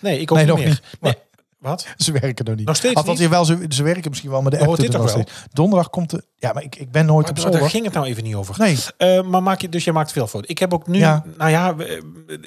Nee, 0.00 0.20
ik 0.20 0.30
ook 0.30 0.36
Nee, 0.36 0.46
niet 0.46 0.54
nog 0.54 0.64
meer. 0.64 0.68
niet. 0.68 0.82
Nee. 1.00 1.14
Wat? 1.60 1.86
Ze 1.96 2.12
werken 2.12 2.44
nog 2.44 2.56
niet. 2.56 2.66
Nog 2.66 2.76
steeds 2.76 2.94
Althans, 2.94 3.18
niet? 3.18 3.28
jawel, 3.28 3.44
ze, 3.44 3.64
ze 3.68 3.82
werken 3.82 4.08
misschien 4.10 4.30
wel, 4.30 4.42
maar 4.42 4.50
de 4.50 4.58
app 4.66 4.76
dit 4.76 4.90
toch 4.90 5.08
steeds. 5.10 5.32
Donderdag 5.52 5.90
komt 5.90 6.10
de... 6.10 6.24
Ja, 6.36 6.52
maar 6.52 6.62
ik, 6.62 6.76
ik 6.76 6.90
ben 6.90 7.06
nooit 7.06 7.28
op 7.28 7.34
Maar 7.34 7.42
daar 7.44 7.52
zolder. 7.52 7.70
ging 7.70 7.84
het 7.84 7.94
nou 7.94 8.06
even 8.06 8.22
niet 8.22 8.34
over. 8.34 8.54
Nee, 8.58 8.76
Eh, 8.96 9.22
maar 9.22 9.42
maak 9.42 9.60
je, 9.60 9.68
dus 9.68 9.84
je 9.84 9.92
maakt 9.92 10.12
veel 10.12 10.26
foto's. 10.26 10.48
Ik 10.50 10.58
heb 10.58 10.74
ook 10.74 10.86
nu, 10.86 10.98
Ja. 10.98 11.24
nou 11.36 11.50
ja, 11.50 11.74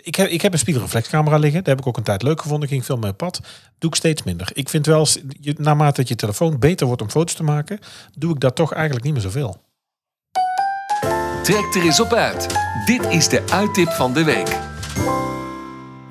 ik 0.02 0.16
heb, 0.16 0.28
ik 0.28 0.42
heb 0.42 0.54
een 0.54 0.60
spiegelreflexcamera 0.60 1.38
liggen. 1.38 1.60
Dat 1.60 1.68
heb 1.68 1.80
ik 1.80 1.88
ook 1.88 1.98
een 1.98 2.04
tijd 2.04 2.22
leuk 2.22 2.42
gevonden. 2.42 2.70
Ging 2.70 2.86
veel 2.86 2.98
met 2.98 3.18
pad. 3.18 3.40
Doe 3.78 3.90
ik 3.90 3.96
steeds 3.96 4.24
minder. 4.24 4.50
Ik 4.54 4.70
vind 4.70 4.86
wel, 4.86 5.08
je, 5.40 5.56
naarmate 5.58 5.96
dat 6.00 6.08
je 6.10 6.16
telefoon 6.16 6.60
beter 6.60 6.88
wordt 6.88 7.02
om 7.02 7.10
foto's 7.10 7.34
te 7.36 7.44
maken, 7.44 7.80
doe 8.18 8.34
ik 8.34 8.40
dat 8.40 8.56
toch 8.56 8.74
eigenlijk 8.74 9.04
niet 9.06 9.14
meer 9.14 9.22
zoveel. 9.24 9.62
Trek 11.44 11.76
er 11.76 11.82
eens 11.82 12.00
op 12.00 12.14
uit. 12.14 12.48
Dit 12.86 13.06
is 13.10 13.28
de 13.30 13.44
uittip 13.52 13.90
van 13.90 14.14
de 14.14 14.24
week. 14.24 14.58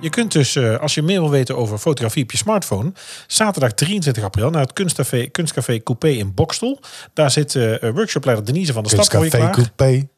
Je 0.02 0.10
kunt 0.10 0.32
dus, 0.32 0.56
eh, 0.56 0.78
als 0.78 0.94
je 0.94 1.02
meer 1.02 1.20
wil 1.20 1.30
weten 1.30 1.56
over 1.56 1.78
fotografie 1.78 2.22
op 2.22 2.30
je 2.30 2.36
smartphone, 2.36 2.92
zaterdag 3.26 3.72
23 3.72 4.22
april 4.22 4.50
naar 4.50 4.60
het 4.60 4.72
kunstcafé, 4.72 5.26
kunstcafé 5.26 5.82
Coupé 5.82 6.08
in 6.08 6.34
Bokstel. 6.34 6.80
Daar 7.12 7.30
zit 7.30 7.54
eh, 7.54 7.90
workshopleider 7.90 8.44
Denise 8.44 8.72
van 8.72 8.82
de 8.82 8.88
Stad 8.88 9.08
Kunstcafé. 9.08 9.50
Coupé. 9.50 10.08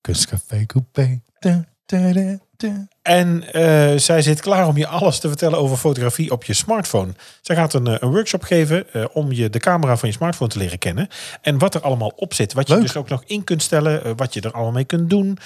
Kunstcafé 0.00 0.66
Coupé. 0.66 1.20
Da, 1.38 1.64
da, 1.86 2.12
da, 2.12 2.38
da. 2.56 2.88
En 3.10 3.52
eh, 3.52 3.98
zij 3.98 4.22
zit 4.22 4.40
klaar 4.40 4.66
om 4.66 4.76
je 4.76 4.86
alles 4.86 5.18
te 5.18 5.28
vertellen 5.28 5.58
over 5.58 5.76
fotografie 5.76 6.30
op 6.30 6.44
je 6.44 6.52
smartphone. 6.52 7.12
Zij 7.40 7.56
gaat 7.56 7.74
een, 7.74 7.86
eh, 7.86 7.96
een 7.98 8.10
workshop 8.10 8.42
geven 8.42 8.92
eh, 8.92 9.04
om 9.12 9.32
je 9.32 9.50
de 9.50 9.58
camera 9.58 9.96
van 9.96 10.08
je 10.08 10.14
smartphone 10.14 10.50
te 10.50 10.58
leren 10.58 10.78
kennen. 10.78 11.08
En 11.42 11.58
wat 11.58 11.74
er 11.74 11.80
allemaal 11.80 12.12
op 12.16 12.34
zit. 12.34 12.52
Wat 12.52 12.68
je 12.68 12.80
dus 12.80 12.96
ook 12.96 13.08
nog 13.08 13.22
in 13.26 13.44
kunt 13.44 13.62
stellen. 13.62 14.16
wat 14.16 14.34
je 14.34 14.40
er 14.40 14.52
allemaal 14.52 14.72
mee 14.72 14.84
kunt 14.84 15.10
doen. 15.10 15.38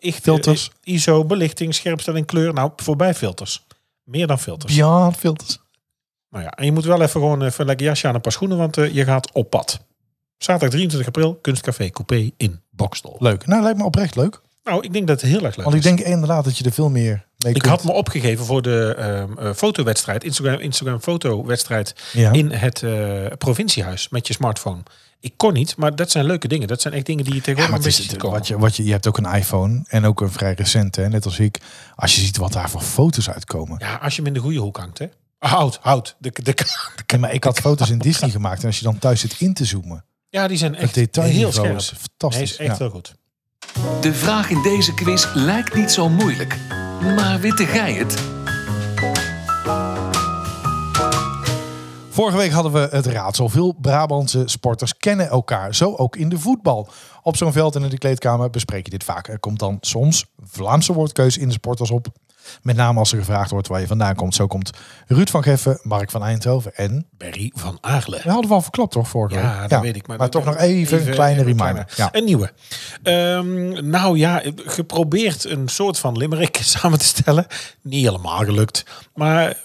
echt, 0.00 0.22
Filters. 0.22 0.70
ISO, 0.82 1.24
belichting, 1.24 1.74
scherpstelling, 1.74 2.26
kleur. 2.26 2.52
Nou, 2.52 2.70
voorbij 2.76 3.14
filters. 3.14 3.66
Meer 4.04 4.26
dan 4.26 4.38
filters. 4.38 4.74
Beyond 4.74 5.16
filters. 5.16 5.58
Nou 6.30 6.44
ja, 6.44 6.50
en 6.50 6.64
je 6.64 6.72
moet 6.72 6.84
wel 6.84 7.02
even 7.02 7.20
gewoon 7.20 7.42
even 7.42 7.60
een 7.60 7.66
lekker 7.66 7.86
jasje 7.86 8.08
aan 8.08 8.14
een 8.14 8.20
paar 8.20 8.32
schoenen. 8.32 8.58
Want 8.58 8.74
je 8.74 9.04
gaat 9.04 9.32
op 9.32 9.50
pad. 9.50 9.80
Zaterdag 10.38 10.70
23 10.70 11.06
april, 11.06 11.34
Kunstcafé 11.34 11.90
Coupé 11.90 12.30
in 12.36 12.60
Bokstel. 12.70 13.16
Leuk. 13.18 13.46
Nou, 13.46 13.62
lijkt 13.62 13.78
me 13.78 13.84
oprecht 13.84 14.16
leuk. 14.16 14.40
Nou, 14.66 14.84
ik 14.84 14.92
denk 14.92 15.06
dat 15.06 15.20
het 15.20 15.30
heel 15.30 15.44
erg 15.44 15.56
leuk 15.56 15.64
Want 15.64 15.76
ik 15.76 15.82
denk 15.82 16.00
inderdaad 16.00 16.44
dat 16.44 16.58
je 16.58 16.64
er 16.64 16.72
veel 16.72 16.90
meer 16.90 17.26
mee 17.38 17.54
Ik 17.54 17.60
kunt. 17.60 17.72
had 17.72 17.84
me 17.84 17.92
opgegeven 17.92 18.44
voor 18.44 18.62
de 18.62 18.94
ehm, 18.98 19.38
eh, 19.38 19.52
fotowedstrijd, 19.54 20.24
Instagram, 20.24 20.58
Instagram 20.60 21.00
fotowedstrijd 21.00 21.94
Ja. 22.12 22.32
in 22.32 22.50
het 22.50 22.82
eh, 22.82 23.26
provinciehuis 23.38 24.08
met 24.08 24.26
je 24.26 24.32
smartphone. 24.32 24.82
Ik 25.20 25.32
kon 25.36 25.52
niet, 25.52 25.76
maar 25.76 25.96
dat 25.96 26.10
zijn 26.10 26.24
leuke 26.24 26.48
dingen. 26.48 26.68
Dat 26.68 26.80
zijn 26.80 26.94
echt 26.94 27.06
dingen 27.06 27.24
die 27.24 27.32
je 27.32 27.38
Ja, 27.38 27.44
tegenwoordig 27.44 27.86
is, 27.86 27.96
ziet 27.96 28.22
wat 28.22 28.46
je, 28.46 28.58
wat 28.58 28.76
je, 28.76 28.84
je 28.84 28.90
hebt 28.90 29.06
ook 29.08 29.18
een 29.18 29.32
iPhone 29.34 29.84
en 29.88 30.04
ook 30.04 30.20
een 30.20 30.30
vrij 30.32 30.52
recente, 30.52 31.00
hè, 31.00 31.08
net 31.08 31.24
als 31.24 31.38
ik. 31.38 31.58
Als 31.94 32.14
je 32.14 32.20
ziet 32.20 32.36
wat 32.36 32.52
daar 32.52 32.70
voor 32.70 32.80
foto's 32.80 33.30
uitkomen. 33.30 33.76
Ja, 33.78 33.94
als 33.94 34.12
je 34.16 34.18
hem 34.22 34.26
in 34.26 34.34
de 34.34 34.40
goede 34.40 34.58
hoek 34.58 34.76
hangt, 34.76 34.98
hè? 34.98 35.06
Houd, 35.38 35.78
houd. 35.82 36.16
De, 36.18 36.30
de, 36.32 36.42
de- 36.42 36.64
Ja, 37.06 37.18
maar 37.18 37.32
ik 37.34 37.44
had 37.44 37.58
foto's 37.58 37.90
in 37.90 37.98
Disney 37.98 38.30
gemaakt 38.30 38.60
en 38.60 38.66
als 38.66 38.78
je 38.78 38.84
dan 38.84 38.98
thuis 38.98 39.20
zit 39.20 39.40
in 39.40 39.54
te 39.54 39.64
zoomen. 39.64 40.04
ja, 40.28 40.48
die 40.48 40.56
zijn 40.58 40.74
echt 40.74 40.94
heel 40.94 41.52
scherp. 41.52 41.80
fantastisch. 41.80 42.50
is 42.50 42.56
echt 42.56 42.70
ja. 42.70 42.76
heel 42.76 42.90
goed. 42.90 43.14
De 44.00 44.14
vraag 44.14 44.50
in 44.50 44.62
deze 44.62 44.94
quiz 44.94 45.26
lijkt 45.34 45.74
niet 45.74 45.90
zo 45.90 46.08
moeilijk. 46.08 46.56
Maar 47.16 47.40
witte 47.40 47.66
gij 47.66 47.92
het? 47.92 48.35
Vorige 52.16 52.36
week 52.36 52.50
hadden 52.50 52.72
we 52.72 52.88
het 52.90 53.06
raadsel. 53.06 53.48
Veel 53.48 53.72
Brabantse 53.80 54.42
sporters 54.44 54.96
kennen 54.96 55.28
elkaar. 55.28 55.74
Zo 55.74 55.94
ook 55.94 56.16
in 56.16 56.28
de 56.28 56.38
voetbal. 56.38 56.88
Op 57.22 57.36
zo'n 57.36 57.52
veld 57.52 57.76
en 57.76 57.82
in 57.82 57.88
de 57.90 57.98
kleedkamer 57.98 58.50
bespreek 58.50 58.84
je 58.84 58.90
dit 58.90 59.04
vaak. 59.04 59.28
Er 59.28 59.38
komt 59.38 59.58
dan 59.58 59.78
soms 59.80 60.26
Vlaamse 60.44 60.92
woordkeus 60.92 61.38
in 61.38 61.46
de 61.48 61.54
sporters 61.54 61.90
op. 61.90 62.06
Met 62.62 62.76
name 62.76 62.98
als 62.98 63.12
er 63.12 63.18
gevraagd 63.18 63.50
wordt 63.50 63.68
waar 63.68 63.80
je 63.80 63.86
vandaan 63.86 64.14
komt. 64.14 64.34
Zo 64.34 64.46
komt 64.46 64.70
Ruud 65.06 65.28
van 65.30 65.42
Geffen, 65.42 65.78
Mark 65.82 66.10
van 66.10 66.22
Eindhoven 66.22 66.74
en... 66.74 67.06
Berry 67.10 67.52
van 67.54 67.78
Aaglen. 67.80 68.20
We 68.22 68.30
hadden 68.30 68.48
we 68.48 68.54
al 68.54 68.62
verklapt 68.62 68.92
toch 68.92 69.08
vorige 69.08 69.34
Ja, 69.34 69.60
week? 69.60 69.68
dat 69.68 69.80
weet 69.80 69.96
ik. 69.96 70.06
Maar, 70.06 70.18
Maar 70.18 70.30
toch 70.30 70.44
nog 70.44 70.56
even, 70.56 71.06
een 71.06 71.14
kleine 71.14 71.40
even 71.40 71.56
reminder. 71.56 71.92
Ja. 71.96 72.08
Een 72.12 72.24
nieuwe. 72.24 72.52
Ehm, 73.02 73.88
nou 73.88 74.18
ja, 74.18 74.42
geprobeerd 74.56 75.44
een 75.44 75.68
soort 75.68 75.98
van 75.98 76.16
limerick 76.16 76.56
samen 76.76 76.98
te 76.98 77.04
stellen. 77.04 77.46
Niet 77.82 78.04
helemaal 78.04 78.44
gelukt. 78.44 78.84
Maar 79.14 79.56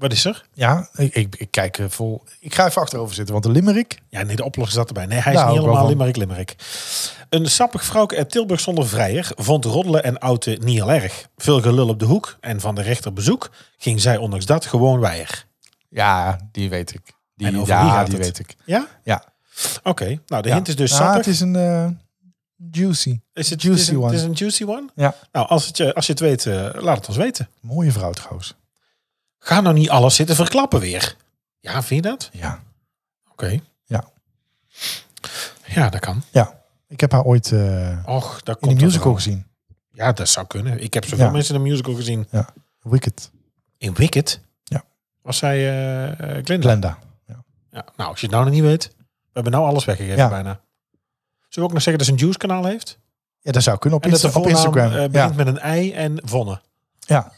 Wat 0.00 0.12
is 0.12 0.24
er? 0.24 0.44
Ja, 0.52 0.88
ik, 0.94 1.14
ik, 1.14 1.36
ik 1.36 1.50
kijk 1.50 1.78
vol. 1.88 2.22
Ik 2.40 2.54
ga 2.54 2.66
even 2.66 2.82
achterover 2.82 3.14
zitten, 3.14 3.32
want 3.34 3.46
de 3.46 3.50
limerick. 3.50 3.98
Ja, 4.08 4.22
nee, 4.22 4.36
de 4.36 4.44
oplossing 4.44 4.78
zat 4.78 4.88
erbij. 4.88 5.06
Nee, 5.06 5.18
hij 5.18 5.32
is 5.32 5.38
Daar 5.38 5.48
niet 5.50 5.58
helemaal 5.58 5.86
limerick 5.88 6.16
limerick. 6.16 6.56
Een 7.28 7.46
sappig 7.46 7.84
vrouwke 7.84 8.16
uit 8.16 8.30
Tilburg 8.30 8.60
zonder 8.60 8.88
vrijer 8.88 9.30
vond 9.36 9.64
roddelen 9.64 10.04
en 10.04 10.18
outen 10.18 10.64
niet 10.64 10.74
heel 10.76 10.92
erg. 10.92 11.28
Veel 11.36 11.60
gelul 11.60 11.88
op 11.88 11.98
de 11.98 12.04
hoek 12.04 12.36
en 12.40 12.60
van 12.60 12.74
de 12.74 12.82
rechter 12.82 13.12
bezoek 13.12 13.50
ging 13.78 14.00
zij 14.00 14.16
ondanks 14.16 14.46
dat 14.46 14.66
gewoon 14.66 15.00
weier. 15.00 15.44
Ja, 15.88 16.38
die 16.52 16.70
weet 16.70 16.94
ik. 16.94 17.00
Die, 17.34 17.46
En 17.46 17.56
over 17.56 17.74
ja, 17.74 17.88
gaat 17.88 18.06
die 18.06 18.18
weet 18.18 18.38
ik. 18.38 18.54
Ja? 18.64 18.86
Ja. 19.04 19.24
Oké, 19.82 20.18
nou 20.26 20.42
de 20.42 20.48
Ja. 20.48 20.54
hint 20.54 20.68
is 20.68 20.76
dus 20.76 20.90
Ja, 20.90 20.96
sappig. 20.96 21.16
het 21.16 21.26
is 21.26 21.40
een 21.40 21.56
eh, 21.56 21.86
juicy. 22.70 23.20
Is 23.32 23.50
het 23.50 23.62
juicy 23.62 23.80
is 23.82 23.88
een, 23.88 23.96
one. 23.96 24.06
Het 24.06 24.14
is 24.14 24.22
een 24.22 24.32
juicy 24.32 24.64
one? 24.64 24.88
Ja. 24.94 25.14
Nou, 25.32 25.48
als, 25.48 25.66
het 25.66 25.76
je, 25.76 25.94
als 25.94 26.06
je 26.06 26.12
het 26.12 26.20
weet, 26.20 26.46
eh, 26.46 26.68
laat 26.82 26.96
het 26.96 27.08
ons 27.08 27.16
weten. 27.16 27.48
Mooie 27.60 27.92
vrouw 27.92 28.12
trouwens. 28.12 28.54
Ga 29.42 29.60
nou 29.60 29.74
niet 29.74 29.90
alles 29.90 30.14
zitten 30.14 30.36
verklappen 30.36 30.80
weer. 30.80 31.16
Ja, 31.60 31.82
vind 31.82 32.04
je 32.04 32.10
dat? 32.10 32.28
Ja. 32.32 32.62
Oké. 33.30 33.60
Ja. 33.84 34.04
Ja, 35.66 35.88
dat 35.88 36.00
kan. 36.00 36.22
Ja. 36.30 36.60
Ik 36.88 37.00
heb 37.00 37.12
haar 37.12 37.22
ooit 37.24 37.52
eh, 37.52 37.98
Och, 38.06 38.42
dat 38.42 38.54
in 38.60 38.66
komt 38.68 38.78
de 38.78 38.84
musical 38.84 39.14
gezien. 39.14 39.46
Ja, 39.92 40.12
dat 40.12 40.28
zou 40.28 40.46
kunnen. 40.46 40.80
Ik 40.82 40.94
heb 40.94 41.04
zoveel 41.04 41.24
Ja. 41.26 41.30
mensen 41.32 41.54
in 41.54 41.60
een 41.60 41.66
musical 41.66 41.94
gezien. 41.94 42.26
Ja. 42.30 42.48
Wicked. 42.82 43.30
In 43.78 43.94
Wicked? 43.94 44.40
Ja. 44.64 44.82
Was 45.22 45.36
zij 45.38 45.58
eh, 46.08 46.18
Glinda? 46.44 46.60
Glenda. 46.68 46.98
Ja. 47.72 47.84
Nou, 47.96 48.10
als 48.10 48.20
je 48.20 48.26
het 48.26 48.34
nou 48.34 48.44
nog 48.44 48.54
niet 48.54 48.62
weet. 48.62 48.86
We 48.96 49.30
hebben 49.32 49.52
nou 49.52 49.64
alles 49.66 49.84
weggegeven 49.84 50.18
Ja. 50.18 50.28
bijna. 50.28 50.50
Zullen 50.52 50.60
we 51.48 51.62
ook 51.62 51.72
nog 51.72 51.82
zeggen 51.82 51.98
dat 51.98 52.06
ze 52.06 52.12
een 52.12 52.18
juice 52.18 52.38
kanaal 52.38 52.64
heeft? 52.64 52.98
Ja, 53.40 53.52
dat 53.52 53.62
zou 53.62 53.78
kunnen 53.78 53.98
op, 53.98 54.04
En 54.04 54.10
dat 54.10 54.20
de 54.20 54.38
op 54.38 54.46
Instagram. 54.46 54.84
eh, 54.84 54.92
begint 54.92 55.14
ja. 55.14 55.32
met 55.32 55.46
een 55.46 55.58
ei 55.58 55.92
en 55.92 56.20
Vonne. 56.24 56.60
ja. 57.00 57.32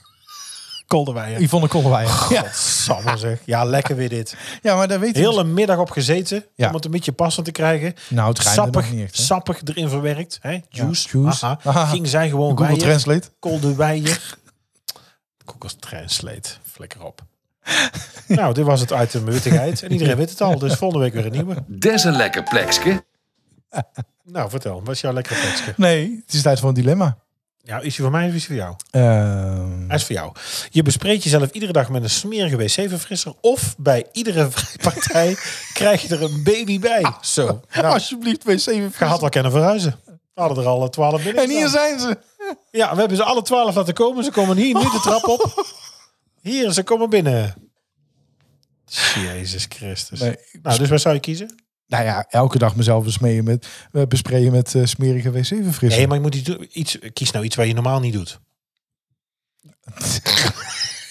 Kolderweijer. 0.93 1.41
Yvonne 1.41 1.69
Kolderweijer. 1.69 2.11
Ja. 2.31 2.41
Godsamme 2.43 3.17
zeg. 3.17 3.39
Ja, 3.45 3.65
lekker 3.65 3.97
weer 3.97 4.09
dit. 4.09 4.37
ja, 4.63 4.77
maar 4.77 4.89
daar 4.89 5.01
weet 5.01 5.15
je. 5.15 5.21
Heel 5.21 5.39
een 5.39 5.55
middag 5.55 5.79
op 5.79 5.91
gezeten 5.91 6.45
Ja. 6.55 6.69
om 6.69 6.75
het 6.75 6.85
een 6.85 6.91
beetje 6.91 7.13
passend 7.13 7.47
te 7.47 7.53
krijgen. 7.53 7.95
Nou, 8.09 8.29
het 8.29 8.39
er 8.39 8.45
Sappig, 8.45 8.91
niet 8.93 9.03
echt. 9.05 9.17
hè? 9.17 9.23
sappig 9.23 9.61
erin 9.65 9.89
verwerkt. 9.89 10.39
Hè? 10.41 10.61
Juice. 10.69 11.19
juice. 11.19 11.45
Aha. 11.47 11.59
Aha. 11.65 11.85
Ging 11.87 12.09
zij 12.09 12.29
gewoon 12.29 12.49
Google 12.51 12.67
weier. 12.67 12.79
Translate. 12.79 13.29
Kolderweijer. 13.39 14.37
Google 15.47 15.79
Translate. 15.79 16.49
Flikker 16.63 17.03
op. 17.05 17.23
nou, 18.27 18.55
dit 18.55 18.65
was 18.65 18.81
het 18.81 18.91
item 18.91 19.25
wittigheid. 19.25 19.83
En 19.83 19.93
iedereen 19.93 20.17
weet 20.17 20.31
het 20.31 20.41
al. 20.41 20.59
Dus 20.59 20.75
volgende 20.75 21.05
week 21.05 21.15
weer 21.15 21.27
een 21.27 21.33
nieuwe. 21.33 21.65
Des 21.67 22.05
een 22.05 22.17
lekker 22.17 22.43
plekske. 22.43 23.05
Nou, 24.25 24.51
vertel. 24.51 24.81
Wat 24.85 24.95
is 24.95 25.01
jouw 25.01 25.13
lekkere 25.13 25.41
tekstje? 25.41 25.75
Nee, 25.77 26.23
het 26.27 26.35
is 26.35 26.43
tijd 26.43 26.61
voor 26.61 26.69
een 26.69 26.75
dilemma. 26.75 27.17
Ja, 27.65 27.77
is 27.81 27.95
die 27.95 28.03
voor 28.05 28.11
mij 28.11 28.29
of 28.29 28.35
is 28.35 28.47
die 28.47 28.47
voor 28.47 28.57
jou? 28.57 28.75
Ehm, 28.91 29.87
Hij 29.89 29.97
is 29.97 30.05
voor 30.05 30.15
jou. 30.15 30.33
Je 30.71 30.83
bespreekt 30.83 31.23
jezelf 31.23 31.51
iedere 31.51 31.73
dag 31.73 31.89
met 31.89 32.03
een 32.03 32.11
smerige 32.11 32.57
wc-verfrisser. 32.57 33.33
Of 33.41 33.75
bij 33.79 34.07
iedere 34.13 34.51
vrijpartij 34.51 35.37
krijg 35.73 36.03
je 36.03 36.15
er 36.17 36.23
een 36.23 36.43
baby 36.43 36.79
bij. 36.79 37.13
Zo. 37.21 37.61
Nou, 37.75 37.87
Alsjeblieft, 37.87 38.45
wc 38.45 38.59
je 38.59 38.89
had 38.99 39.23
al 39.23 39.29
kunnen 39.29 39.51
verhuizen. 39.53 40.01
We 40.35 40.41
hadden 40.41 40.65
er 40.65 40.71
al 40.71 40.89
twaalf 40.91 41.23
binnen. 41.23 41.43
En 41.43 41.51
hier 41.51 41.69
zijn 41.69 42.01
ze. 42.01 42.19
Ja, 42.71 42.93
we 42.95 42.99
hebben 42.99 43.17
ze 43.17 43.25
alle 43.25 43.43
twaalf 43.43 43.75
laten 43.75 43.95
komen. 43.95 44.25
Ze 44.25 44.31
komen 44.31 44.57
hier 44.57 44.75
nu 44.75 44.81
de 44.81 45.01
trap 45.03 45.29
op. 45.29 45.75
Hier, 46.43 46.73
ze 46.73 46.83
komen 46.83 47.11
binnen. 47.11 47.55
Jezus 49.15 49.67
Christus. 49.69 50.21
Nee, 50.21 50.37
Nou, 50.63 50.79
dus 50.79 50.89
waar 50.89 50.99
zou 50.99 51.15
je 51.15 51.21
kiezen? 51.21 51.62
Nou 51.93 52.05
ja, 52.05 52.27
elke 52.31 52.59
dag 52.59 52.77
mezelf 52.77 53.05
besmeren 53.05 53.45
met, 53.45 53.67
eh, 53.93 54.03
besprayen 54.09 54.53
met 54.53 54.75
eh, 54.75 54.85
smerige 54.85 55.31
wc-verfrisser. 55.31 55.99
Nee, 55.99 56.07
maar 56.07 56.17
je 56.17 56.23
moet 56.23 56.35
iets, 56.35 56.49
iets, 56.73 56.99
kies 57.13 57.31
nou 57.31 57.45
iets 57.45 57.57
waar 57.57 57.67
je 57.67 57.75
normaal 57.75 58.01
niet 58.01 58.13
doet. 58.13 58.41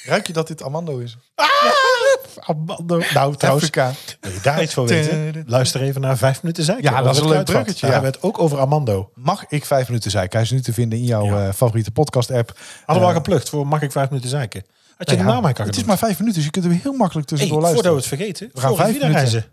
Ruik 0.06 0.28
je 0.28 0.34
dat 0.34 0.48
dit 0.48 0.63
Amando 0.63 0.98
is? 0.98 1.17
Amando. 2.48 2.98
Nou, 3.13 3.36
trouwens, 3.36 3.44
Afrika. 3.44 3.94
wil 4.20 4.32
je 4.32 4.39
daar 4.41 4.62
iets 4.63 4.74
voor 4.74 4.88
weten? 4.88 5.44
Luister 5.48 5.82
even 5.82 6.02
naar 6.02 6.17
vijf 6.17 6.41
minuten 6.41 6.63
zeiken. 6.63 6.91
Ja, 6.91 7.02
dat 7.02 7.15
is 7.15 7.22
een 7.22 7.28
leuk 7.30 7.46
bruggetje, 7.46 7.86
ja. 7.88 7.91
hebben 7.94 8.12
we 8.12 8.17
het 8.17 8.26
ook 8.26 8.39
over 8.39 8.60
Amando. 8.60 9.12
Mag 9.13 9.46
ik 9.48 9.65
vijf 9.65 9.88
minuten 9.88 10.12
zeiken? 10.12 10.32
Hij 10.38 10.41
is 10.41 10.52
nu 10.52 10.62
te 10.62 10.74
vinden 10.74 11.00
in 11.00 11.06
jouw 11.06 11.26
Ja. 11.26 11.48
eh, 11.48 11.54
favoriete 11.54 11.91
podcast-app. 11.91 12.58
Hadden 12.86 13.04
we 13.06 13.10
al 13.10 13.15
geplukt 13.15 13.50
voor 13.50 13.67
mag 13.67 13.82
ik 13.82 13.91
vijf 13.91 14.10
minuten 14.10 14.30
zeiken? 14.30 14.63
Had 14.98 15.10
je 15.10 15.15
nou 15.15 15.28
de 15.28 15.34
naam 15.34 15.46
aan 15.46 15.54
kan 15.54 15.65
Het 15.65 15.76
is 15.76 15.84
maar 15.84 15.98
vijf 15.98 16.20
minuten, 16.20 16.34
dus 16.36 16.46
je 16.46 16.52
kunt 16.52 16.65
er 16.65 16.72
heel 16.72 16.94
makkelijk 16.94 17.30
hey, 17.30 17.38
tussendoor 17.38 17.67
voordat 17.67 17.84
we 17.84 17.89
luisteren. 17.89 18.20
het 18.22 18.36
vergeten. 18.38 18.50
We 18.54 18.60
gaan 18.62 18.76
vijf 18.76 18.88
minuten. 18.94 19.12
reizen. 19.12 19.46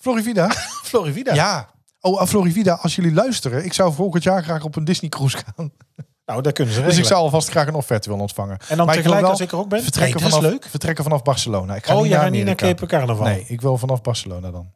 Florivida? 0.00 0.50
Florivida. 0.90 1.34
Ja. 1.34 1.68
Oh, 2.00 2.20
aan 2.20 2.28
Florivida, 2.28 2.74
als 2.82 2.94
jullie 2.96 3.12
luisteren, 3.12 3.64
ik 3.64 3.72
zou 3.72 3.92
volgend 3.94 4.22
jaar 4.22 4.42
graag 4.42 4.64
op 4.64 4.76
een 4.76 4.84
Disney-cruise 4.84 5.36
gaan. 5.56 5.72
Nou, 6.24 6.42
daar 6.42 6.52
kunnen 6.52 6.74
ze 6.74 6.82
Dus 6.82 6.98
ik 6.98 7.04
zou 7.04 7.20
alvast 7.20 7.48
graag 7.48 7.66
een 7.66 7.74
offerte 7.74 8.08
willen 8.08 8.22
ontvangen. 8.22 8.58
En 8.68 8.76
dan 8.76 8.86
Maar 8.86 8.94
tegelijk 8.94 9.26
als 9.26 9.40
ik 9.40 9.52
er 9.52 9.58
ook 9.58 9.68
ben? 9.68 9.82
Vertrekken, 9.82 10.20
Nee, 10.20 10.22
dat 10.22 10.32
is 10.32 10.38
vanaf, 10.38 10.50
leuk. 10.52 10.70
vertrekken 10.70 11.04
vanaf 11.04 11.22
Barcelona. 11.22 11.74
Ik 11.74 11.86
ga 11.86 11.94
Oh, 11.96 12.02
niet 12.02 12.10
ja, 12.10 12.20
naar 12.20 12.30
niet 12.30 12.44
naar. 12.44 12.54
Cape 12.54 12.86
Carnaval. 12.86 13.24
Nee, 13.26 13.44
ik 13.48 13.60
wil 13.60 13.78
vanaf 13.78 14.00
Barcelona 14.02 14.50
dan. 14.50 14.70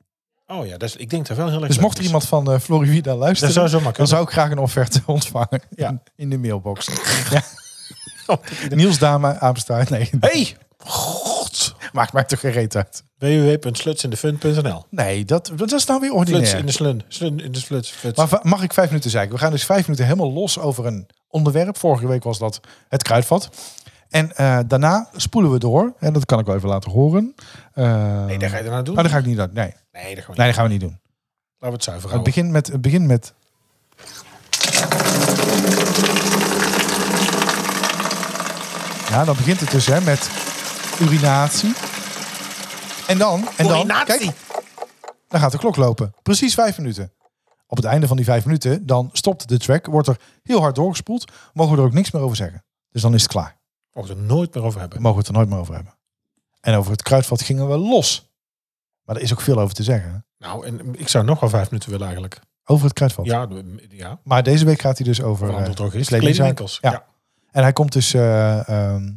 Oh 0.47 0.67
ja, 0.67 0.79
is, 0.79 0.97
ik 0.97 1.11
denk 1.11 1.27
dat 1.27 1.37
wel 1.37 1.47
heel 1.49 1.59
erg 1.59 1.67
Dus 1.67 1.79
mocht 1.79 1.99
er 1.99 2.05
iemand 2.05 2.25
van 2.29 2.53
eh, 2.53 2.59
Florivida 2.59 3.11
Dat 3.11 3.19
luisteren, 3.19 3.55
zou 3.55 3.83
dan 3.93 4.07
zou 4.07 4.23
ik 4.23 4.31
graag 4.31 4.51
een 4.51 4.59
offerte 4.59 5.03
ontvangen 5.17 5.63
Ja. 5.71 5.89
in, 5.89 6.01
in 6.17 6.31
de 6.31 6.39
mailbox. 6.39 6.89
ja. 7.31 7.43
Niels 8.69 8.99
Dame, 8.99 9.39
Apenstaart. 9.39 9.91
Nee, 9.91 10.11
Hey! 10.21 10.57
Maakt 11.93 12.13
mij 12.13 12.25
toch 12.25 12.41
geen 12.41 12.53
reet 12.53 12.77
uit. 12.77 13.03
www.slutsinthefun.nl 13.19 14.85
Nee, 14.91 15.25
dat, 15.25 15.53
dat 15.57 15.73
is 15.73 15.85
nou 15.87 16.01
weer 16.01 16.13
ordinair. 16.13 16.59
in 16.59 16.67
de 16.67 16.73
slun. 16.73 17.03
Slun 17.09 17.41
in 17.41 17.53
de 17.53 17.59
sluts. 17.59 17.91
Fluts. 17.91 18.17
Maar 18.17 18.41
mag 18.43 18.63
ik 18.63 18.73
vijf 18.73 18.89
minuten 18.89 19.11
zeggen? 19.11 19.33
We 19.33 19.39
gaan 19.39 19.51
dus 19.51 19.65
vijf 19.65 19.83
minuten 19.83 20.05
helemaal 20.07 20.33
los 20.33 20.59
over 20.59 20.87
een 20.87 21.09
onderwerp. 21.29 21.79
Vorige 21.79 22.07
week 22.07 22.23
was 22.25 22.39
dat 22.39 22.61
het 22.89 23.03
kruidvat. 23.03 23.49
En 24.09 24.37
eh, 24.37 24.59
daarna 24.67 25.09
spoelen 25.17 25.51
we 25.51 25.59
door. 25.59 25.95
En 25.99 26.13
dat 26.13 26.25
kan 26.25 26.39
ik 26.39 26.47
wel 26.47 26.55
even 26.57 26.69
laten 26.69 26.91
horen. 26.91 27.35
Eh, 27.73 28.25
nee, 28.25 28.39
dat 28.39 28.51
ga 28.51 28.57
je 28.59 28.65
er 28.65 28.71
nou 28.71 28.83
doen. 28.85 28.95
Maar 28.95 29.03
dat 29.03 29.13
ga 29.13 29.19
ik 29.19 29.27
niet 29.27 29.37
doen. 29.37 29.51
Nee, 29.53 29.75
Nee, 29.93 30.15
dat 30.15 30.25
gaan 30.25 30.25
we 30.25 30.29
niet. 30.31 30.37
nee 30.39 30.47
dat 30.47 30.55
gaan 30.55 30.65
we 30.65 30.71
niet 30.71 30.81
doen. 30.81 30.99
Laten 31.59 31.69
we 31.69 31.73
het 31.73 31.85
zuiver 31.85 32.03
Het 32.11 32.13
houden. 32.13 32.33
begint 32.35 32.51
met... 32.53 32.67
Het 32.67 32.81
begint 32.81 33.07
met 33.07 33.33
ja, 39.09 39.25
dan 39.25 39.37
begint 39.37 39.61
het 39.61 39.71
dus 39.71 39.87
hè, 39.87 40.01
met 40.01 40.31
urinatie. 41.01 41.73
En 43.07 43.19
dan... 43.19 43.49
En 43.57 43.67
dan 43.67 43.87
kijk, 44.05 44.31
dan 45.29 45.41
gaat 45.41 45.53
de 45.53 45.59
klok 45.59 45.77
lopen. 45.77 46.15
Precies 46.23 46.55
vijf 46.55 46.79
minuten. 46.79 47.13
Op 47.67 47.77
het 47.77 47.87
einde 47.87 48.07
van 48.07 48.17
die 48.17 48.25
vijf 48.27 48.45
minuten, 48.45 48.87
dan 48.87 49.11
stopt 49.13 49.49
de 49.49 49.59
track. 49.59 49.87
Wordt 49.87 50.09
er 50.09 50.17
heel 50.43 50.61
hard 50.61 50.75
doorgespoeld. 50.75 51.33
Mogen 51.53 51.75
we 51.75 51.81
er 51.81 51.87
ook 51.87 51.93
niks 51.93 52.11
meer 52.11 52.23
over 52.23 52.37
zeggen. 52.37 52.65
Dus 52.91 53.03
dan 53.03 53.15
is 53.15 53.23
het 53.23 53.31
klaar. 53.31 53.59
Mogen 53.93 54.11
we 54.11 54.17
het 54.17 54.25
er 54.31 54.35
nooit 54.37 54.55
meer 54.55 54.65
over 54.65 54.81
hebben. 54.81 55.01
Mogen 55.03 55.17
we 55.19 55.25
het 55.25 55.29
er 55.33 55.39
nooit 55.39 55.49
meer 55.49 55.59
over 55.59 55.75
hebben. 55.75 55.95
En 56.61 56.75
over 56.75 56.91
het 56.91 57.03
kruidvat 57.03 57.43
gingen 57.43 57.69
we 57.69 57.77
los. 57.77 58.33
Maar 59.05 59.17
er 59.17 59.23
is 59.23 59.33
ook 59.33 59.41
veel 59.41 59.59
over 59.61 59.75
te 59.75 59.83
zeggen. 59.83 60.11
hè. 60.13 60.47
Nou, 60.47 60.67
en 60.67 60.95
ik 60.99 61.09
zou 61.09 61.25
nog 61.25 61.41
wel 61.41 61.49
vijf 61.49 61.71
minuten 61.71 61.91
willen 61.91 62.07
eigenlijk. 62.07 62.41
Over 62.65 62.85
het 62.85 62.95
kruidvat. 62.95 63.25
Ja, 63.25 63.49
ja. 63.89 64.21
Maar 64.25 64.43
deze 64.43 64.65
week 64.65 64.81
gaat 64.81 64.97
hij 64.99 65.07
dus 65.07 65.23
over 65.23 65.47
Verandert 65.47 65.81
eh. 65.81 66.07
Kledingwinkels. 66.07 66.79
Ja. 66.81 66.91
Ja. 66.91 67.05
En 67.51 67.63
hij 67.63 67.73
komt 67.73 67.93
dus... 67.93 68.15
eh, 68.15 68.69
ehm, 68.69 69.13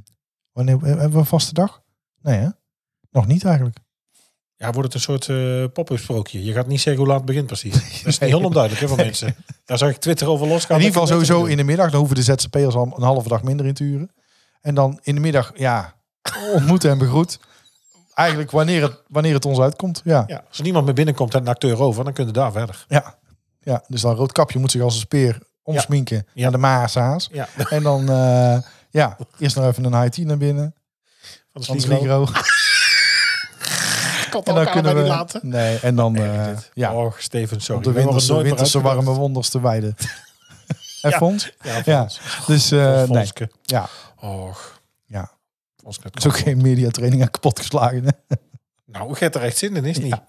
wanneer 0.57 0.79
hebben 0.81 1.11
we 1.11 1.17
een 1.17 1.25
vaste 1.25 1.53
dag? 1.53 1.81
Nee 2.21 2.37
hè? 2.37 2.47
Nog 3.11 3.27
niet 3.27 3.45
eigenlijk. 3.45 3.77
Ja, 4.55 4.71
wordt 4.71 4.93
het 4.93 4.93
een 4.93 4.99
soort 5.19 5.29
eh 5.29 5.63
pop-up 5.73 5.97
sprookje. 5.99 6.43
Je 6.43 6.53
gaat 6.53 6.67
niet 6.67 6.81
zeggen 6.81 7.01
hoe 7.01 7.07
laat 7.11 7.17
het 7.17 7.25
begint 7.27 7.45
precies. 7.47 7.73
Dat 8.03 8.05
is 8.07 8.19
heel 8.19 8.43
onduidelijk 8.43 8.81
hè, 8.81 8.87
voor 8.87 8.97
mensen. 8.97 9.35
Daar 9.65 9.77
zag 9.77 9.89
ik 9.89 9.97
Twitter 9.97 10.27
over 10.27 10.47
losgaan. 10.47 10.77
In 10.79 10.83
ieder 10.85 11.01
geval 11.01 11.15
sowieso 11.15 11.45
in 11.45 11.57
de 11.57 11.63
middag. 11.63 11.89
Dan 11.89 11.99
hoeven 11.99 12.15
de 12.15 12.23
ZZP'ers 12.23 12.75
al 12.75 12.93
een 12.95 13.03
halve 13.03 13.27
dag 13.29 13.43
minder 13.43 13.65
in 13.65 13.73
te 13.73 13.83
huren. 13.83 14.11
En 14.61 14.75
dan 14.75 14.99
in 15.03 15.15
de 15.15 15.21
middag, 15.21 15.51
ja, 15.55 15.93
ontmoeten 16.53 16.89
en 16.91 16.97
begroet. 16.97 17.39
Eigenlijk 18.13 18.51
wanneer 18.51 18.81
het, 18.81 19.01
wanneer 19.07 19.33
het 19.33 19.45
ons 19.45 19.59
uitkomt. 19.59 20.01
Ja. 20.03 20.23
Ja, 20.27 20.43
als 20.47 20.57
er 20.57 20.63
niemand 20.63 20.85
meer 20.85 20.93
binnenkomt 20.93 21.33
en 21.33 21.41
een 21.41 21.47
acteur 21.47 21.81
over, 21.81 22.03
dan 22.03 22.13
kunnen 22.13 22.33
we 22.33 22.39
daar 22.39 22.51
verder. 22.51 22.85
Ja. 22.87 23.15
ja. 23.59 23.83
Dus 23.87 24.01
dan 24.01 24.15
rood 24.15 24.31
kapje 24.31 24.59
moet 24.59 24.71
zich 24.71 24.81
als 24.81 24.93
een 24.93 24.99
speer 24.99 25.39
omsminken 25.63 26.27
Ja. 26.33 26.41
naar 26.43 26.51
de 26.51 26.57
Maasa's. 26.57 27.29
Ja, 27.31 27.47
En 27.69 27.83
dan, 27.83 28.09
eh, 28.09 28.57
ja, 28.97 29.17
eerst 29.39 29.55
nog 29.55 29.65
even 29.65 29.83
een 29.83 30.01
high 30.01 30.09
tea 30.15 30.25
naar 30.25 30.37
binnen. 30.37 30.75
van 31.53 31.75
de 31.75 31.81
Sligro. 31.81 32.27
En 34.43 34.55
dan 34.55 34.69
kunnen 34.71 34.95
we... 34.95 35.25
Nee, 35.41 35.79
en 35.79 35.95
dan, 35.95 36.15
eh, 36.15 36.45
dit. 36.45 36.71
ja, 36.73 36.93
Och, 36.93 37.21
Steven, 37.21 37.61
sorry. 37.61 37.77
op 37.87 37.93
de 37.93 38.01
winterse, 38.41 38.81
warme 38.81 39.11
wonders 39.13 39.49
te 39.49 39.61
wijden. 39.61 39.95
en 41.01 41.09
Ja. 41.11 41.17
Fons? 41.17 41.53
Ja, 41.61 41.81
Ja. 41.85 42.07
Dus, 42.47 42.71
eh, 42.71 42.95
Fons, 42.95 43.07
nee. 43.09 43.17
Fonske. 43.17 43.49
Ja, 43.63 43.89
Och, 44.19 44.81
ja. 45.05 45.31
Fons 45.81 45.99
Het 46.03 46.15
is 46.17 46.27
ook 46.27 46.37
geen 46.37 46.61
mediatraining 46.61 47.21
aan 47.21 47.31
kapot 47.31 47.59
geslagen. 47.59 48.03
hè? 48.03 48.35
Nou, 48.85 49.11
ik 49.11 49.17
heb 49.19 49.35
er 49.35 49.41
echt 49.41 49.57
zin 49.57 49.75
in, 49.75 49.85
is 49.85 49.97
niet? 49.97 50.07
Ja. 50.07 50.25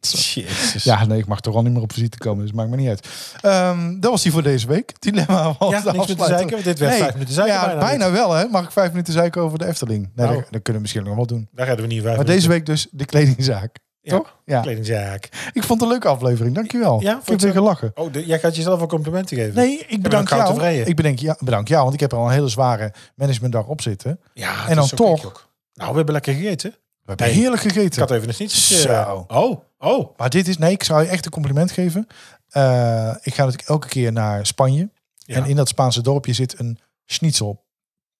Jezus. 0.00 0.84
Ja, 0.84 1.04
nee, 1.06 1.18
ik 1.18 1.26
mag 1.26 1.40
toch 1.40 1.54
al 1.54 1.62
niet 1.62 1.72
meer 1.72 1.82
op 1.82 1.92
visite 1.92 2.18
komen, 2.18 2.44
dus 2.44 2.52
maakt 2.54 2.70
me 2.70 2.76
niet 2.76 2.88
uit. 2.88 3.08
Ehm, 3.40 4.00
dat 4.00 4.10
was 4.10 4.22
die 4.22 4.32
voor 4.32 4.42
deze 4.42 4.66
week. 4.66 4.92
Dilemma 5.00 5.54
was 5.58 5.70
Ja, 5.70 5.80
de 5.80 5.92
niks 5.92 6.06
te 6.06 6.24
zeiken. 6.24 6.62
Dit 6.62 6.78
werd 6.78 6.90
Nee, 6.90 7.00
vijf 7.00 7.12
minuten 7.12 7.34
zeiken 7.34 7.54
ja, 7.54 7.64
bijna 7.66 7.80
bijna, 7.80 8.10
wel 8.10 8.32
hè. 8.32 8.46
Mag 8.48 8.64
ik 8.64 8.70
vijf 8.70 8.90
minuten 8.90 9.12
zeiken 9.12 9.42
over 9.42 9.58
de 9.58 9.66
Efteling? 9.66 10.10
Nee, 10.14 10.26
Nou. 10.26 10.28
dat, 10.38 10.42
dat 10.50 10.62
kunnen 10.62 10.72
we 10.74 10.80
misschien 10.80 11.04
nog 11.04 11.14
wel 11.14 11.26
doen. 11.26 11.48
Daar 11.52 11.66
redden 11.66 11.86
we 11.88 11.92
niet 11.92 12.02
vijf 12.02 12.16
Maar 12.16 12.24
deze 12.24 12.48
week 12.48 12.66
dus 12.66 12.86
de 12.90 13.04
kledingzaak. 13.04 13.76
Ja, 14.00 14.16
Toch? 14.16 14.36
Ja. 14.44 14.60
Kledingzaak. 14.60 15.24
Ik 15.52 15.62
vond 15.62 15.68
het 15.68 15.82
een 15.82 15.88
leuke 15.88 16.08
aflevering, 16.08 16.54
dankjewel. 16.54 17.00
Ja, 17.00 17.18
ik 17.22 17.28
heb 17.28 17.40
weer 17.40 17.52
gelachen. 17.52 17.90
Oh, 17.94 18.12
de- 18.12 18.26
jij 18.26 18.38
gaat 18.38 18.56
jezelf 18.56 18.78
wel 18.78 18.86
complimenten 18.88 19.36
geven. 19.36 19.54
Nee, 19.54 19.84
ik 19.86 20.02
bedank 20.02 20.28
jou. 20.28 20.46
tevreden. 20.54 20.86
Ik 20.86 20.96
bedank, 20.96 21.18
ja, 21.18 21.36
bedank 21.38 21.68
jou, 21.68 21.82
want 21.82 21.94
ik 21.94 22.00
heb 22.00 22.12
er 22.12 22.18
al 22.18 22.26
een 22.26 22.32
hele 22.32 22.48
zware 22.48 22.92
managementdag 23.14 23.66
op 23.66 23.80
zitten. 23.80 24.20
Ja, 24.34 24.68
En 24.68 24.76
dan 24.76 24.88
toch-. 24.88 25.48
Nou, 25.74 25.90
we 25.90 25.96
hebben 25.96 26.14
lekker 26.14 26.34
gegeten. 26.34 26.74
We 27.04 27.10
hebben 27.10 27.26
Nee. 27.26 27.34
heerlijk 27.36 27.62
Ik 27.62 27.72
gegeten. 27.72 28.00
had 28.00 28.10
even 28.10 28.28
een 28.28 28.34
snietje. 28.34 28.76
Zo. 28.76 29.24
Oh, 29.28 29.60
oh. 29.78 30.16
Maar 30.16 30.30
dit 30.30 30.48
is, 30.48 30.58
nee, 30.58 30.72
ik 30.72 30.82
zou 30.84 31.02
je 31.02 31.08
echt 31.08 31.24
een 31.24 31.30
compliment 31.30 31.70
geven. 31.72 32.06
Eh, 32.48 33.14
ik 33.22 33.34
ga 33.34 33.42
natuurlijk 33.44 33.68
elke 33.68 33.88
keer 33.88 34.12
naar 34.12 34.46
Spanje. 34.46 34.90
Ja. 35.16 35.34
En 35.36 35.44
in 35.44 35.56
dat 35.56 35.68
Spaanse 35.68 36.02
dorpje 36.02 36.32
zit 36.32 36.58
een 36.58 36.78
schnitzel. 37.06 37.62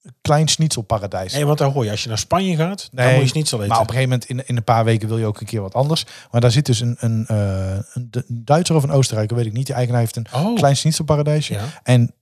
Een 0.02 0.14
klein 0.20 0.48
schnitzelparadijs. 0.48 1.32
Nee, 1.32 1.46
want 1.46 1.58
dan 1.58 1.72
hoor 1.72 1.84
je, 1.84 1.90
als 1.90 2.02
je 2.02 2.08
naar 2.08 2.18
Spanje 2.18 2.56
gaat, 2.56 2.88
dan 2.92 3.14
moet 3.14 3.32
je 3.32 3.44
zo 3.46 3.56
eten. 3.56 3.68
Maar 3.68 3.80
op 3.80 3.88
een 3.88 3.94
gegeven 3.94 4.08
moment, 4.10 4.28
in, 4.28 4.46
in 4.46 4.56
een 4.56 4.64
paar 4.64 4.84
weken 4.84 5.08
wil 5.08 5.18
je 5.18 5.26
ook 5.26 5.40
een 5.40 5.46
keer 5.46 5.60
wat 5.60 5.74
anders. 5.74 6.04
Maar 6.30 6.40
daar 6.40 6.50
zit 6.50 6.66
dus 6.66 6.80
een, 6.80 6.96
een, 6.98 7.26
eh, 7.26 7.72
een, 7.92 8.08
een 8.10 8.24
Duitser 8.28 8.76
of 8.76 8.82
een 8.82 8.90
Oostenrijker, 8.90 9.36
weet 9.36 9.46
ik 9.46 9.52
niet. 9.52 9.66
Die 9.66 9.74
eigenaar 9.74 10.00
heeft 10.00 10.16
een 10.16 10.26
oh, 10.34 10.54
klein 10.56 10.76
schnitzelparadijsje. 10.76 11.54
ja. 11.54 11.60
En 11.82 12.14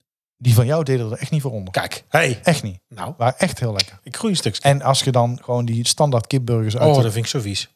die 0.43 0.55
van 0.55 0.67
jou 0.67 0.85
deden 0.85 1.11
er 1.11 1.19
echt 1.19 1.31
niet 1.31 1.43
voor 1.43 1.51
onder. 1.53 1.73
Kijk, 1.73 2.05
hey. 2.09 2.41
Echt 2.43 2.63
niet. 2.63 2.79
Nou, 2.89 3.15
Maar 3.19 3.35
echt 3.39 3.59
heel 3.61 3.73
lekker. 3.73 3.99
ik 4.03 4.17
groei 4.17 4.33
een 4.33 4.39
stukje. 4.39 4.63
En 4.63 4.83
als 4.83 5.03
je 5.03 5.13
dan 5.13 5.39
gewoon 5.43 5.65
die 5.65 5.87
standaard 5.89 6.27
kipburgers 6.27 6.77
uit... 6.77 6.89
Oh, 6.91 6.97
de- 6.97 7.03
dat 7.03 7.13
vind 7.13 7.25
ik 7.25 7.31
zo 7.31 7.41
vies. 7.41 7.71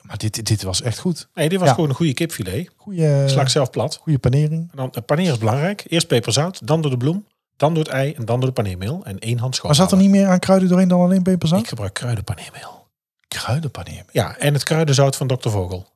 Maar 0.00 0.16
dit, 0.18 0.46
dit 0.46 0.62
was 0.62 0.82
echt 0.82 0.98
goed. 0.98 1.28
Nee, 1.34 1.48
dit 1.48 1.58
was 1.58 1.68
Ja. 1.68 1.74
gewoon 1.74 1.88
een 1.88 1.94
goede 1.96 2.14
kipfilet. 2.14 2.70
Goeie, 2.76 3.28
Slag 3.28 3.50
zelf 3.50 3.70
plat. 3.70 3.96
goede 3.96 4.18
panering. 4.18 4.70
En 4.70 4.76
dan, 4.76 4.88
het 4.92 5.06
paneren 5.06 5.32
is 5.32 5.38
belangrijk. 5.38 5.84
Eerst 5.88 6.06
peperzout, 6.06 6.66
dan 6.66 6.80
door 6.82 6.90
de 6.90 6.96
bloem, 6.96 7.26
dan 7.56 7.74
door 7.74 7.84
het 7.84 7.92
ei 7.92 8.12
en 8.12 8.24
dan 8.24 8.40
door 8.40 8.48
de 8.48 8.54
paneermeel. 8.54 9.04
En 9.04 9.18
één 9.18 9.38
hand 9.38 9.54
schoon. 9.54 9.66
Maar 9.70 9.78
zat 9.80 9.92
er 9.92 9.98
niet 9.98 10.10
meer 10.10 10.26
aan 10.26 10.38
kruiden 10.38 10.68
doorheen 10.68 10.88
dan 10.88 11.00
alleen 11.00 11.22
peperzout? 11.22 11.60
Ik 11.60 11.68
gebruik 11.68 11.94
kruidenpaneermeel. 11.94 12.88
Kruidenpanering. 13.28 14.06
Ja, 14.12 14.36
en 14.36 14.54
het 14.54 14.62
kruidenzout 14.62 15.16
van 15.16 15.26
Dr. 15.26 15.48
Vogel. 15.48 15.86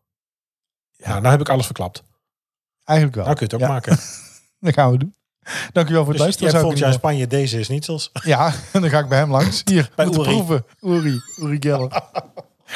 Ja. 0.93 1.09
Nou, 1.09 1.21
nou 1.21 1.31
heb 1.33 1.41
ik 1.41 1.49
alles 1.49 1.67
verklapt. 1.67 2.03
Eigenlijk 2.85 3.17
wel. 3.17 3.25
Nou 3.27 3.37
kun 3.39 3.47
je 3.49 3.53
het 3.55 3.63
ook 3.63 3.69
Ja, 3.69 3.75
maken. 3.75 3.99
Dat 4.61 4.75
gaan 4.75 4.91
we 4.91 4.99
doen. 4.99 5.15
Dankjewel 5.73 6.05
voor 6.05 6.15
het 6.15 6.23
Dus 6.23 6.35
je 6.35 6.41
luisteren. 6.43 6.51
zou 6.51 6.63
volgend 6.63 6.79
jaar 6.83 6.93
Spanje 6.93 7.27
deze 7.27 7.59
is 7.59 7.69
niet 7.69 7.85
zoals. 7.85 8.11
Ja, 8.13 8.53
en 8.73 8.81
dan 8.81 8.91
ga 8.91 8.99
ik 8.99 9.09
bij 9.09 9.19
hem 9.19 9.31
langs. 9.31 9.63
Hier, 9.65 9.91
Bij 9.95 10.09
proeven. 10.09 10.65
Uri, 10.81 11.21
Uri 11.41 11.57
Geller. 11.61 11.91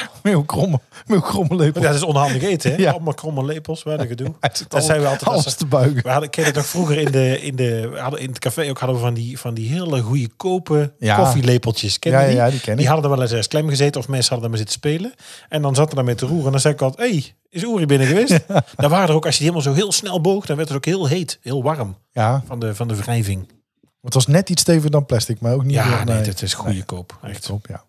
Meeuw 0.23 0.43
kromme, 0.43 0.79
meeuw 1.05 1.19
kromme 1.21 1.55
lepel. 1.55 1.81
Ja, 1.81 1.87
dat 1.87 1.95
is 1.97 2.03
onhandig 2.03 2.41
eten, 2.43 2.71
hè? 2.71 2.77
Ja. 2.83 2.91
Allemaal 2.91 3.13
kromme 3.13 3.45
lepels, 3.45 3.83
waar 3.83 3.97
dat 3.97 4.07
gedoe. 4.07 4.33
Dat 4.67 4.83
zijn 4.83 5.01
we 5.01 5.07
altijd 5.07 5.29
als- 5.45 5.55
te 5.55 5.65
buigen. 5.65 6.03
We 6.03 6.09
hadden, 6.09 6.29
dat 6.31 6.53
nog 6.53 6.65
vroeger 6.65 6.97
in 6.97 7.11
de, 7.11 7.41
in 7.41 7.55
de, 7.55 7.89
we 7.89 7.99
hadden 7.99 8.19
in 8.19 8.29
het 8.29 8.39
café 8.39 8.69
ook 8.69 8.77
hadden 8.79 8.97
we 8.97 9.03
van 9.03 9.13
die, 9.13 9.39
van 9.39 9.53
die 9.53 9.69
hele 9.69 10.01
goede 10.01 10.29
kopen 10.37 10.93
Ja. 10.99 11.15
koffielepeltjes. 11.15 11.99
Ken 11.99 12.11
Ja, 12.11 12.25
die? 12.25 12.35
ja, 12.35 12.49
die 12.49 12.59
ken 12.59 12.71
ik. 12.73 12.77
Die 12.79 12.87
hadden 12.87 13.05
er 13.11 13.11
wel 13.17 13.21
eens 13.25 13.31
eens 13.35 13.47
klem 13.47 13.69
gezeten 13.69 14.01
of 14.01 14.07
mensen 14.07 14.29
hadden 14.29 14.43
er 14.51 14.57
maar 14.57 14.67
zitten 14.67 14.75
spelen. 14.89 15.13
En 15.49 15.61
dan 15.61 15.75
zat 15.75 15.89
er 15.89 15.95
daarmee 15.95 16.15
te 16.15 16.25
roeren. 16.25 16.45
En 16.45 16.51
dan 16.51 16.59
zei 16.61 16.73
ik 16.73 16.81
altijd, 16.81 17.09
hey, 17.11 17.33
is 17.49 17.63
Uri 17.63 17.85
binnen 17.85 18.07
geweest? 18.07 18.39
Dan 18.75 18.89
waren 18.89 19.07
er 19.09 19.13
ook, 19.15 19.25
als 19.25 19.37
je 19.37 19.43
die 19.43 19.51
helemaal 19.51 19.73
zo 19.73 19.81
heel 19.81 19.91
snel 19.91 20.21
boog, 20.21 20.45
dan 20.45 20.55
werd 20.55 20.67
het 20.67 20.77
ook 20.77 20.85
heel 20.85 21.07
heet, 21.07 21.39
heel 21.41 21.63
warm 21.63 21.95
Ja, 22.11 22.43
van 22.47 22.59
de, 22.59 22.75
van 22.75 22.87
de 22.87 22.95
wrijving. 22.95 23.47
het 24.01 24.13
was 24.13 24.27
net 24.27 24.49
iets 24.49 24.61
steviger 24.61 24.91
dan 24.91 25.05
plastic, 25.05 25.39
maar 25.41 25.53
ook 25.53 25.63
niet 25.63 25.73
Ja, 25.75 25.83
heel- 25.97 26.13
nee, 26.13 26.21
dat 26.23 26.41
is 26.41 26.53
goede 26.53 26.83
koop. 26.83 27.17
Echt 27.21 27.31
Echt. 27.31 27.43
top, 27.45 27.65
ja. 27.67 27.83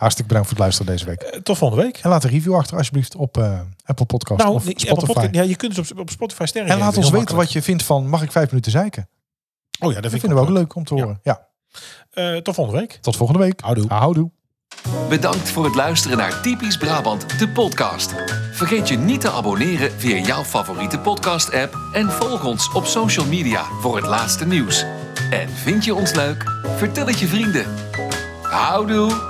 Hartstikke 0.00 0.32
bedankt 0.34 0.48
voor 0.48 0.56
het 0.64 0.66
luisteren 0.66 0.92
deze 0.92 1.04
week. 1.04 1.20
Eh, 1.22 1.40
Tot 1.40 1.58
volgende 1.58 1.82
week. 1.84 1.96
En 1.98 2.10
laat 2.10 2.24
een 2.24 2.30
review 2.30 2.54
achter 2.54 2.76
alsjeblieft 2.76 3.14
op 3.16 3.36
eh, 3.38 3.60
Apple 3.84 4.04
Podcast 4.06 4.40
Nou, 4.42 4.54
of 4.54 4.64
nee, 4.64 4.72
Spotify. 4.76 4.90
Apple 5.00 5.06
Podcast- 5.14 5.34
ja, 5.34 5.42
je 5.42 5.56
kunt 5.56 5.74
dus 5.74 5.92
op, 5.92 5.98
op 5.98 6.10
Spotify 6.10 6.44
sterren 6.44 6.70
en 6.70 6.78
laat 6.78 6.96
ons 6.96 7.10
weten 7.10 7.36
wat 7.36 7.52
je 7.52 7.62
vindt 7.62 7.82
van 7.82 8.08
mag 8.08 8.22
ik 8.22 8.32
vijf 8.32 8.46
minuten 8.50 8.72
zeiken? 8.72 9.08
Oh 9.80 9.88
ja, 9.88 9.94
dat, 9.94 10.02
Dat 10.02 10.10
vind 10.10 10.20
vinden 10.22 10.42
we 10.44 10.50
ook 10.50 10.56
leuk. 10.58 10.74
om 10.74 10.84
te 10.84 10.94
horen. 10.94 11.20
Ja. 11.22 11.46
Eh, 12.10 12.36
tot 12.36 12.54
volgende 12.54 12.80
week. 12.80 12.98
Tot 13.00 13.16
volgende 13.16 13.42
week. 13.42 13.60
Houdoe. 13.60 13.84
Houdoe. 13.88 14.30
Bedankt 15.08 15.50
voor 15.50 15.64
het 15.64 15.74
luisteren 15.74 16.16
naar 16.16 16.40
Typisch 16.42 16.76
Brabant, 16.76 17.38
de 17.38 17.48
podcast. 17.48 18.14
Vergeet 18.52 18.88
je 18.88 18.96
niet 18.96 19.20
te 19.20 19.30
abonneren 19.30 19.90
via 20.00 20.16
jouw 20.16 20.44
favoriete 20.44 20.98
podcast-app 20.98 21.78
en 21.92 22.10
volg 22.10 22.44
ons 22.44 22.72
op 22.72 22.84
social 22.86 23.26
media 23.26 23.64
voor 23.80 23.96
het 23.96 24.06
laatste 24.06 24.46
nieuws. 24.46 24.84
En 25.30 25.48
vind 25.48 25.84
je 25.84 25.94
ons 25.94 26.14
leuk? 26.14 26.44
Vertel 26.76 27.06
het 27.06 27.18
je 27.18 27.26
vrienden. 27.26 27.64
Houdoe! 28.42 29.29